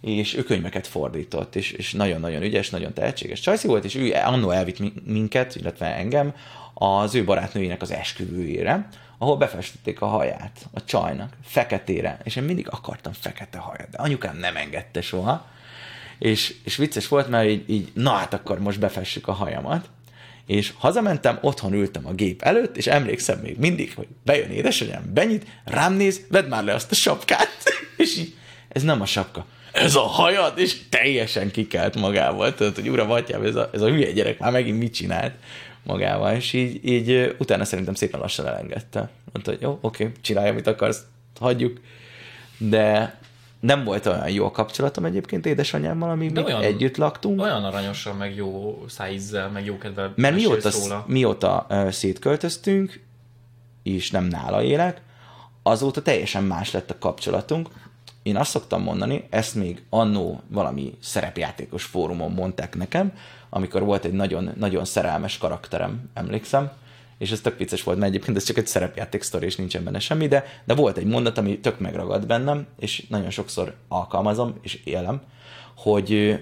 [0.00, 4.50] és ő könyveket fordított, és, és nagyon-nagyon ügyes, nagyon tehetséges csajszi volt, és ő annó
[4.50, 6.34] elvitt minket, illetve engem
[6.74, 12.68] az ő barátnőjének az esküvőjére, ahol befestették a haját a csajnak, feketére, és én mindig
[12.70, 15.46] akartam fekete hajat, de anyukám nem engedte soha,
[16.18, 19.88] és, és vicces volt, mert így, így, na hát akkor most befessük a hajamat,
[20.46, 25.46] és hazamentem, otthon ültem a gép előtt, és emlékszem még mindig, hogy bejön édesanyám, benyit,
[25.64, 27.56] rám néz, vedd már le azt a sapkát,
[27.96, 28.34] és így,
[28.68, 33.42] ez nem a sapka, ez a hajad, és teljesen kikelt magával, tudod, hogy ura, batyám,
[33.42, 35.32] ez a, ez a hülye gyerek már megint mit csinált?
[35.86, 39.10] magával, és így, így utána szerintem szépen lassan elengedte.
[39.32, 41.00] Mondta, hogy jó, oké, csinálj, amit akarsz,
[41.40, 41.80] hagyjuk.
[42.58, 43.18] De
[43.66, 47.40] nem volt olyan jó a kapcsolatom egyébként édesanyámmal, amíg mi olyan, együtt laktunk.
[47.40, 51.04] Olyan aranyosan, meg jó szájízzel, meg jó kedvel Mert mióta, szóla.
[51.06, 53.04] mióta uh, szétköltöztünk,
[53.82, 55.02] és nem nála élek,
[55.62, 57.68] azóta teljesen más lett a kapcsolatunk.
[58.22, 63.12] Én azt szoktam mondani, ezt még annó valami szerepjátékos fórumon mondták nekem,
[63.50, 66.70] amikor volt egy nagyon, nagyon szerelmes karakterem, emlékszem,
[67.18, 69.98] és ez tök vicces volt, mert egyébként ez csak egy szerepjáték sztori, és nincsen benne
[69.98, 74.80] semmi, de, de volt egy mondat, ami tök megragad bennem, és nagyon sokszor alkalmazom, és
[74.84, 75.22] élem,
[75.76, 76.40] hogy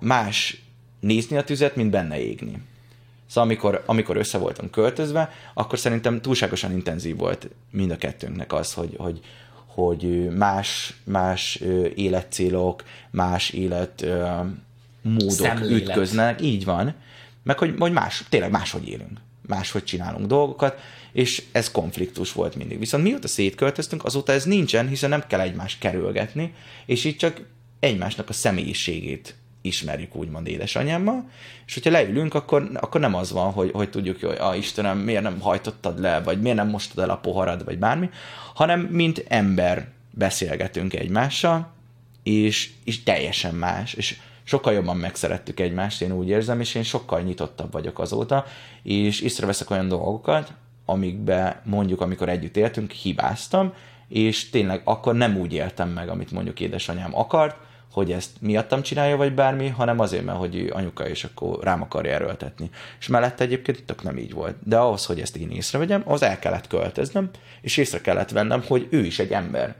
[0.00, 0.62] más
[1.00, 2.62] nézni a tüzet, mint benne égni.
[3.26, 8.72] Szóval amikor, amikor össze voltam költözve, akkor szerintem túlságosan intenzív volt mind a kettőnknek az,
[8.72, 9.20] hogy, hogy,
[9.66, 11.54] hogy más, más
[11.94, 14.06] életcélok, más élet
[15.02, 15.80] módok Szemlélet.
[15.80, 16.94] ütköznek, így van,
[17.42, 20.80] meg hogy, hogy más, tényleg máshogy élünk, máshogy csinálunk dolgokat,
[21.12, 22.78] és ez konfliktus volt mindig.
[22.78, 26.54] Viszont mióta szétköltöztünk, azóta ez nincsen, hiszen nem kell egymást kerülgetni,
[26.86, 27.40] és így csak
[27.80, 29.34] egymásnak a személyiségét
[29.66, 31.30] ismerjük úgymond édesanyámmal,
[31.66, 35.22] és hogyha leülünk, akkor, akkor nem az van, hogy, hogy tudjuk, hogy a Istenem, miért
[35.22, 38.10] nem hajtottad le, vagy miért nem mostad el a poharad, vagy bármi,
[38.54, 41.72] hanem mint ember beszélgetünk egymással,
[42.22, 44.16] és, és teljesen más, és
[44.46, 48.44] sokkal jobban megszerettük egymást, én úgy érzem, és én sokkal nyitottabb vagyok azóta,
[48.82, 50.52] és észreveszek olyan dolgokat,
[50.84, 53.72] amikbe mondjuk, amikor együtt éltünk, hibáztam,
[54.08, 57.56] és tényleg akkor nem úgy éltem meg, amit mondjuk édesanyám akart,
[57.92, 61.82] hogy ezt miattam csinálja, vagy bármi, hanem azért, mert hogy ő anyuka, és akkor rám
[61.82, 62.70] akarja erőltetni.
[62.98, 64.56] És mellette egyébként tök nem így volt.
[64.64, 67.30] De ahhoz, hogy ezt én észrevegyem, az el kellett költöznem,
[67.60, 69.74] és észre kellett vennem, hogy ő is egy ember.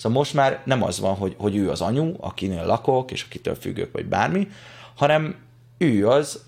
[0.00, 3.54] Szóval most már nem az van, hogy, hogy ő az anyu, akinél lakok, és akitől
[3.54, 4.48] függök, vagy bármi,
[4.96, 5.34] hanem
[5.78, 6.40] ő az,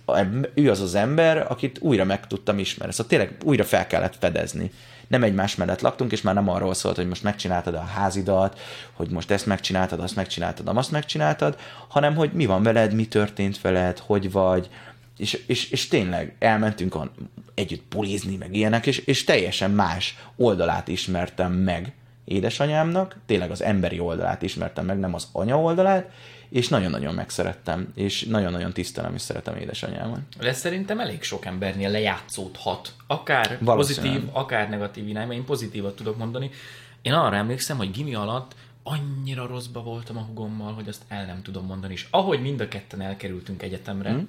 [0.55, 2.93] ő az az ember, akit újra meg tudtam ismerni.
[2.93, 4.71] Szóval tényleg újra fel kellett fedezni.
[5.09, 8.61] Nem egymás mellett laktunk, és már nem arról szólt, hogy most megcsináltad a házidat,
[8.93, 11.57] hogy most ezt megcsináltad, azt megcsináltad, azt megcsináltad,
[11.89, 14.69] hanem hogy mi van veled, mi történt veled, hogy vagy,
[15.17, 17.11] és, és, és tényleg elmentünk a,
[17.55, 21.93] együtt pulizni, meg ilyenek, és, és teljesen más oldalát ismertem meg
[22.25, 26.11] édesanyámnak, tényleg az emberi oldalát ismertem meg, nem az anya oldalát,
[26.49, 30.20] és nagyon-nagyon megszerettem, és nagyon-nagyon tisztelem és szeretem édesanyámat.
[30.39, 35.33] De szerintem elég sok embernél lejátszódhat, akár pozitív, akár negatív irányba.
[35.33, 36.51] Én pozitívat tudok mondani.
[37.03, 41.43] Én arra emlékszem, hogy gimi alatt annyira rosszba voltam a hugommal, hogy azt el nem
[41.43, 41.93] tudom mondani.
[41.93, 44.23] És ahogy mind a ketten elkerültünk egyetemre, mm.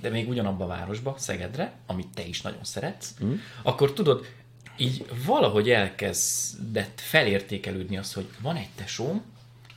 [0.00, 3.34] de még ugyanabba a városba, Szegedre, amit te is nagyon szeretsz, mm.
[3.62, 4.26] akkor tudod,
[4.76, 9.22] így valahogy elkezdett felértékelődni az, hogy van egy tesóm,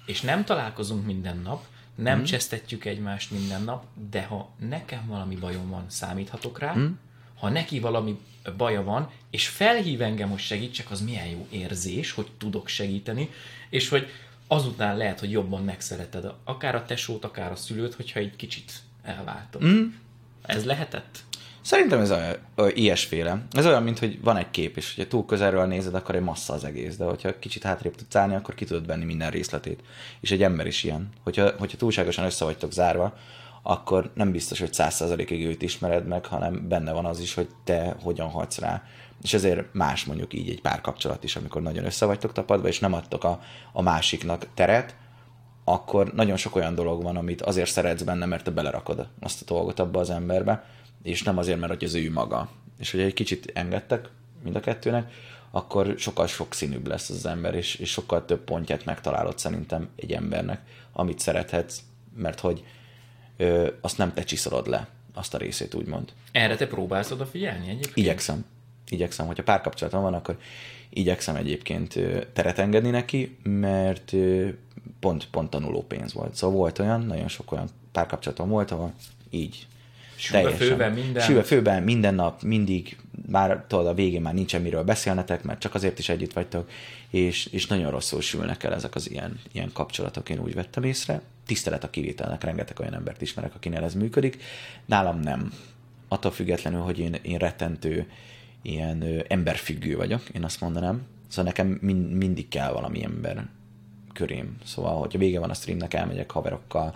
[0.06, 2.24] és nem találkozunk minden nap, nem mm.
[2.24, 6.88] csesztetjük egymást minden nap, de ha nekem valami bajom van, számíthatok rá, mm.
[7.36, 8.20] ha neki valami
[8.58, 13.30] baja van, és felhív engem, hogy segítsek, az milyen jó érzés, hogy tudok segíteni,
[13.70, 14.08] és hogy
[14.48, 18.72] azután lehet, hogy jobban megszereted akár a tesót, akár a szülőt, hogyha egy kicsit
[19.04, 19.64] elváltod.
[19.64, 19.88] Mm.
[20.42, 21.24] Ez lehetett?
[21.70, 22.36] Szerintem ez olyan,
[22.74, 23.42] ilyesféle.
[23.52, 26.54] Ez olyan, mint hogy van egy kép, és hogyha túl közelről nézed, akkor egy massza
[26.54, 29.80] az egész, de hogyha kicsit hátrébb tudsz állni, akkor ki tudod venni minden részletét.
[30.20, 31.10] És egy ember is ilyen.
[31.24, 33.14] Hogyha, hogyha túlságosan össze vagytok zárva,
[33.62, 37.50] akkor nem biztos, hogy száz százalékig őt ismered meg, hanem benne van az is, hogy
[37.64, 38.84] te hogyan hagysz rá.
[39.22, 42.94] És ezért más mondjuk így egy párkapcsolat is, amikor nagyon össze vagytok tapadva, és nem
[42.94, 43.42] adtok a,
[43.74, 44.96] a másiknak teret,
[45.64, 49.54] akkor nagyon sok olyan dolog van, amit azért szeretsz benne, mert te belerakod azt a
[49.54, 50.64] dolgot abba az emberbe,
[51.04, 52.50] és nem azért, mert hogy az ő maga.
[52.80, 54.10] És hogy egy kicsit engedtek
[54.44, 55.12] mind a kettőnek,
[55.52, 60.62] akkor sokkal sokszínűbb lesz az ember, és, és sokkal több pontját megtalálod szerintem egy embernek,
[60.94, 61.82] amit szerethetsz,
[62.16, 62.64] mert hogy
[63.38, 66.14] ö, azt nem te csiszolod le, azt a részét úgymond.
[66.32, 67.98] Erre te próbálsz odafigyelni egyébként?
[67.98, 68.46] Igyekszem.
[68.90, 70.38] Igyekszem, hogyha párkapcsolatom van, akkor
[70.90, 72.00] igyekszem egyébként
[72.34, 74.14] teret engedni neki, mert
[75.00, 76.36] pont, pont tanuló pénz volt.
[76.36, 78.94] Szóval volt olyan, nagyon sok olyan párkapcsolatom volt, ahol
[79.30, 79.68] így
[80.20, 81.24] Sülve főben minden.
[81.24, 82.98] Sülve főben minden nap, mindig,
[83.30, 86.70] már tudod, a végén már nincsen miről beszélnetek, mert csak azért is együtt vagytok,
[87.10, 91.22] és, és nagyon rosszul sülnek el ezek az ilyen, ilyen kapcsolatok, én úgy vettem észre.
[91.46, 94.44] Tisztelet a kivételnek, rengeteg olyan embert ismerek, akinél ez működik.
[94.86, 95.54] Nálam nem.
[96.08, 98.08] Attól függetlenül, hogy én, én rettentő,
[98.62, 101.02] ilyen ö, emberfüggő vagyok, én azt mondanám.
[101.28, 103.48] Szóval nekem mind, mindig kell valami ember
[104.14, 104.56] körém.
[104.66, 106.94] Szóval, hogy a vége van a streamnek, elmegyek haverokkal,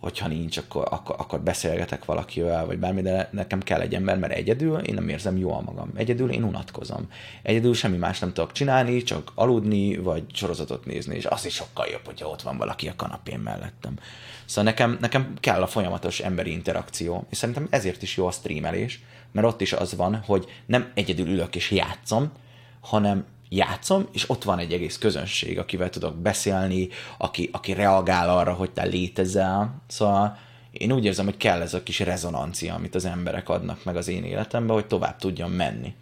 [0.00, 4.32] hogyha nincs, akkor, akkor, akkor beszélgetek valakivel, vagy bármi, de nekem kell egy ember, mert
[4.32, 5.90] egyedül én nem érzem jól magam.
[5.94, 7.08] Egyedül én unatkozom.
[7.42, 11.86] Egyedül semmi más nem tudok csinálni, csak aludni, vagy sorozatot nézni, és az is sokkal
[11.86, 13.98] jobb, hogyha ott van valaki a kanapén mellettem.
[14.44, 19.02] Szóval nekem, nekem kell a folyamatos emberi interakció, és szerintem ezért is jó a streamelés,
[19.32, 22.32] mert ott is az van, hogy nem egyedül ülök és játszom,
[22.80, 26.88] hanem játszom, és ott van egy egész közönség, akivel tudok beszélni,
[27.18, 29.82] aki, aki reagál arra, hogy te létezel.
[29.86, 30.38] Szóval
[30.70, 34.08] én úgy érzem, hogy kell ez a kis rezonancia, amit az emberek adnak meg az
[34.08, 35.94] én életembe, hogy tovább tudjam menni.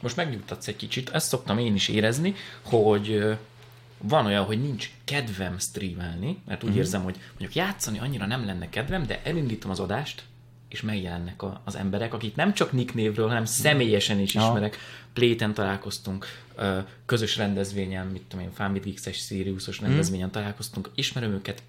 [0.00, 3.38] Most megnyugtatsz egy kicsit, ezt szoktam én is érezni, hogy
[4.00, 6.76] van olyan, hogy nincs kedvem streamelni, mert úgy mm.
[6.76, 10.22] érzem, hogy mondjuk játszani annyira nem lenne kedvem, de elindítom az adást,
[10.68, 14.74] és megjelennek a, az emberek, akik nem csak Nick névről, hanem személyesen is ismerek.
[14.74, 14.80] Ja.
[15.12, 16.26] Pléten találkoztunk,
[17.06, 21.62] közös rendezvényen, mit tudom én, Family Geeks-es, Siriusos rendezvényen találkoztunk, ismerem őket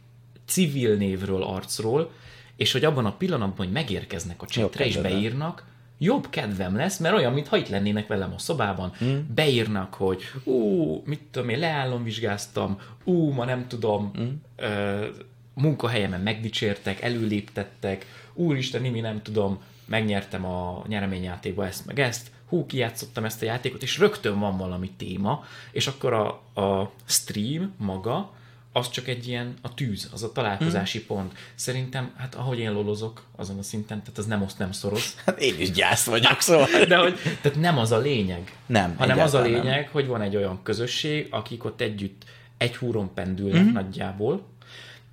[0.45, 2.12] civil névről, arcról,
[2.56, 5.66] és hogy abban a pillanatban, hogy megérkeznek a csetre és beírnak,
[5.97, 9.18] jobb kedvem lesz, mert olyan, mintha itt lennének velem a szobában, mm.
[9.36, 14.28] beírnak, hogy ú, mit tudom én, leállom, vizsgáztam, ú, ma nem tudom, mm.
[14.56, 15.06] ö,
[15.54, 18.06] munkahelyemen megdicsértek, előléptettek,
[18.40, 23.84] úristen, mi nem tudom, megnyertem a nyereményjátékba ezt meg ezt, hú, kijátszottam ezt a játékot,
[23.84, 26.28] és rögtön van valami téma, és akkor a,
[26.62, 28.32] a stream maga,
[28.72, 31.08] az csak egy ilyen, a tűz, az a találkozási hmm.
[31.08, 31.34] pont.
[31.56, 35.14] Szerintem, hát ahogy én lolozok azon a szinten, tehát az nem oszt, nem szoros.
[35.26, 36.68] Hát én is gyász vagyok, szóval.
[36.88, 38.58] De hogy, tehát nem az a lényeg.
[38.66, 38.96] Nem.
[38.98, 39.90] Hanem az a lényeg, nem.
[39.92, 42.24] hogy van egy olyan közösség, akik ott együtt
[42.58, 43.72] egy húron pendülnek hmm.
[43.72, 44.46] nagyjából,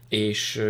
[0.08, 0.62] és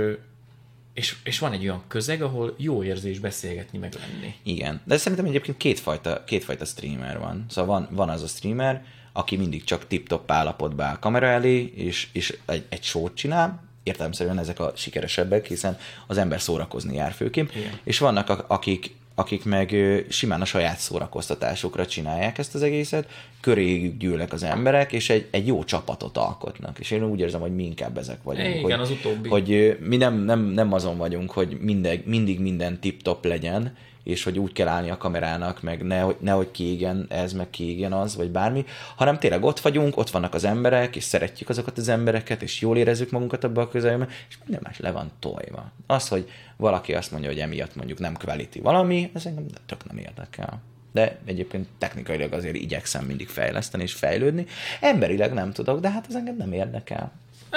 [0.96, 4.34] és, és van egy olyan közeg, ahol jó érzés beszélgetni, meg lenni.
[4.42, 7.46] Igen, de szerintem egyébként kétfajta, kétfajta streamer van.
[7.48, 12.08] Szóval van, van az a streamer, aki mindig csak tip-top állapotba áll kamera elé, és,
[12.12, 17.54] és egy, egy sót csinál, értelemszerűen ezek a sikeresebbek, hiszen az ember szórakozni jár főként,
[17.54, 17.78] Igen.
[17.84, 19.76] és vannak akik akik meg
[20.08, 23.08] simán a saját szórakoztatásukra csinálják ezt az egészet,
[23.40, 26.78] köréjük gyűlnek az emberek, és egy, egy jó csapatot alkotnak.
[26.78, 28.48] És én úgy érzem, hogy mi inkább ezek vagyunk.
[28.48, 29.28] Igen, hogy, az utóbbi.
[29.28, 33.76] Hogy mi nem, nem, nem azon vagyunk, hogy mindig, mindig minden tip-top legyen,
[34.06, 38.16] és hogy úgy kell állni a kamerának, meg nehogy, nehogy kiégjen ez, meg kiégjen az,
[38.16, 38.64] vagy bármi,
[38.96, 42.76] hanem tényleg ott vagyunk, ott vannak az emberek, és szeretjük azokat az embereket, és jól
[42.76, 45.70] érezzük magunkat abban a közelben, és minden más le van tojva.
[45.86, 49.98] Az, hogy valaki azt mondja, hogy emiatt mondjuk nem quality valami, ez engem tök nem
[49.98, 50.62] érdekel.
[50.92, 54.46] De egyébként technikailag azért igyekszem mindig fejleszteni és fejlődni.
[54.80, 57.12] Emberileg nem tudok, de hát ez engem nem érdekel.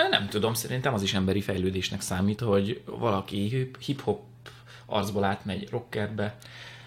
[0.10, 4.20] Nem tudom, szerintem az is emberi fejlődésnek számít, hogy valaki hip-hop
[4.90, 6.36] arcból átmegy rockerbe,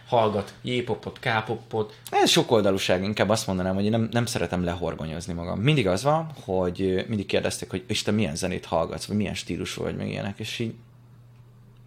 [0.06, 1.98] hallgat J-popot, K-popot.
[2.10, 5.60] Ez sok oldalúság, inkább azt mondanám, hogy én nem, nem szeretem lehorgonyozni magam.
[5.60, 9.82] Mindig az van, hogy mindig kérdezték, hogy és te milyen zenét hallgatsz, vagy milyen stílusú
[9.82, 10.74] vagy, meg ilyenek, és így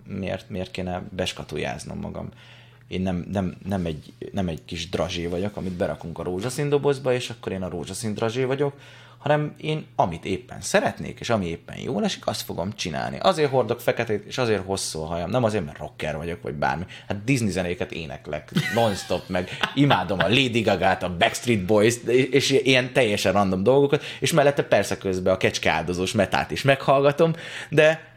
[0.08, 2.30] miért, miért kéne beskatujáznom magam.
[2.88, 7.14] Én nem, nem, nem, egy, nem egy kis drazsé vagyok, amit berakunk a rózsaszín dobozba,
[7.14, 8.74] és akkor én a rózsaszín drazsé vagyok,
[9.26, 13.18] hanem én amit éppen szeretnék, és ami éppen jól esik, azt fogom csinálni.
[13.20, 15.30] Azért hordok feketét, és azért hosszú a hajam.
[15.30, 16.86] Nem azért, mert rocker vagyok, vagy bármi.
[17.08, 21.96] Hát Disney zenéket éneklek non-stop, meg imádom a Lady Gaga-t, a Backstreet Boys,
[22.32, 27.34] és ilyen teljesen random dolgokat, és mellette persze közben a kecskeáldozós metát is meghallgatom,
[27.70, 28.14] de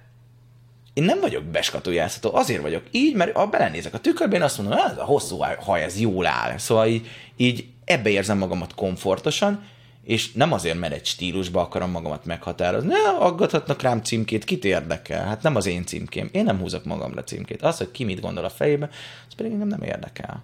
[0.93, 4.79] én nem vagyok beskatujázható, azért vagyok így, mert ha belenézek a tükörbe, én azt mondom,
[4.79, 6.59] ez a hosszú haj, ez jól áll.
[6.59, 9.77] Szóval így, így ebbe érzem magamat komfortosan,
[10.09, 15.27] és nem azért, mert egy stílusba akarom magamat meghatározni, ne, aggathatnak rám címkét, kit érdekel?
[15.27, 16.29] Hát nem az én címkém.
[16.33, 17.63] Én nem húzok magamra címkét.
[17.63, 18.89] Az, hogy ki mit gondol a fejébe,
[19.29, 20.43] az pedig engem nem érdekel.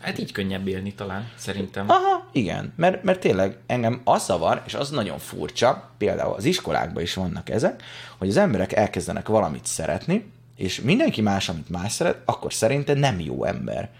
[0.00, 1.90] Hát így könnyebb élni talán, szerintem.
[1.90, 7.02] Aha, igen, mert, mert tényleg engem az zavar, és az nagyon furcsa, például az iskolákban
[7.02, 7.82] is vannak ezek,
[8.18, 13.20] hogy az emberek elkezdenek valamit szeretni, és mindenki más, amit más szeret, akkor szerinte nem
[13.20, 13.90] jó ember.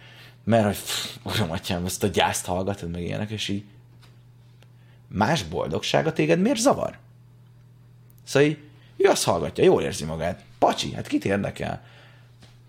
[0.45, 0.77] Mert hogy,
[1.33, 3.65] uram, atyám, azt a gyászt hallgatod, meg ilyenek, és így
[5.15, 6.99] más boldogsága téged miért zavar?
[8.25, 8.59] Szóval így,
[8.97, 10.45] ő azt hallgatja, jól érzi magát.
[10.59, 11.85] Pacsi, hát kit érdekel?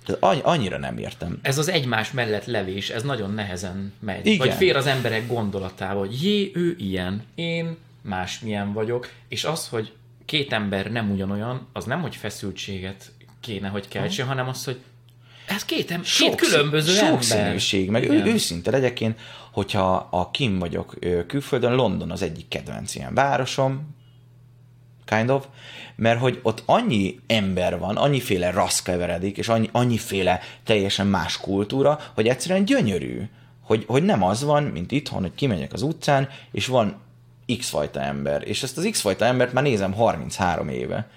[0.06, 1.40] Tehát annyira nem értem.
[1.42, 4.26] Ez az egymás mellett levés, ez nagyon nehezen megy.
[4.26, 4.48] Igen.
[4.48, 9.94] Vagy fér az emberek gondolatába, hogy jé, ő ilyen, én másmilyen vagyok, és az, hogy
[10.26, 14.80] két ember nem ugyanolyan, az nem, hogy feszültséget kéne, hogy keltsen, hanem az, hogy
[15.48, 17.24] ez két, em- két különböző sok ember.
[17.24, 19.16] színűség, meg ő, őszinte legyek én,
[19.52, 20.96] hogyha a Kim vagyok
[21.28, 23.96] külföldön, London az egyik kedvenc ilyen városom,
[25.06, 25.46] kind of,
[25.96, 32.00] mert hogy ott annyi ember van, annyiféle rasz keveredik, és annyi, annyiféle teljesen más kultúra,
[32.14, 33.22] hogy egyszerűen gyönyörű,
[33.62, 37.02] hogy, hogy nem az van, mint itthon, hogy kimegyek az utcán, és van
[37.58, 41.10] X fajta ember, és ezt az X fajta embert már nézem 33 éve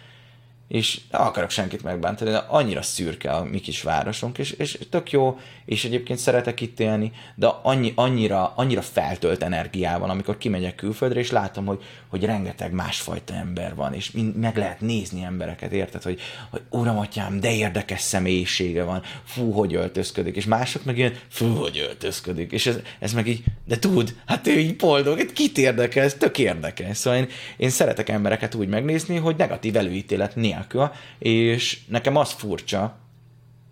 [0.68, 5.10] és nem akarok senkit megbántani, de annyira szürke a mi kis városunk, és, és tök
[5.10, 11.20] jó, és egyébként szeretek itt élni, de annyi, annyira, annyira feltölt energiával, amikor kimegyek külföldre,
[11.20, 16.20] és látom, hogy, hogy rengeteg másfajta ember van, és meg lehet nézni embereket, érted, hogy,
[16.50, 21.54] hogy uram, atyám, de érdekes személyisége van, fú, hogy öltözködik, és mások meg ilyen, fú,
[21.54, 25.58] hogy öltözködik, és ez, ez meg így, de tud, hát ő így boldog, hát kit
[25.58, 26.96] érdekel, ez tök érdekes.
[26.96, 32.30] Szóval én, én szeretek embereket úgy megnézni, hogy negatív előítélet nélkül nélkül, és nekem az
[32.32, 32.96] furcsa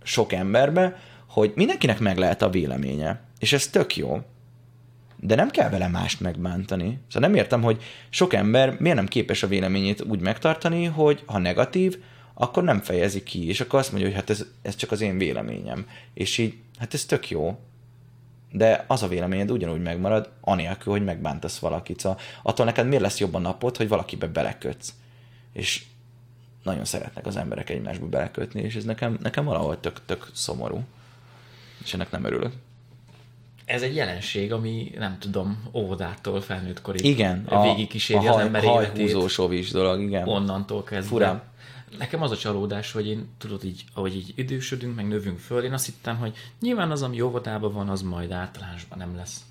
[0.02, 4.20] sok emberbe, hogy mindenkinek meg lehet a véleménye, és ez tök jó,
[5.16, 6.98] de nem kell vele mást megbántani.
[7.08, 11.38] Szóval nem értem, hogy sok ember miért nem képes a véleményét úgy megtartani, hogy ha
[11.38, 12.02] negatív,
[12.34, 15.18] akkor nem fejezi ki, és akkor azt mondja, hogy hát ez, ez csak az én
[15.18, 15.86] véleményem.
[16.14, 17.58] És így, hát ez tök jó,
[18.52, 22.00] de az a véleményed ugyanúgy megmarad, anélkül, hogy megbántasz valakit.
[22.00, 24.94] Szóval attól neked miért lesz jobb a napod, hogy valakibe belekötsz.
[25.52, 25.84] És
[26.66, 30.84] nagyon szeretnek az emberek egymásba belekötni, és ez nekem, nekem valahol tök, tök szomorú.
[31.84, 32.52] És ennek nem örülök.
[33.64, 38.40] Ez egy jelenség, ami nem tudom, óvodától felnőtt korig igen, a, végig kíséri a haj,
[38.40, 39.72] az ember életét.
[39.72, 40.28] dolog, igen.
[40.28, 41.08] Onnantól kezdve.
[41.08, 41.42] Furán.
[41.98, 45.72] Nekem az a csalódás, hogy én, tudod így, ahogy így idősödünk, meg növünk föl, én
[45.72, 49.44] azt hittem, hogy nyilván az, ami óvodában van, az majd általánosban nem lesz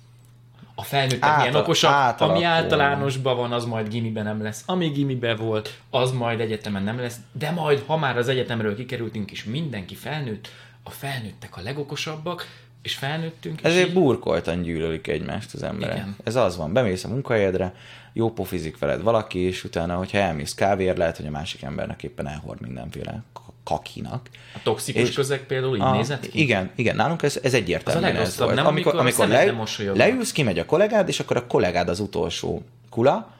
[0.78, 2.36] a felnőttek Átal- milyen okosak, átalakul.
[2.36, 4.62] ami általánosban van, az majd gimiben nem lesz.
[4.66, 7.16] Ami gimiben volt, az majd egyetemen nem lesz.
[7.32, 10.48] De majd, ha már az egyetemről kikerültünk, és mindenki felnőtt,
[10.82, 12.46] a felnőttek a legokosabbak,
[12.82, 13.64] és felnőttünk.
[13.64, 13.94] Ezért így...
[13.94, 15.96] burkoltan gyűlölik egymást az emberek.
[15.96, 16.16] Igen.
[16.24, 17.74] Ez az van, bemész a munkahelyedre,
[18.12, 22.26] jó pofizik veled valaki, és utána, hogyha elmész kávér, lehet, hogy a másik embernek éppen
[22.28, 23.22] elhord mindenféle
[23.66, 24.28] kakinak.
[24.54, 26.40] A toxikus és közeg például így a, nézett ki?
[26.40, 28.54] Igen, igen, nálunk ez, ez egyértelműen ez volt.
[28.54, 32.62] Nem, amikor, amikor, amikor le, leülsz, kimegy a kollégád, és akkor a kollégád az utolsó
[32.90, 33.35] kula,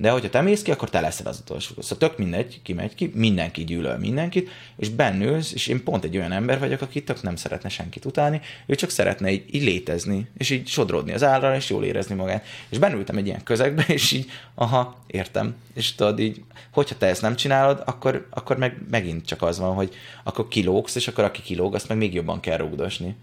[0.00, 1.74] de hogyha te mész ki, akkor te leszel az utolsó.
[1.78, 6.16] Szóval tök mindegy, ki megy ki, mindenki gyűlöl mindenkit, és bennülsz, és én pont egy
[6.16, 10.26] olyan ember vagyok, aki tök nem szeretne senkit utálni, ő csak szeretne így, így létezni,
[10.36, 12.46] és így sodródni az állra, és jól érezni magát.
[12.68, 15.56] És bennültem egy ilyen közegbe, és így, aha, értem.
[15.74, 19.74] És tudod így, hogyha te ezt nem csinálod, akkor, akkor meg megint csak az van,
[19.74, 19.94] hogy
[20.24, 23.16] akkor kilógsz, és akkor aki kilóg, azt meg még jobban kell rúgdosni.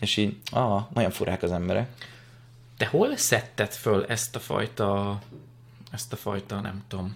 [0.00, 1.88] És így, aha, nagyon furák az emberek.
[2.76, 5.18] Te hol szedted föl ezt a fajta
[5.90, 7.14] ezt a fajta, nem tudom,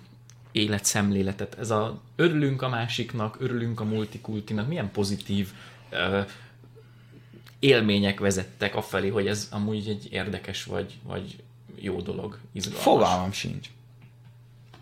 [0.52, 1.58] életszemléletet.
[1.58, 5.52] Ez a örülünk a másiknak, örülünk a multikultinak, milyen pozitív
[5.92, 6.26] uh,
[7.58, 11.42] élmények vezettek afelé, hogy ez amúgy egy érdekes vagy, vagy
[11.74, 12.82] jó dolog, izgalmas.
[12.82, 13.68] Fogalmam sincs.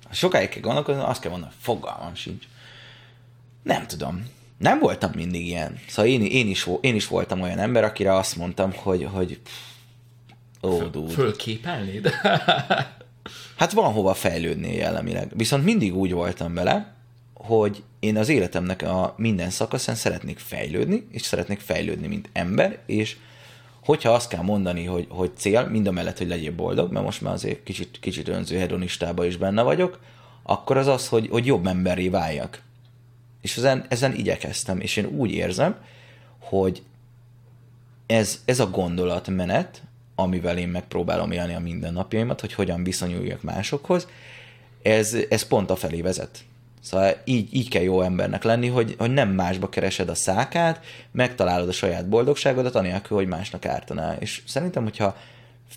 [0.05, 2.45] Ha sokáig kell gondolkozni, azt kell mondani, fogalmam sincs.
[3.63, 4.27] Nem tudom.
[4.59, 5.79] Nem voltam mindig ilyen.
[5.89, 9.41] Szóval én, én, is, én is voltam olyan ember, akire azt mondtam, hogy, hogy
[10.63, 12.11] ó, Föl, Fölképelnéd?
[13.63, 15.31] Hát van hova fejlődni jellemileg.
[15.35, 16.95] Viszont mindig úgy voltam vele,
[17.35, 23.17] hogy én az életemnek a minden szakaszán szeretnék fejlődni, és szeretnék fejlődni, mint ember, és
[23.85, 27.21] hogyha azt kell mondani, hogy, hogy cél, mind a mellett, hogy legyél boldog, mert most
[27.21, 30.01] már azért kicsit, kicsit önző hedonistába is benne vagyok,
[30.43, 32.63] akkor az az, hogy, hogy jobb emberré váljak.
[33.41, 35.77] És ezen, ezen igyekeztem, és én úgy érzem,
[36.39, 36.83] hogy
[38.07, 39.83] ez, ez a gondolatmenet,
[40.23, 44.09] amivel én megpróbálom élni a mindennapjaimat, hogy hogyan viszonyuljak másokhoz,
[44.83, 46.39] ez, ez pont a felé vezet.
[46.81, 51.69] Szóval így, így kell jó embernek lenni, hogy, hogy nem másba keresed a szákát, megtalálod
[51.69, 54.17] a saját boldogságodat, anélkül, hogy másnak ártanál.
[54.17, 55.17] És szerintem, hogyha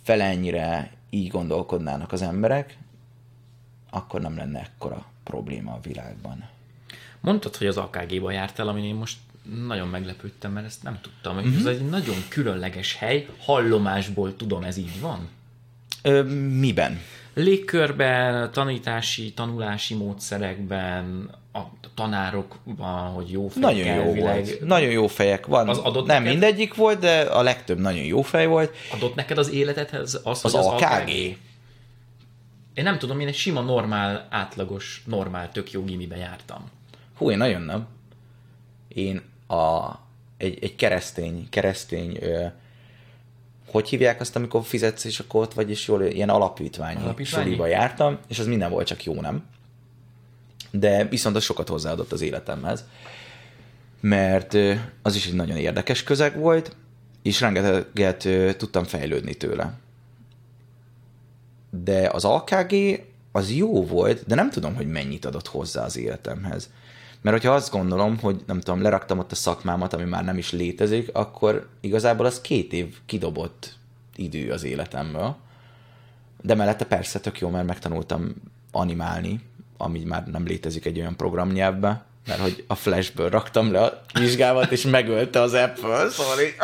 [0.04, 2.78] felennyire így gondolkodnának az emberek,
[3.90, 6.50] akkor nem lenne ekkora probléma a világban.
[7.20, 9.18] Mondtad, hogy az AKG-ba jártál, amin én most
[9.68, 11.38] nagyon meglepődtem, mert ezt nem tudtam.
[11.38, 11.56] Uh-huh.
[11.58, 15.30] Ez egy nagyon különleges hely, hallomásból tudom, ez így van?
[16.02, 16.24] Ö,
[16.60, 17.00] miben?
[17.34, 21.62] Légkörben, tanítási, tanulási módszerekben, a
[21.94, 24.62] tanárokban, hogy jó fejek Nagyon jó volt.
[24.62, 25.70] Nagyon jó fejek van.
[25.70, 26.40] Az adott nem neked?
[26.40, 28.76] mindegyik volt, de a legtöbb nagyon jó fej volt.
[28.92, 31.10] Adott neked az életedhez az, Az az AKG?
[32.74, 36.70] Én nem tudom, én egy sima, normál, átlagos, normál, tök jó gimibe jártam.
[37.18, 37.88] Hú, én nagyon nem.
[38.88, 39.92] Én a,
[40.38, 42.46] egy, egy keresztény, keresztény, ö,
[43.72, 47.46] hogy hívják azt, amikor fizetsz, és akkor ott vagy, és jól, ilyen alapítványi, Alapítványi?
[47.46, 49.46] suliba jártam, és az minden volt, csak jó nem.
[50.72, 52.86] De viszont az sokat hozzáadott az életemhez,
[54.00, 54.58] mert
[55.02, 56.76] az is egy nagyon érdekes közeg volt,
[57.22, 58.28] és rengeteget
[58.58, 59.74] tudtam fejlődni tőle.
[61.70, 62.76] De az AKG
[63.32, 66.70] az jó volt, de nem tudom, hogy mennyit adott hozzá az életemhez.
[67.26, 70.52] Mert hogyha azt gondolom, hogy nem tudom, leraktam ott a szakmámat, ami már nem is
[70.52, 73.74] létezik, akkor igazából az két év kidobott
[74.16, 75.36] idő az életemből.
[76.42, 78.34] De mellette persze tök jó, mert megtanultam
[78.72, 79.40] animálni,
[79.78, 84.72] ami már nem létezik egy olyan programnyelvben, mert hogy a Flashből raktam le a vizsgámat,
[84.72, 86.56] és megölte az Apple, szóval így,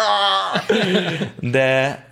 [1.51, 2.05] de,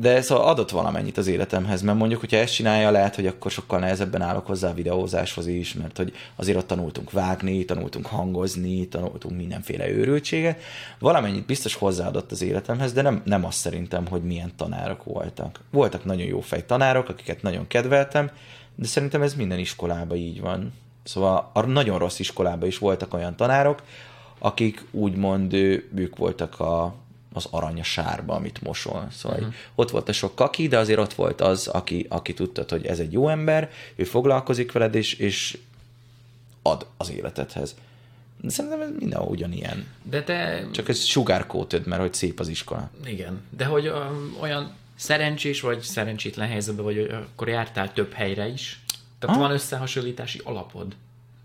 [0.00, 3.78] de szóval adott valamennyit az életemhez, mert mondjuk, hogyha ezt csinálja, lehet, hogy akkor sokkal
[3.78, 9.36] nehezebben állok hozzá a videózáshoz is, mert hogy azért ott tanultunk vágni, tanultunk hangozni, tanultunk
[9.36, 10.60] mindenféle őrültséget.
[10.98, 15.60] Valamennyit biztos hozzáadott az életemhez, de nem, nem azt szerintem, hogy milyen tanárok voltak.
[15.70, 18.30] Voltak nagyon jó fej tanárok, akiket nagyon kedveltem,
[18.74, 20.72] de szerintem ez minden iskolában így van.
[21.02, 23.82] Szóval a nagyon rossz iskolában is voltak olyan tanárok,
[24.38, 25.52] akik úgymond
[25.94, 26.94] ők voltak a,
[27.32, 29.08] az arany a sárba, amit mosol.
[29.12, 29.54] Szóval uh-huh.
[29.74, 32.98] ott volt a sok kaki, de azért ott volt az, aki, aki tudta, hogy ez
[32.98, 35.58] egy jó ember, ő foglalkozik veled, és, és
[36.62, 37.74] ad az életedhez.
[38.40, 39.86] De szerintem ez mindenhol ugyanilyen.
[40.02, 40.66] De te...
[40.70, 42.90] Csak ez sugarcoated, mert hogy szép az iskola.
[43.04, 48.48] Igen, de hogy um, olyan szerencsés vagy szerencsétlen helyzetben vagy, hogy akkor jártál több helyre
[48.48, 48.80] is.
[49.18, 49.42] Tehát Ha?
[49.42, 50.94] van összehasonlítási alapod.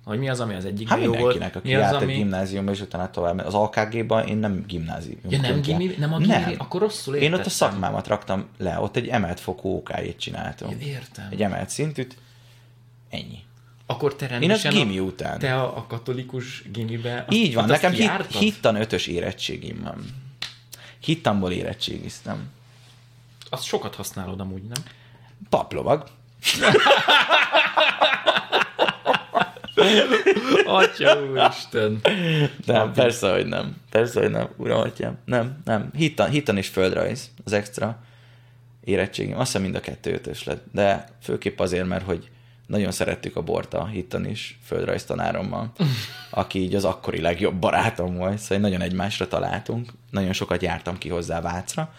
[0.05, 2.11] Hogy mi az, ami az egyik Hát jó volt, aki mi az, ami...
[2.11, 3.39] egy gimnáziumba, és utána tovább.
[3.45, 5.19] Az AKG-ban én nem gimnázium.
[5.29, 6.55] Ja, nem gimi, nem a gimi, Nem.
[6.57, 7.39] akkor rosszul Én értettem.
[7.39, 10.69] ott a szakmámat raktam le, ott egy emelt fokú OK-ét csináltam.
[10.69, 11.27] Én értem.
[11.31, 12.17] Egy emelt szintűt,
[13.09, 13.43] ennyi.
[13.85, 15.39] Akkor te Én az gimi a, után.
[15.39, 17.25] Te a, a katolikus gimibe...
[17.29, 20.05] Így van, nekem hit, hittan ötös érettségim van.
[20.99, 22.49] Hittamból érettségiztem.
[23.49, 24.83] Azt sokat használod amúgy, nem?
[25.49, 26.07] Paplovag.
[30.65, 32.01] Atya úristen.
[32.65, 33.75] Nem, persze, hogy nem.
[33.89, 35.17] Persze, hogy nem, uram, atyám.
[35.25, 35.89] Nem, nem.
[35.95, 38.03] Hittan, hittan és földrajz, az extra
[38.83, 39.37] érettségim.
[39.37, 40.63] Azt hiszem mind a kettő ötös lett.
[40.71, 42.29] De főképp azért, mert hogy
[42.67, 45.71] nagyon szerettük a bort a hittan is földrajz tanárommal,
[46.29, 49.91] aki így az akkori legjobb barátom volt, szóval nagyon egymásra találtunk.
[50.11, 51.93] Nagyon sokat jártam ki hozzá Vácra.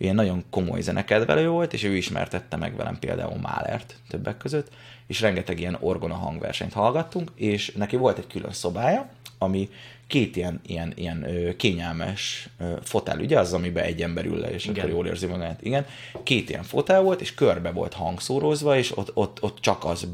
[0.00, 4.68] Ilyen nagyon komoly zenekedvelő volt, és ő ismertette meg velem például Málert többek között,
[5.06, 9.68] és rengeteg ilyen orgona hangversenyt hallgattunk, és neki volt egy külön szobája, ami
[10.06, 11.26] két ilyen, ilyen, ilyen
[11.56, 12.48] kényelmes
[12.82, 14.76] fotel, ugye az, amiben egy ember ül le, és Igen.
[14.78, 15.62] akkor jól érzi magát.
[15.62, 15.86] Igen.
[16.22, 20.04] Két ilyen fotel volt, és körbe volt hangszórozva, és ott, ott, ott csak az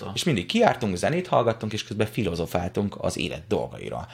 [0.00, 0.10] a...
[0.14, 4.08] És mindig kiártunk, zenét hallgattunk, és közben filozofáltunk az élet dolgaira.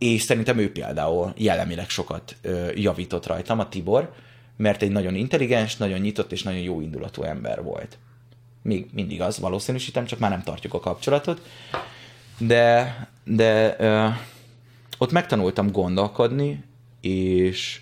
[0.00, 2.36] És szerintem ő például jellemileg sokat
[2.74, 4.12] javított rajtam, a Tibor,
[4.56, 7.98] mert egy nagyon intelligens, nagyon nyitott és nagyon jó indulatú ember volt.
[8.62, 11.40] Még mindig az, valószínűsítem, csak már nem tartjuk a kapcsolatot.
[12.38, 14.08] De, de ö,
[14.98, 16.64] ott megtanultam gondolkodni,
[17.00, 17.80] és,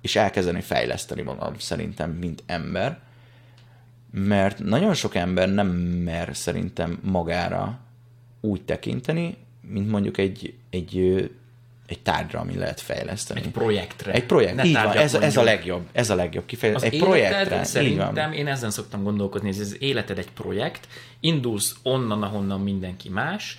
[0.00, 3.02] és elkezdeni fejleszteni magam szerintem, mint ember
[4.14, 5.66] mert nagyon sok ember nem
[6.04, 7.78] mer szerintem magára
[8.40, 9.36] úgy tekinteni,
[9.68, 10.98] mint mondjuk egy, egy,
[11.86, 13.40] egy tárgyra, ami lehet fejleszteni.
[13.40, 14.12] Egy projektre.
[14.12, 16.90] Egy projekt, Ne így van, ez, ez a legjobb, ez a legjobb kifejezés.
[16.90, 18.32] Egy projektre, szerintem, van.
[18.32, 20.88] én ezen szoktam gondolkodni, hogy az életed egy projekt,
[21.20, 23.58] indulsz onnan, ahonnan mindenki más,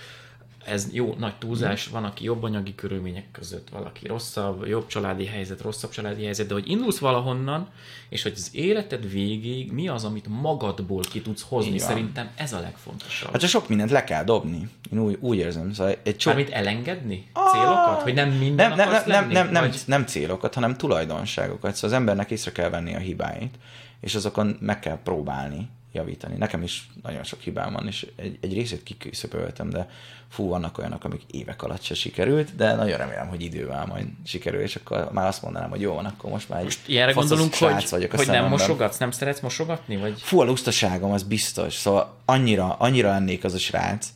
[0.65, 5.61] ez jó, nagy túlzás, van, aki jobb anyagi körülmények között, valaki rosszabb, jobb családi helyzet,
[5.61, 7.67] rosszabb családi helyzet, de hogy indulsz valahonnan,
[8.09, 11.87] és hogy az életed végéig mi az, amit magadból ki tudsz hozni, van.
[11.87, 13.31] szerintem ez a legfontosabb.
[13.31, 14.69] Hát csak sok mindent le kell dobni.
[14.91, 15.73] Én úgy, úgy érzem.
[15.73, 16.33] Szóval egy sok...
[16.33, 17.27] Mármint elengedni?
[17.51, 18.01] Célokat?
[18.01, 19.33] Hogy nem minden nem, nem, nem, lenni?
[19.33, 21.75] nem, nem, Vagy- nem célokat, hanem tulajdonságokat.
[21.75, 23.55] Szóval az embernek észre kell venni a hibáit,
[23.99, 26.35] és azokon meg kell próbálni, javítani.
[26.37, 29.89] Nekem is nagyon sok hibám van, és egy, egy részét kiküszöpöltem, de
[30.29, 34.61] fú, vannak olyanok, amik évek alatt se sikerült, de nagyon remélem, hogy idővel majd sikerül,
[34.61, 37.55] és akkor már azt mondanám, hogy jó van, akkor most már egy Most ilyenre gondolunk,
[37.55, 38.49] hogy, vagyok hogy nem szememben.
[38.49, 39.97] mosogatsz, nem szeretsz mosogatni?
[39.97, 40.21] Vagy?
[40.21, 41.73] Fú, a lustaságom, az biztos.
[41.73, 44.07] Szóval annyira, annyira lennék az a srác,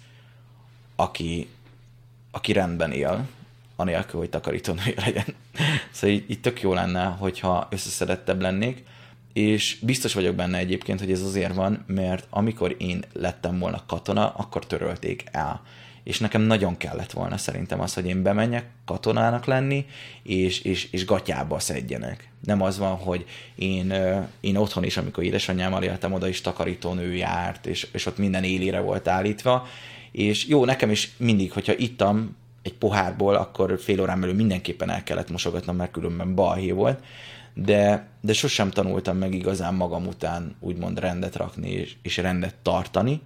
[0.96, 1.50] aki,
[2.32, 3.28] aki rendben él,
[3.76, 5.26] anélkül, hogy takarítónője legyen.
[5.92, 8.84] Szóval így, így tök jó lenne, hogyha összeszedettebb lennék,
[9.34, 14.30] és biztos vagyok benne egyébként, hogy ez azért van, mert amikor én lettem volna katona,
[14.30, 15.62] akkor törölték el.
[16.04, 19.86] És nekem nagyon kellett volna szerintem az, hogy én bemenjek katonának lenni,
[20.24, 22.30] és, és, és gatyába szedjenek.
[22.46, 23.26] Nem az van, hogy
[23.56, 23.94] én,
[24.40, 28.80] én otthon is, amikor édesanyámmal éltem, oda is takarítónő járt, és, és ott minden élére
[28.80, 29.68] volt állítva,
[30.12, 35.04] és jó, nekem is mindig, hogyha ittam egy pohárból, akkor fél órán belül mindenképpen el
[35.04, 37.04] kellett mosogatnom, mert különben balhé volt,
[37.64, 43.22] de, de sosem tanultam meg igazán magam után úgymond rendet rakni és, és rendet tartani,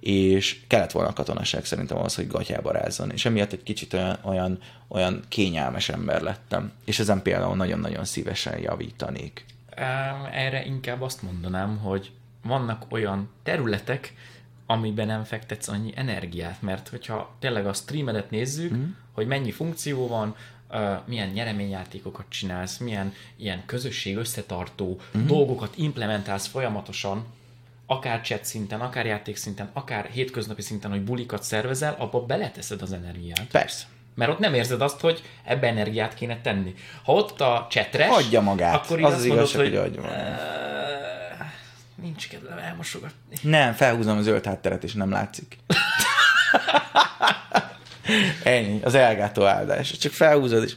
[0.00, 4.18] és kellett volna a katonaság szerintem az, hogy gatyába rázzon, és emiatt egy kicsit olyan,
[4.22, 9.44] olyan, olyan kényelmes ember lettem, és ezen például nagyon-nagyon szívesen javítanék.
[10.32, 12.10] Erre inkább azt mondanám, hogy
[12.42, 14.14] vannak olyan területek,
[14.66, 18.84] amiben nem fektetsz annyi energiát, mert hogyha tényleg a streamedet nézzük, mm.
[19.12, 20.34] hogy mennyi funkció van,
[21.04, 25.26] milyen nyereményjátékokat csinálsz, milyen ilyen közösség összetartó mm.
[25.26, 27.26] dolgokat implementálsz folyamatosan,
[27.86, 32.92] akár chat szinten, akár játék szinten, akár hétköznapi szinten, hogy bulikat szervezel, abba beleteszed az
[32.92, 33.46] energiát.
[33.50, 33.84] Persze.
[34.14, 36.74] Mert ott nem érzed azt, hogy ebbe energiát kéne tenni.
[37.04, 38.74] Ha ott a csetres, Adja magát.
[38.74, 40.40] akkor Az az mondod, igazság, hogy, hogy adja magát.
[40.40, 41.44] "Ö,
[42.02, 43.36] nincs kedvem elmosogatni.
[43.42, 45.56] Nem, felhúzom a zöld hátteret, és nem látszik.
[48.42, 49.90] Ennyi, az elgátó áldás.
[49.96, 50.76] Csak felhúzod, és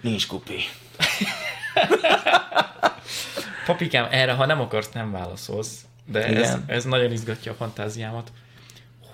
[0.00, 0.58] nincs kupi.
[3.66, 5.84] Papikám, erre, ha nem akarsz, nem válaszolsz.
[6.04, 6.64] De ez, Igen.
[6.66, 8.32] ez nagyon izgatja a fantáziámat.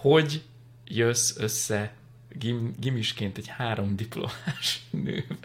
[0.01, 0.43] Hogy
[0.85, 1.93] jössz össze
[2.29, 5.39] gim, gimisként egy három diplomás nővel?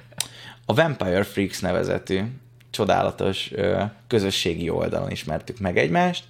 [0.66, 2.22] A Vampire Freaks nevezetű
[2.70, 6.24] csodálatos ö, közösségi oldalon ismertük meg egymást,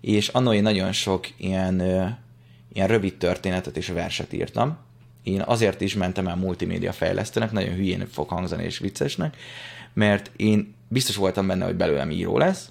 [0.00, 2.06] és annó én nagyon sok ilyen, ö,
[2.74, 4.76] ilyen rövid történetet és verset írtam.
[5.22, 9.36] Én azért is mentem el multimédia fejlesztőnek, nagyon hülyén fog hangzani és viccesnek,
[9.92, 12.68] mert én biztos voltam benne, hogy belőlem író lesz,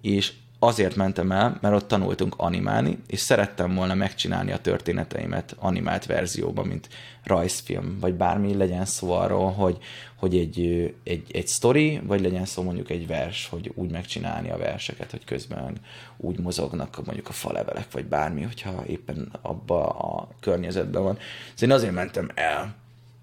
[0.00, 0.32] és
[0.66, 6.66] azért mentem el, mert ott tanultunk animálni, és szerettem volna megcsinálni a történeteimet animált verzióban,
[6.66, 6.88] mint
[7.24, 9.78] rajzfilm, vagy bármi legyen szó arról, hogy,
[10.16, 14.56] hogy egy, egy, egy sztori, vagy legyen szó mondjuk egy vers, hogy úgy megcsinálni a
[14.56, 15.76] verseket, hogy közben
[16.16, 21.18] úgy mozognak mondjuk a falevelek, vagy bármi, hogyha éppen abba a környezetben van.
[21.54, 22.74] Szóval én azért mentem el,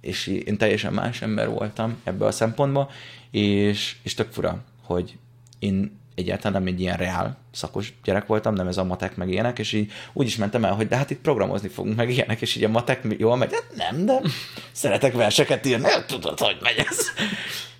[0.01, 2.89] és én teljesen más ember voltam ebből a szempontból,
[3.31, 5.17] és, és tök fura, hogy
[5.59, 9.59] én egyáltalán nem egy ilyen reál szakos gyerek voltam, nem ez a matek meg ilyenek,
[9.59, 12.55] és így úgy is mentem el, hogy de hát itt programozni fogunk meg ilyenek, és
[12.55, 14.21] így a matek jól megy, hát nem, de
[14.71, 16.99] szeretek verseket írni, nem tudod, hogy megy ez.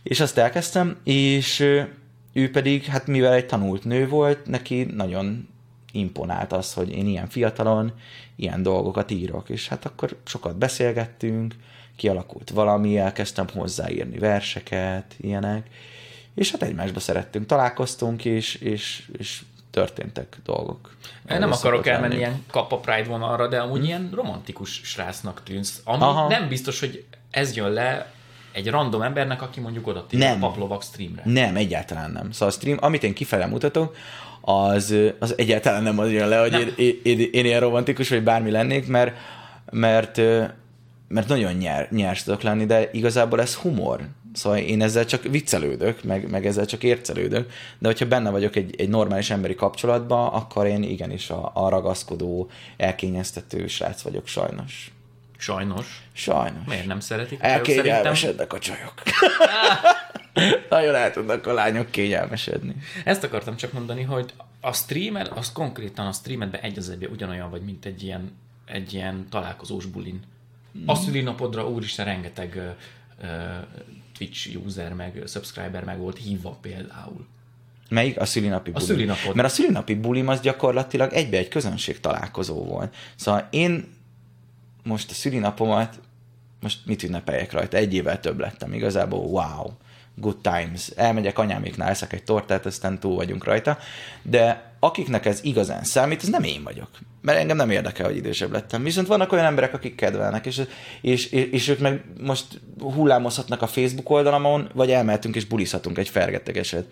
[0.04, 1.60] És azt elkezdtem, és
[2.34, 5.50] ő pedig, hát mivel egy tanult nő volt, neki nagyon
[5.92, 7.94] imponált az, hogy én ilyen fiatalon
[8.36, 11.56] ilyen dolgokat írok, és hát akkor sokat beszélgettünk,
[11.96, 15.68] kialakult valami, elkezdtem hozzáírni verseket, ilyenek,
[16.36, 20.96] és hát egymásba szerettünk, találkoztunk, és, és, és történtek dolgok.
[21.30, 22.20] Én nem akarok elmenni lenni.
[22.20, 25.82] ilyen kappa Pride vonalra, de amúgy ilyen romantikus srácnak tűnsz.
[25.84, 26.28] Ami Aha.
[26.28, 28.12] nem biztos, hogy ez jön le
[28.52, 30.44] egy random embernek, aki mondjuk oda Nem.
[30.44, 31.22] a Paplovak streamre.
[31.26, 32.32] Nem, egyáltalán nem.
[32.32, 33.96] Szóval a stream, amit én kifele mutatok,
[34.42, 38.24] az, az egyáltalán nem az jön le, hogy én, én, én, én, ilyen romantikus, vagy
[38.24, 39.18] bármi lennék, mert,
[39.72, 40.18] mert,
[41.08, 44.08] mert nagyon nyer, nyers tudok lenni, de igazából ez humor.
[44.34, 48.76] Szóval én ezzel csak viccelődök, meg, meg ezzel csak ércelődök, de hogyha benne vagyok egy,
[48.78, 54.92] egy normális emberi kapcsolatban, akkor én igenis a, a ragaszkodó, elkényeztető srác vagyok sajnos.
[55.38, 56.08] Sajnos.
[56.14, 56.66] Sajnos.
[56.66, 57.40] Miért nem szeretik?
[57.42, 58.94] Elkényelmesednek a csajok.
[60.70, 62.76] Nagyon el tudnak a lányok kényelmesedni.
[63.06, 67.50] ezt akartam csak mondani, hogy a streamer, az konkrétan a streamedben egy az egybe ugyanolyan
[67.50, 68.32] vagy, mint egy ilyen,
[68.66, 70.20] egy ilyen találkozós bulin.
[70.86, 72.70] A szülinapodra úristen rengeteg ö,
[73.22, 73.28] ö,
[74.22, 77.28] Twitch user meg subscriber meg volt hívva például.
[77.90, 78.20] Melyik?
[78.20, 78.86] A szülinapi buli.
[78.86, 79.36] szülinapod.
[79.36, 82.96] Mert a szülinapi bulim az gyakorlatilag egybe egy közönség találkozó volt.
[83.16, 83.94] Szóval én
[84.84, 86.00] most a szülinapomat,
[86.60, 87.78] most mit ünnepeljek rajta?
[87.78, 88.74] Egy évvel több lettem.
[88.74, 89.72] Igazából wow,
[90.16, 90.88] good times.
[90.88, 93.78] Elmegyek anyáméknál, eszek egy tortát, aztán túl vagyunk rajta.
[94.22, 96.90] De akiknek ez igazán számít, az nem én vagyok.
[97.22, 98.84] Mert engem nem érdekel, hogy idősebb lettem.
[98.84, 100.62] Viszont vannak olyan emberek, akik kedvelnek, és,
[101.02, 102.46] és, és, és ők meg most
[102.80, 106.86] hullámozhatnak a Facebook oldalamon, vagy elmehetünk és bulizhatunk egy fergetegeset.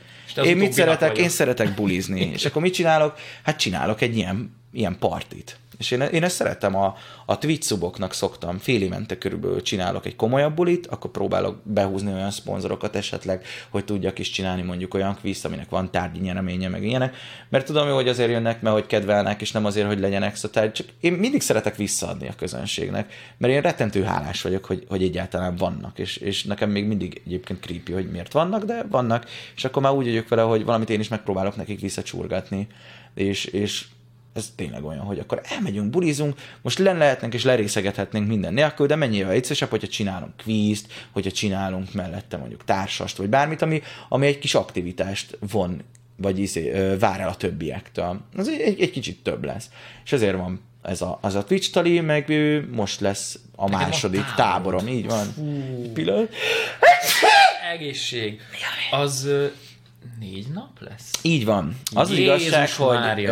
[0.43, 1.09] Én mit szeretek?
[1.09, 1.23] Vagyok.
[1.23, 2.21] Én szeretek bulizni.
[2.35, 3.17] és akkor mit csinálok?
[3.43, 5.57] Hát csinálok egy ilyen, ilyen partit.
[5.79, 10.15] És én, én ezt szeretem, a, a Twitch suboknak szoktam, fél évente körülbelül csinálok egy
[10.15, 15.45] komolyabb bulit, akkor próbálok behúzni olyan szponzorokat esetleg, hogy tudjak is csinálni mondjuk olyan quiz,
[15.45, 17.15] aminek van tárgyi nyereménye, meg ilyenek,
[17.49, 20.87] mert tudom, hogy azért jönnek, mert hogy kedvelnek, és nem azért, hogy legyenek szóval csak
[20.99, 25.99] én mindig szeretek visszaadni a közönségnek, mert én rettentő hálás vagyok, hogy, hogy egyáltalán vannak,
[25.99, 29.25] és, és nekem még mindig egyébként creepy, hogy miért vannak, de vannak,
[29.55, 32.67] és akkor már úgy vagyok vele, hogy valamit én is megpróbálok nekik visszacsurgatni,
[33.13, 33.85] és, és
[34.39, 38.95] ez tényleg olyan, hogy akkor elmegyünk, bulizunk, most len lehetnénk és lerészegethetnénk minden nélkül, de
[38.95, 44.39] mennyire egyszerűsebb, hogyha csinálunk kvízt, hogyha csinálunk mellette mondjuk társast, vagy bármit, ami, ami egy
[44.39, 45.81] kis aktivitást von,
[46.15, 48.21] vagy izé, vár el a többiektől.
[48.35, 49.69] Az egy, egy, egy kicsit több lesz.
[50.05, 52.33] És ezért van ez a, az a Twitch tali, meg
[52.71, 55.33] most lesz a második a táborom, így van.
[55.93, 56.33] Pillanat.
[57.73, 58.41] Egészség.
[58.91, 59.29] Az
[60.19, 61.11] négy nap lesz?
[61.21, 61.79] Így van.
[61.93, 63.27] Az Jézus az igazság, hogy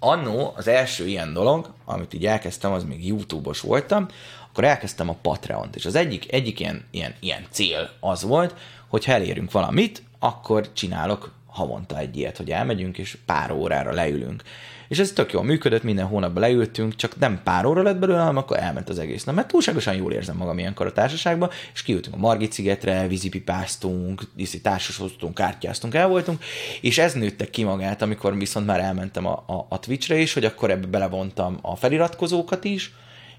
[0.00, 4.06] annó az első ilyen dolog, amit így elkezdtem, az még YouTube-os voltam,
[4.50, 8.54] akkor elkezdtem a Patreon-t, és az egyik, egyik ilyen, ilyen, ilyen cél az volt,
[8.88, 14.42] hogy ha elérünk valamit, akkor csinálok havonta egy ilyet, hogy elmegyünk, és pár órára leülünk.
[14.90, 18.36] És ez tök jól működött, minden hónapban leültünk, csak nem pár óra lett belőle, hanem
[18.36, 19.34] akkor elment az egész nap.
[19.34, 24.22] Mert túlságosan jól érzem magam ilyenkor a társaságban, és kiültünk a Margit szigetre, vízipipáztunk,
[24.62, 26.44] társasoztunk, kártyáztunk, el voltunk,
[26.80, 30.44] és ez nőtte ki magát, amikor viszont már elmentem a, a, a Twitchre is, hogy
[30.44, 32.92] akkor ebbe belevontam a feliratkozókat is,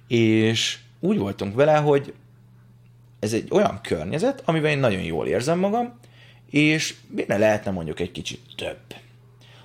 [0.07, 2.13] és úgy voltunk vele, hogy
[3.19, 5.99] ez egy olyan környezet, amiben én nagyon jól érzem magam,
[6.49, 8.77] és miért lehetne mondjuk egy kicsit több.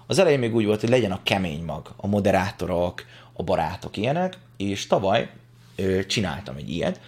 [0.07, 4.39] Az elején még úgy volt, hogy legyen a kemény mag, a moderátorok, a barátok ilyenek,
[4.57, 5.31] és tavaly
[5.77, 7.01] ö, csináltam egy ilyet,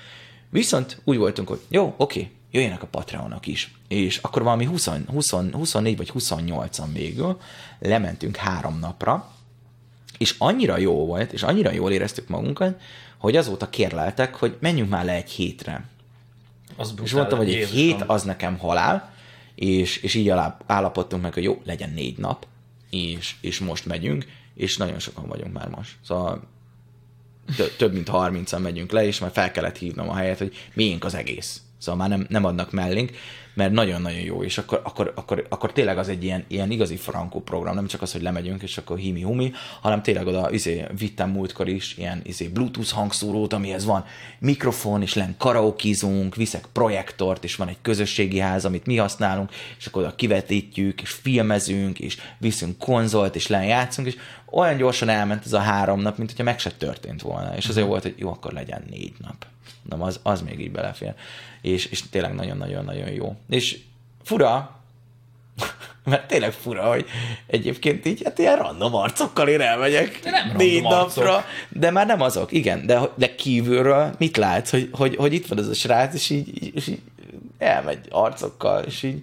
[0.50, 3.74] viszont úgy voltunk, hogy jó, oké, jöjjenek a Patreonok is.
[3.88, 7.40] És akkor valami 20, 20, 24 vagy 28-an végül
[7.78, 9.32] lementünk három napra,
[10.18, 12.80] és annyira jó volt, és annyira jól éreztük magunkat,
[13.16, 15.84] hogy azóta kérleltek, hogy menjünk már le egy hétre.
[16.76, 19.12] Az és mondtam, hogy egy hét az nekem halál,
[19.54, 20.32] és, és így
[20.66, 22.46] állapodtunk meg, hogy jó, legyen négy nap,
[22.90, 25.96] és, és most megyünk, és nagyon sokan vagyunk már most.
[26.04, 26.42] Szóval
[27.76, 31.14] több mint 30-an megyünk le, és már fel kellett hívnom a helyet, hogy miénk az
[31.14, 31.62] egész.
[31.78, 33.10] Szóval már nem, nem adnak mellénk,
[33.58, 37.40] mert nagyon-nagyon jó, és akkor, akkor, akkor, akkor tényleg az egy ilyen, ilyen igazi frankó
[37.40, 41.68] program, nem csak az, hogy lemegyünk, és akkor himi-humi, hanem tényleg oda izé, vittem múltkor
[41.68, 44.04] is ilyen izé, bluetooth hangszórót, amihez van
[44.38, 49.86] mikrofon, és len karaokizunk, viszek projektort, és van egy közösségi ház, amit mi használunk, és
[49.86, 54.16] akkor oda kivetítjük, és filmezünk, és viszünk konzolt, és len játszunk, és
[54.50, 57.80] olyan gyorsan elment ez a három nap, mint hogyha meg se történt volna, és azért
[57.82, 57.88] mhm.
[57.88, 59.46] volt, hogy jó, akkor legyen négy nap.
[59.88, 61.14] Nem, az, az még így belefér.
[61.62, 63.36] És, és tényleg nagyon-nagyon-nagyon jó.
[63.48, 63.78] És
[64.24, 64.80] fura,
[66.04, 67.06] mert tényleg fura, hogy
[67.46, 71.44] egyébként így, hát ilyen random arcokkal én elmegyek de nem négy napra, arcok.
[71.68, 75.58] de már nem azok, igen, de, de kívülről mit látsz, hogy, hogy, hogy itt van
[75.58, 77.00] ez a srác, és így, és így
[77.58, 79.22] elmegy arcokkal, és így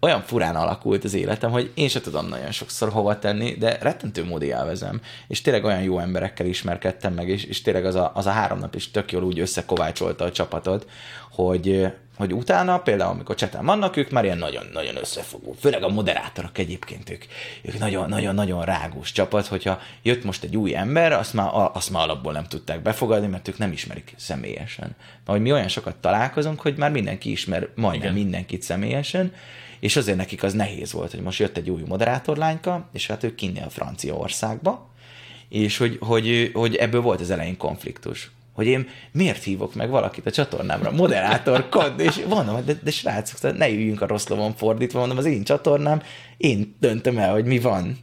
[0.00, 4.24] olyan furán alakult az életem, hogy én se tudom nagyon sokszor hova tenni, de rettentő
[4.24, 8.26] módi élvezem, és tényleg olyan jó emberekkel ismerkedtem meg, és, és tényleg az a, az
[8.26, 10.86] a három nap is tök jól úgy összekovácsolta a csapatot,
[11.30, 16.58] hogy, hogy utána, például amikor cseten vannak, ők már ilyen nagyon-nagyon összefogó, főleg a moderátorok
[16.58, 17.24] egyébként, ők,
[17.62, 22.32] ők nagyon-nagyon-nagyon rágós csapat, hogyha jött most egy új ember, azt már, azt már alapból
[22.32, 24.96] nem tudták befogadni, mert ők nem ismerik személyesen.
[24.96, 28.22] Mert hogy mi olyan sokat találkozunk, hogy már mindenki ismer majdnem Igen.
[28.22, 29.32] mindenkit személyesen,
[29.80, 33.34] és azért nekik az nehéz volt, hogy most jött egy új moderátorlányka, és hát ők
[33.34, 34.88] kinnél Franciaországba,
[35.48, 40.26] és hogy, hogy, hogy ebből volt az elején konfliktus hogy én miért hívok meg valakit
[40.26, 45.18] a csatornámra, moderátorkod, és mondom, de, de srácok, ne üljünk a rossz lovon fordítva, mondom,
[45.18, 46.02] az én csatornám,
[46.36, 47.98] én döntöm el, hogy mi van.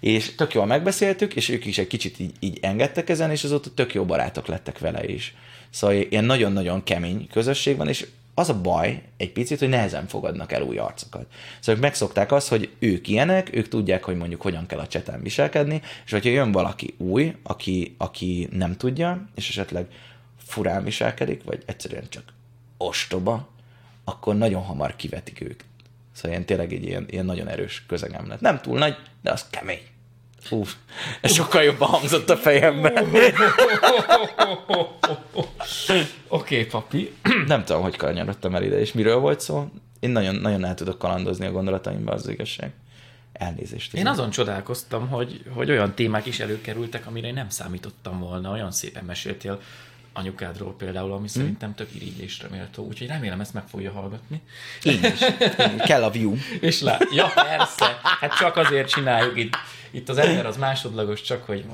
[0.00, 3.70] És tök jól megbeszéltük, és ők is egy kicsit így, így engedtek ezen, és azóta
[3.74, 5.34] tök jó barátok lettek vele is.
[5.70, 8.06] Szóval ilyen nagyon-nagyon kemény közösség van, és
[8.40, 11.26] az a baj egy picit, hogy nehezen fogadnak el új arcokat.
[11.58, 15.22] Szóval ők megszokták azt, hogy ők ilyenek, ők tudják, hogy mondjuk hogyan kell a cseten
[15.22, 19.86] viselkedni, és hogyha jön valaki új, aki, aki nem tudja, és esetleg
[20.38, 22.22] furán viselkedik, vagy egyszerűen csak
[22.76, 23.48] ostoba,
[24.04, 25.60] akkor nagyon hamar kivetik ők.
[26.12, 28.40] Szóval ilyen tényleg egy ilyen, ilyen nagyon erős közegem lett.
[28.40, 29.82] Nem túl nagy, de az kemény.
[30.50, 30.62] Ú,
[31.20, 33.04] ez sokkal jobban hangzott a fejemben.
[35.88, 37.12] Oké, okay, papi.
[37.46, 39.70] Nem tudom, hogy kanyarodtam el ide, és miről volt szó.
[40.00, 42.72] Én nagyon, nagyon el tudok kalandozni a gondolataimba, az igazság.
[43.32, 43.94] Elnézést.
[43.94, 48.50] Én azon csodálkoztam, hogy, hogy olyan témák is előkerültek, amire én nem számítottam volna.
[48.50, 49.60] Olyan szépen meséltél
[50.20, 52.84] anyukádról például, ami szerintem tök irigylésre méltó.
[52.84, 54.40] Úgyhogy remélem ezt meg fogja hallgatni.
[54.82, 55.20] Én is.
[55.58, 55.76] Én.
[55.78, 56.34] Kell a view.
[56.60, 56.98] És lá...
[57.14, 57.98] Ja, persze.
[58.20, 59.56] Hát csak azért csináljuk itt.
[59.90, 61.64] Itt az ember az másodlagos, csak hogy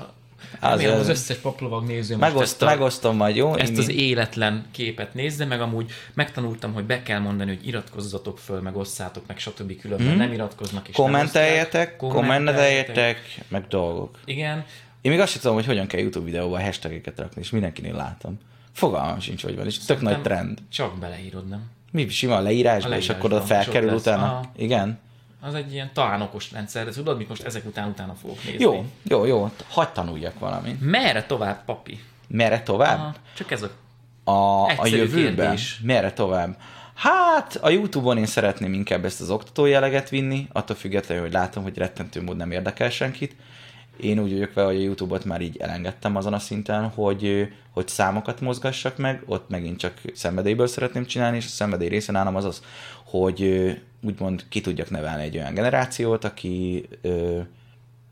[0.60, 3.54] Remélem Az- az összes paplovag néző most Megoszt, ezt, a, megosztom majd, jó?
[3.56, 8.38] ezt Én- az életlen képet nézze, meg amúgy megtanultam, hogy be kell mondani, hogy iratkozzatok
[8.38, 9.80] föl, meg osszátok, meg stb.
[9.80, 10.16] különben Mhm.
[10.16, 12.12] nem iratkoznak és Kommenteljetek, osztják.
[12.12, 14.18] kommenteljetek, meg dolgok.
[14.24, 14.64] Igen,
[15.06, 18.38] Én még azt sem tudom, hogy hogyan kell YouTube videóba hashtageket rakni, és mindenkinél látom.
[18.72, 20.58] Fogalmam sincs, hogy van, és tök nagy trend.
[20.68, 21.70] csak beleírod, nem?
[21.92, 24.22] Mi sima a leírásba, A és akkor oda és felkerül utána?
[24.22, 24.50] Aha.
[24.56, 24.98] Igen?
[25.40, 28.62] Az egy ilyen talán okos rendszer, de tudod, mit most ezek után utána fogok nézni.
[28.62, 29.50] Jó, jó, jó.
[29.68, 30.80] Hagy tanuljak valamit.
[30.80, 32.00] Merre tovább, papi?
[32.28, 32.98] Merre tovább?
[32.98, 33.70] Aha, csak ez a...
[34.30, 35.34] A, a Egyszerű jövőben?
[35.36, 35.80] kérdés.
[35.82, 36.56] Merre tovább?
[36.94, 41.62] Hát, a Youtube-on én szeretném inkább ezt az oktató jelleget vinni, attól függetlenül, hogy látom,
[41.62, 43.36] hogy rettentő mód nem érdekel senkit.
[44.00, 47.88] Én úgy vagyok vele, hogy a Youtube-ot már így elengedtem azon a szinten, hogy, hogy
[47.88, 52.44] számokat mozgassak meg, ott megint csak szenvedélyből szeretném csinálni, és a szenvedély része nálam az
[52.44, 52.62] az,
[53.04, 53.70] hogy
[54.02, 56.88] úgymond ki tudjak nevelni egy olyan generációt, aki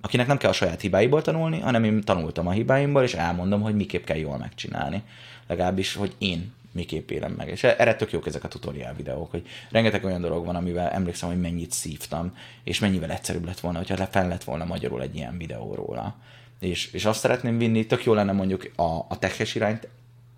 [0.01, 3.74] akinek nem kell a saját hibáiból tanulni, hanem én tanultam a hibáimból, és elmondom, hogy
[3.74, 5.02] miképp kell jól megcsinálni.
[5.47, 7.48] Legalábbis, hogy én miképp élem meg.
[7.48, 11.28] És erre tök jók ezek a tutoriál videók, hogy rengeteg olyan dolog van, amivel emlékszem,
[11.28, 15.38] hogy mennyit szívtam, és mennyivel egyszerűbb lett volna, hogyha fel lett volna magyarul egy ilyen
[15.38, 16.16] videó róla.
[16.60, 19.88] És, és azt szeretném vinni, tök jó lenne mondjuk a, a teches irányt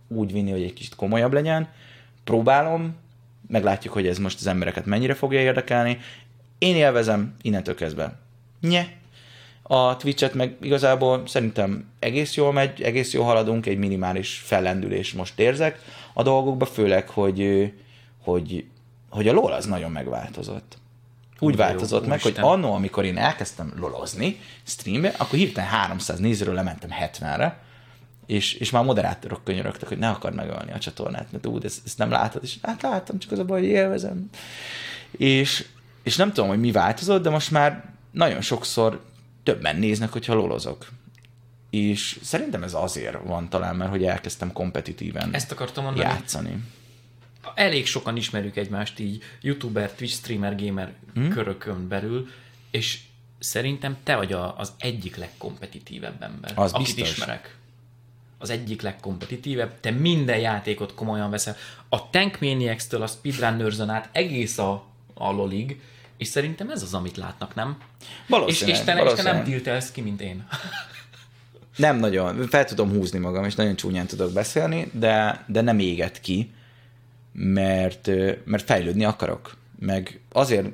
[0.08, 1.68] úgy vinni, hogy egy kicsit komolyabb legyen.
[2.24, 2.94] Próbálom,
[3.48, 5.98] meglátjuk, hogy ez most az embereket mennyire fogja érdekelni.
[6.58, 8.18] Én élvezem innentől kezdve.
[8.60, 8.86] Nye.
[9.62, 15.40] A Twitch-et meg igazából szerintem egész jól megy, egész jól haladunk, egy minimális fellendülés most
[15.40, 15.78] érzek
[16.18, 17.72] a dolgokba, főleg, hogy,
[18.22, 18.64] hogy,
[19.10, 20.78] hogy a LOL az nagyon megváltozott.
[21.38, 22.44] Úgy de jó, változott meg, hogy úristen.
[22.44, 27.62] annó, amikor én elkezdtem lolozni streambe, akkor hirtelen 300 nézőről lementem 70-re,
[28.26, 31.98] és, és már moderátorok könyörögtek, hogy ne akar megölni a csatornát, mert úgy, ezt, ezt
[31.98, 34.30] nem látod, és hát láttam, csak az a baj, hogy élvezem.
[35.10, 35.66] És,
[36.02, 39.04] és nem tudom, hogy mi változott, de most már nagyon sokszor
[39.42, 40.88] többen néznek, hogyha lolozok.
[41.76, 46.08] És szerintem ez azért van talán, mert hogy elkezdtem kompetitíven Ezt akartam mondani.
[46.08, 46.64] játszani.
[47.54, 51.28] elég sokan ismerjük egymást így youtuber, twitch streamer, gamer hmm?
[51.28, 52.28] körökön belül,
[52.70, 53.00] és
[53.38, 57.10] szerintem te vagy a, az egyik legkompetitívebb ember, Az akit biztos.
[57.10, 57.56] ismerek.
[58.38, 61.56] Az egyik legkompetitívebb, te minden játékot komolyan veszel.
[61.88, 64.84] A Tank Maniacs-től a Speedrunners-on át egész a,
[65.14, 65.80] a lolig,
[66.16, 67.76] és szerintem ez az, amit látnak, nem?
[68.00, 70.46] És, Valószínűleg, és, te, és te nem tiltelsz ki, mint én.
[71.76, 76.20] Nem nagyon, fel tudom húzni magam, és nagyon csúnyán tudok beszélni, de, de nem éget
[76.20, 76.50] ki,
[77.32, 78.10] mert,
[78.44, 79.56] mert fejlődni akarok.
[79.78, 80.66] Meg azért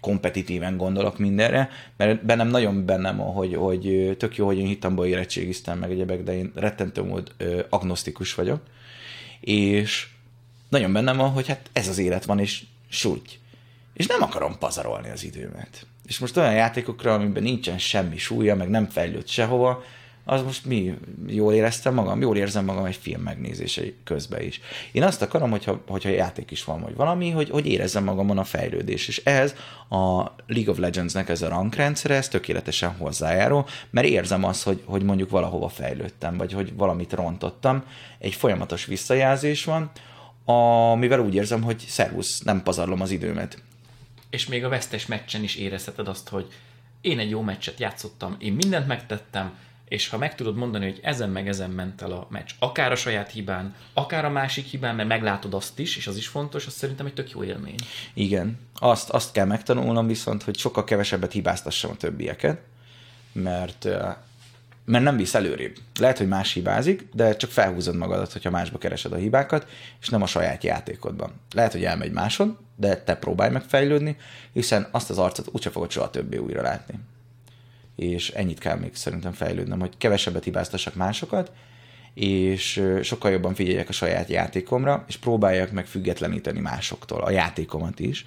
[0.00, 5.78] kompetitíven gondolok mindenre, mert bennem nagyon bennem hogy, hogy tök jó, hogy én hittamból érettségiztem
[5.78, 7.32] meg egyebek, de én rettentő mód
[7.68, 8.60] agnosztikus vagyok,
[9.40, 10.06] és
[10.68, 13.20] nagyon bennem van, hogy hát ez az élet van, és súly.
[13.92, 15.86] És nem akarom pazarolni az időmet.
[16.06, 19.84] És most olyan játékokra, amiben nincsen semmi súlya, meg nem fejlődt sehova,
[20.28, 20.94] az most mi?
[21.26, 22.20] Jól éreztem magam?
[22.20, 24.60] Jól érzem magam egy film megnézése közben is.
[24.92, 28.44] Én azt akarom, hogyha, hogyha játék is van, vagy valami, hogy, hogy érezzem magamon a
[28.44, 29.08] fejlődés.
[29.08, 29.54] És ehhez
[29.88, 35.02] a League of Legends-nek ez a rankrendszere, ez tökéletesen hozzájárul, mert érzem azt, hogy, hogy
[35.02, 37.84] mondjuk valahova fejlődtem, vagy hogy valamit rontottam.
[38.18, 39.90] Egy folyamatos visszajelzés van,
[40.44, 43.62] amivel úgy érzem, hogy szervusz, nem pazarlom az időmet.
[44.30, 46.46] és még a vesztes meccsen is érezheted azt, hogy
[47.00, 49.52] én egy jó meccset játszottam, én mindent megtettem,
[49.88, 52.96] és ha meg tudod mondani, hogy ezen meg ezen ment el a meccs, akár a
[52.96, 56.72] saját hibán, akár a másik hibán, mert meglátod azt is, és az is fontos, az
[56.72, 57.78] szerintem egy tök jó élmény.
[58.14, 62.60] Igen, azt, azt kell megtanulnom viszont, hogy sokkal kevesebbet hibáztassam a többieket,
[63.32, 63.84] mert,
[64.84, 65.76] mert nem visz előrébb.
[65.98, 69.66] Lehet, hogy más hibázik, de csak felhúzod magadat, hogyha másba keresed a hibákat,
[70.00, 71.32] és nem a saját játékodban.
[71.54, 74.16] Lehet, hogy elmegy máson, de te próbálj meg fejlődni,
[74.52, 76.94] hiszen azt az arcot úgyse fogod soha többé újra látni.
[77.96, 81.52] És ennyit kell még szerintem fejlődnöm, hogy kevesebbet hibáztassak másokat,
[82.14, 88.24] és sokkal jobban figyeljek a saját játékomra, és próbáljak meg függetleníteni másoktól, a játékomat is,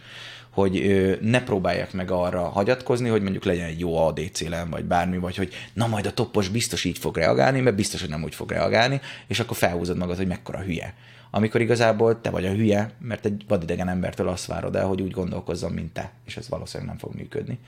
[0.50, 5.36] hogy ne próbálják meg arra hagyatkozni, hogy mondjuk legyen egy jó ADC-lem, vagy bármi, vagy
[5.36, 8.52] hogy na majd a toppos biztos így fog reagálni, mert biztos, hogy nem úgy fog
[8.52, 10.94] reagálni, és akkor felhúzod magad, hogy mekkora hülye.
[11.32, 15.12] Amikor igazából te vagy a hülye, mert egy vadidegen embertől azt várod el, hogy úgy
[15.12, 17.60] gondolkozzon, mint te, és ez valószínűleg nem fog működni.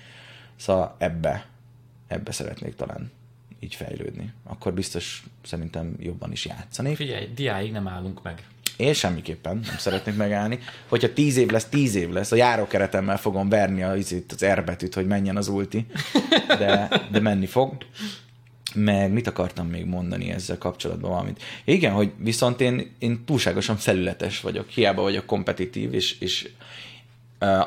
[0.56, 1.46] Szóval ebbe,
[2.12, 3.12] ebbe szeretnék talán
[3.60, 4.34] így fejlődni.
[4.44, 6.96] Akkor biztos szerintem jobban is játszani.
[6.96, 8.44] Figyelj, diáig nem állunk meg.
[8.78, 10.60] Én semmiképpen nem szeretnék megállni.
[10.88, 12.32] Hogyha tíz év lesz, tíz év lesz.
[12.32, 15.86] A járókeretemmel fogom verni az, az R betűt, hogy menjen az ulti.
[16.48, 17.78] De, de menni fog.
[18.74, 21.44] Meg mit akartam még mondani ezzel kapcsolatban valamit?
[21.64, 26.50] Igen, hogy viszont én, én túlságosan felületes vagyok, hiába vagyok kompetitív, és, és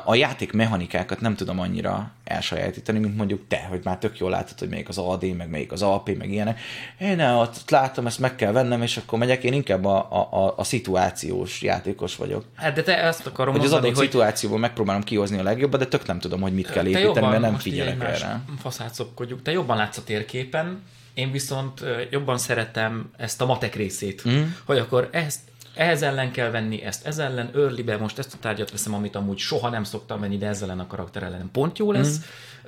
[0.05, 4.59] a játék mechanikákat nem tudom annyira elsajátítani, mint mondjuk te, hogy már tök jól látod,
[4.59, 6.59] hogy melyik az AD, meg melyik az AP, meg ilyenek.
[6.99, 10.63] Én ott látom, ezt meg kell vennem, és akkor megyek, én inkább a, a, a
[10.63, 12.45] szituációs játékos vagyok.
[12.55, 14.05] Hát de te ezt akarom hogy mondani, az adott hogy...
[14.05, 17.41] szituációból megpróbálom kihozni a legjobbat, de tök nem tudom, hogy mit kell építeni, jobban, mert
[17.41, 18.41] nem figyelek erre.
[18.59, 19.41] Faszát szopkodjuk.
[19.41, 20.81] Te jobban látsz a térképen,
[21.13, 24.43] én viszont jobban szeretem ezt a matek részét, mm.
[24.65, 25.39] hogy akkor ezt
[25.75, 29.37] ehhez ellen kell venni, ezt ez ellen, early most ezt a tárgyat veszem, amit amúgy
[29.37, 32.19] soha nem szoktam venni, de ezzel ellen a karakter ellen pont jó lesz.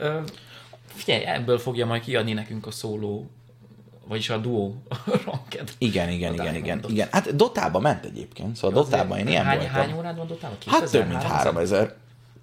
[0.04, 0.24] Mm.
[0.86, 3.30] figyelj, ebből fogja majd kiadni nekünk a szóló
[4.08, 4.74] vagyis a duo
[5.26, 5.72] ranked.
[5.78, 7.08] Igen, igen, igen, igen, igen.
[7.12, 9.76] Hát Dotába ment egyébként, szóval Dotában én ilyen hány, voltam.
[9.76, 10.58] Hány órád van Dotában?
[10.66, 11.96] Hát több mint 3000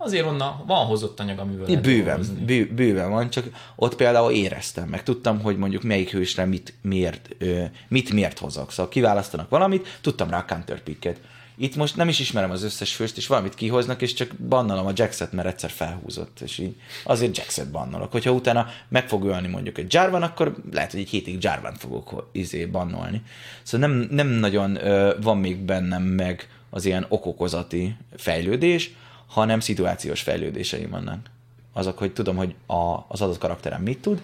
[0.04, 4.88] azért onnan van hozott anyag, amivel lehet bőven, bő, bőven van, csak ott például éreztem,
[4.88, 7.36] meg tudtam, hogy mondjuk melyik hősre mit miért,
[7.88, 8.70] mit miért hozok.
[8.70, 11.20] Szóval kiválasztanak valamit, tudtam rá a counterpicket.
[11.56, 14.92] Itt most nem is ismerem az összes főst, és valamit kihoznak, és csak bannalom a
[14.94, 18.12] Jackset, mert egyszer felhúzott, és így azért Jackset bannolok.
[18.12, 22.28] Hogyha utána meg fog ölni mondjuk egy Jarvan, akkor lehet, hogy egy hétig Jarvan fogok
[22.32, 23.22] izé bannolni.
[23.62, 28.90] Szóval nem, nem nagyon ö, van még bennem meg az ilyen okokozati fejlődés,
[29.26, 31.30] hanem szituációs fejlődéseim vannak.
[31.72, 34.22] Azok, hogy tudom, hogy a, az adott karakterem mit tud,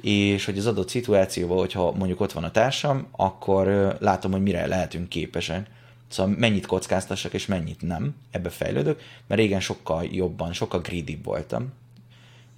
[0.00, 4.66] és hogy az adott szituációban, hogyha mondjuk ott van a társam, akkor látom, hogy mire
[4.66, 5.70] lehetünk képesek.
[6.08, 8.14] Szóval mennyit kockáztassak, és mennyit nem.
[8.30, 11.72] Ebbe fejlődök, mert régen sokkal jobban, sokkal greedy voltam.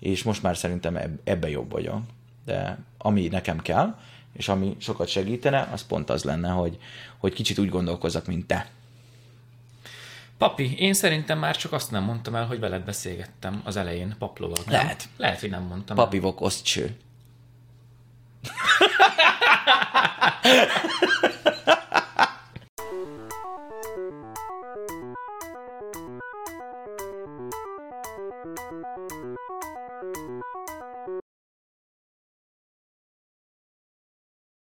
[0.00, 2.00] És most már szerintem ebbe jobb vagyok.
[2.44, 3.94] De ami nekem kell,
[4.32, 6.78] és ami sokat segítene, az pont az lenne, hogy,
[7.18, 8.70] hogy kicsit úgy gondolkozzak, mint te.
[10.39, 14.59] Papi, én szerintem már csak azt nem mondtam el, hogy veled beszélgettem az elején paplovag.
[14.66, 15.09] Lehet.
[15.16, 16.23] Lehet, hogy nem mondtam Papi el.
[16.23, 16.97] vok osztső.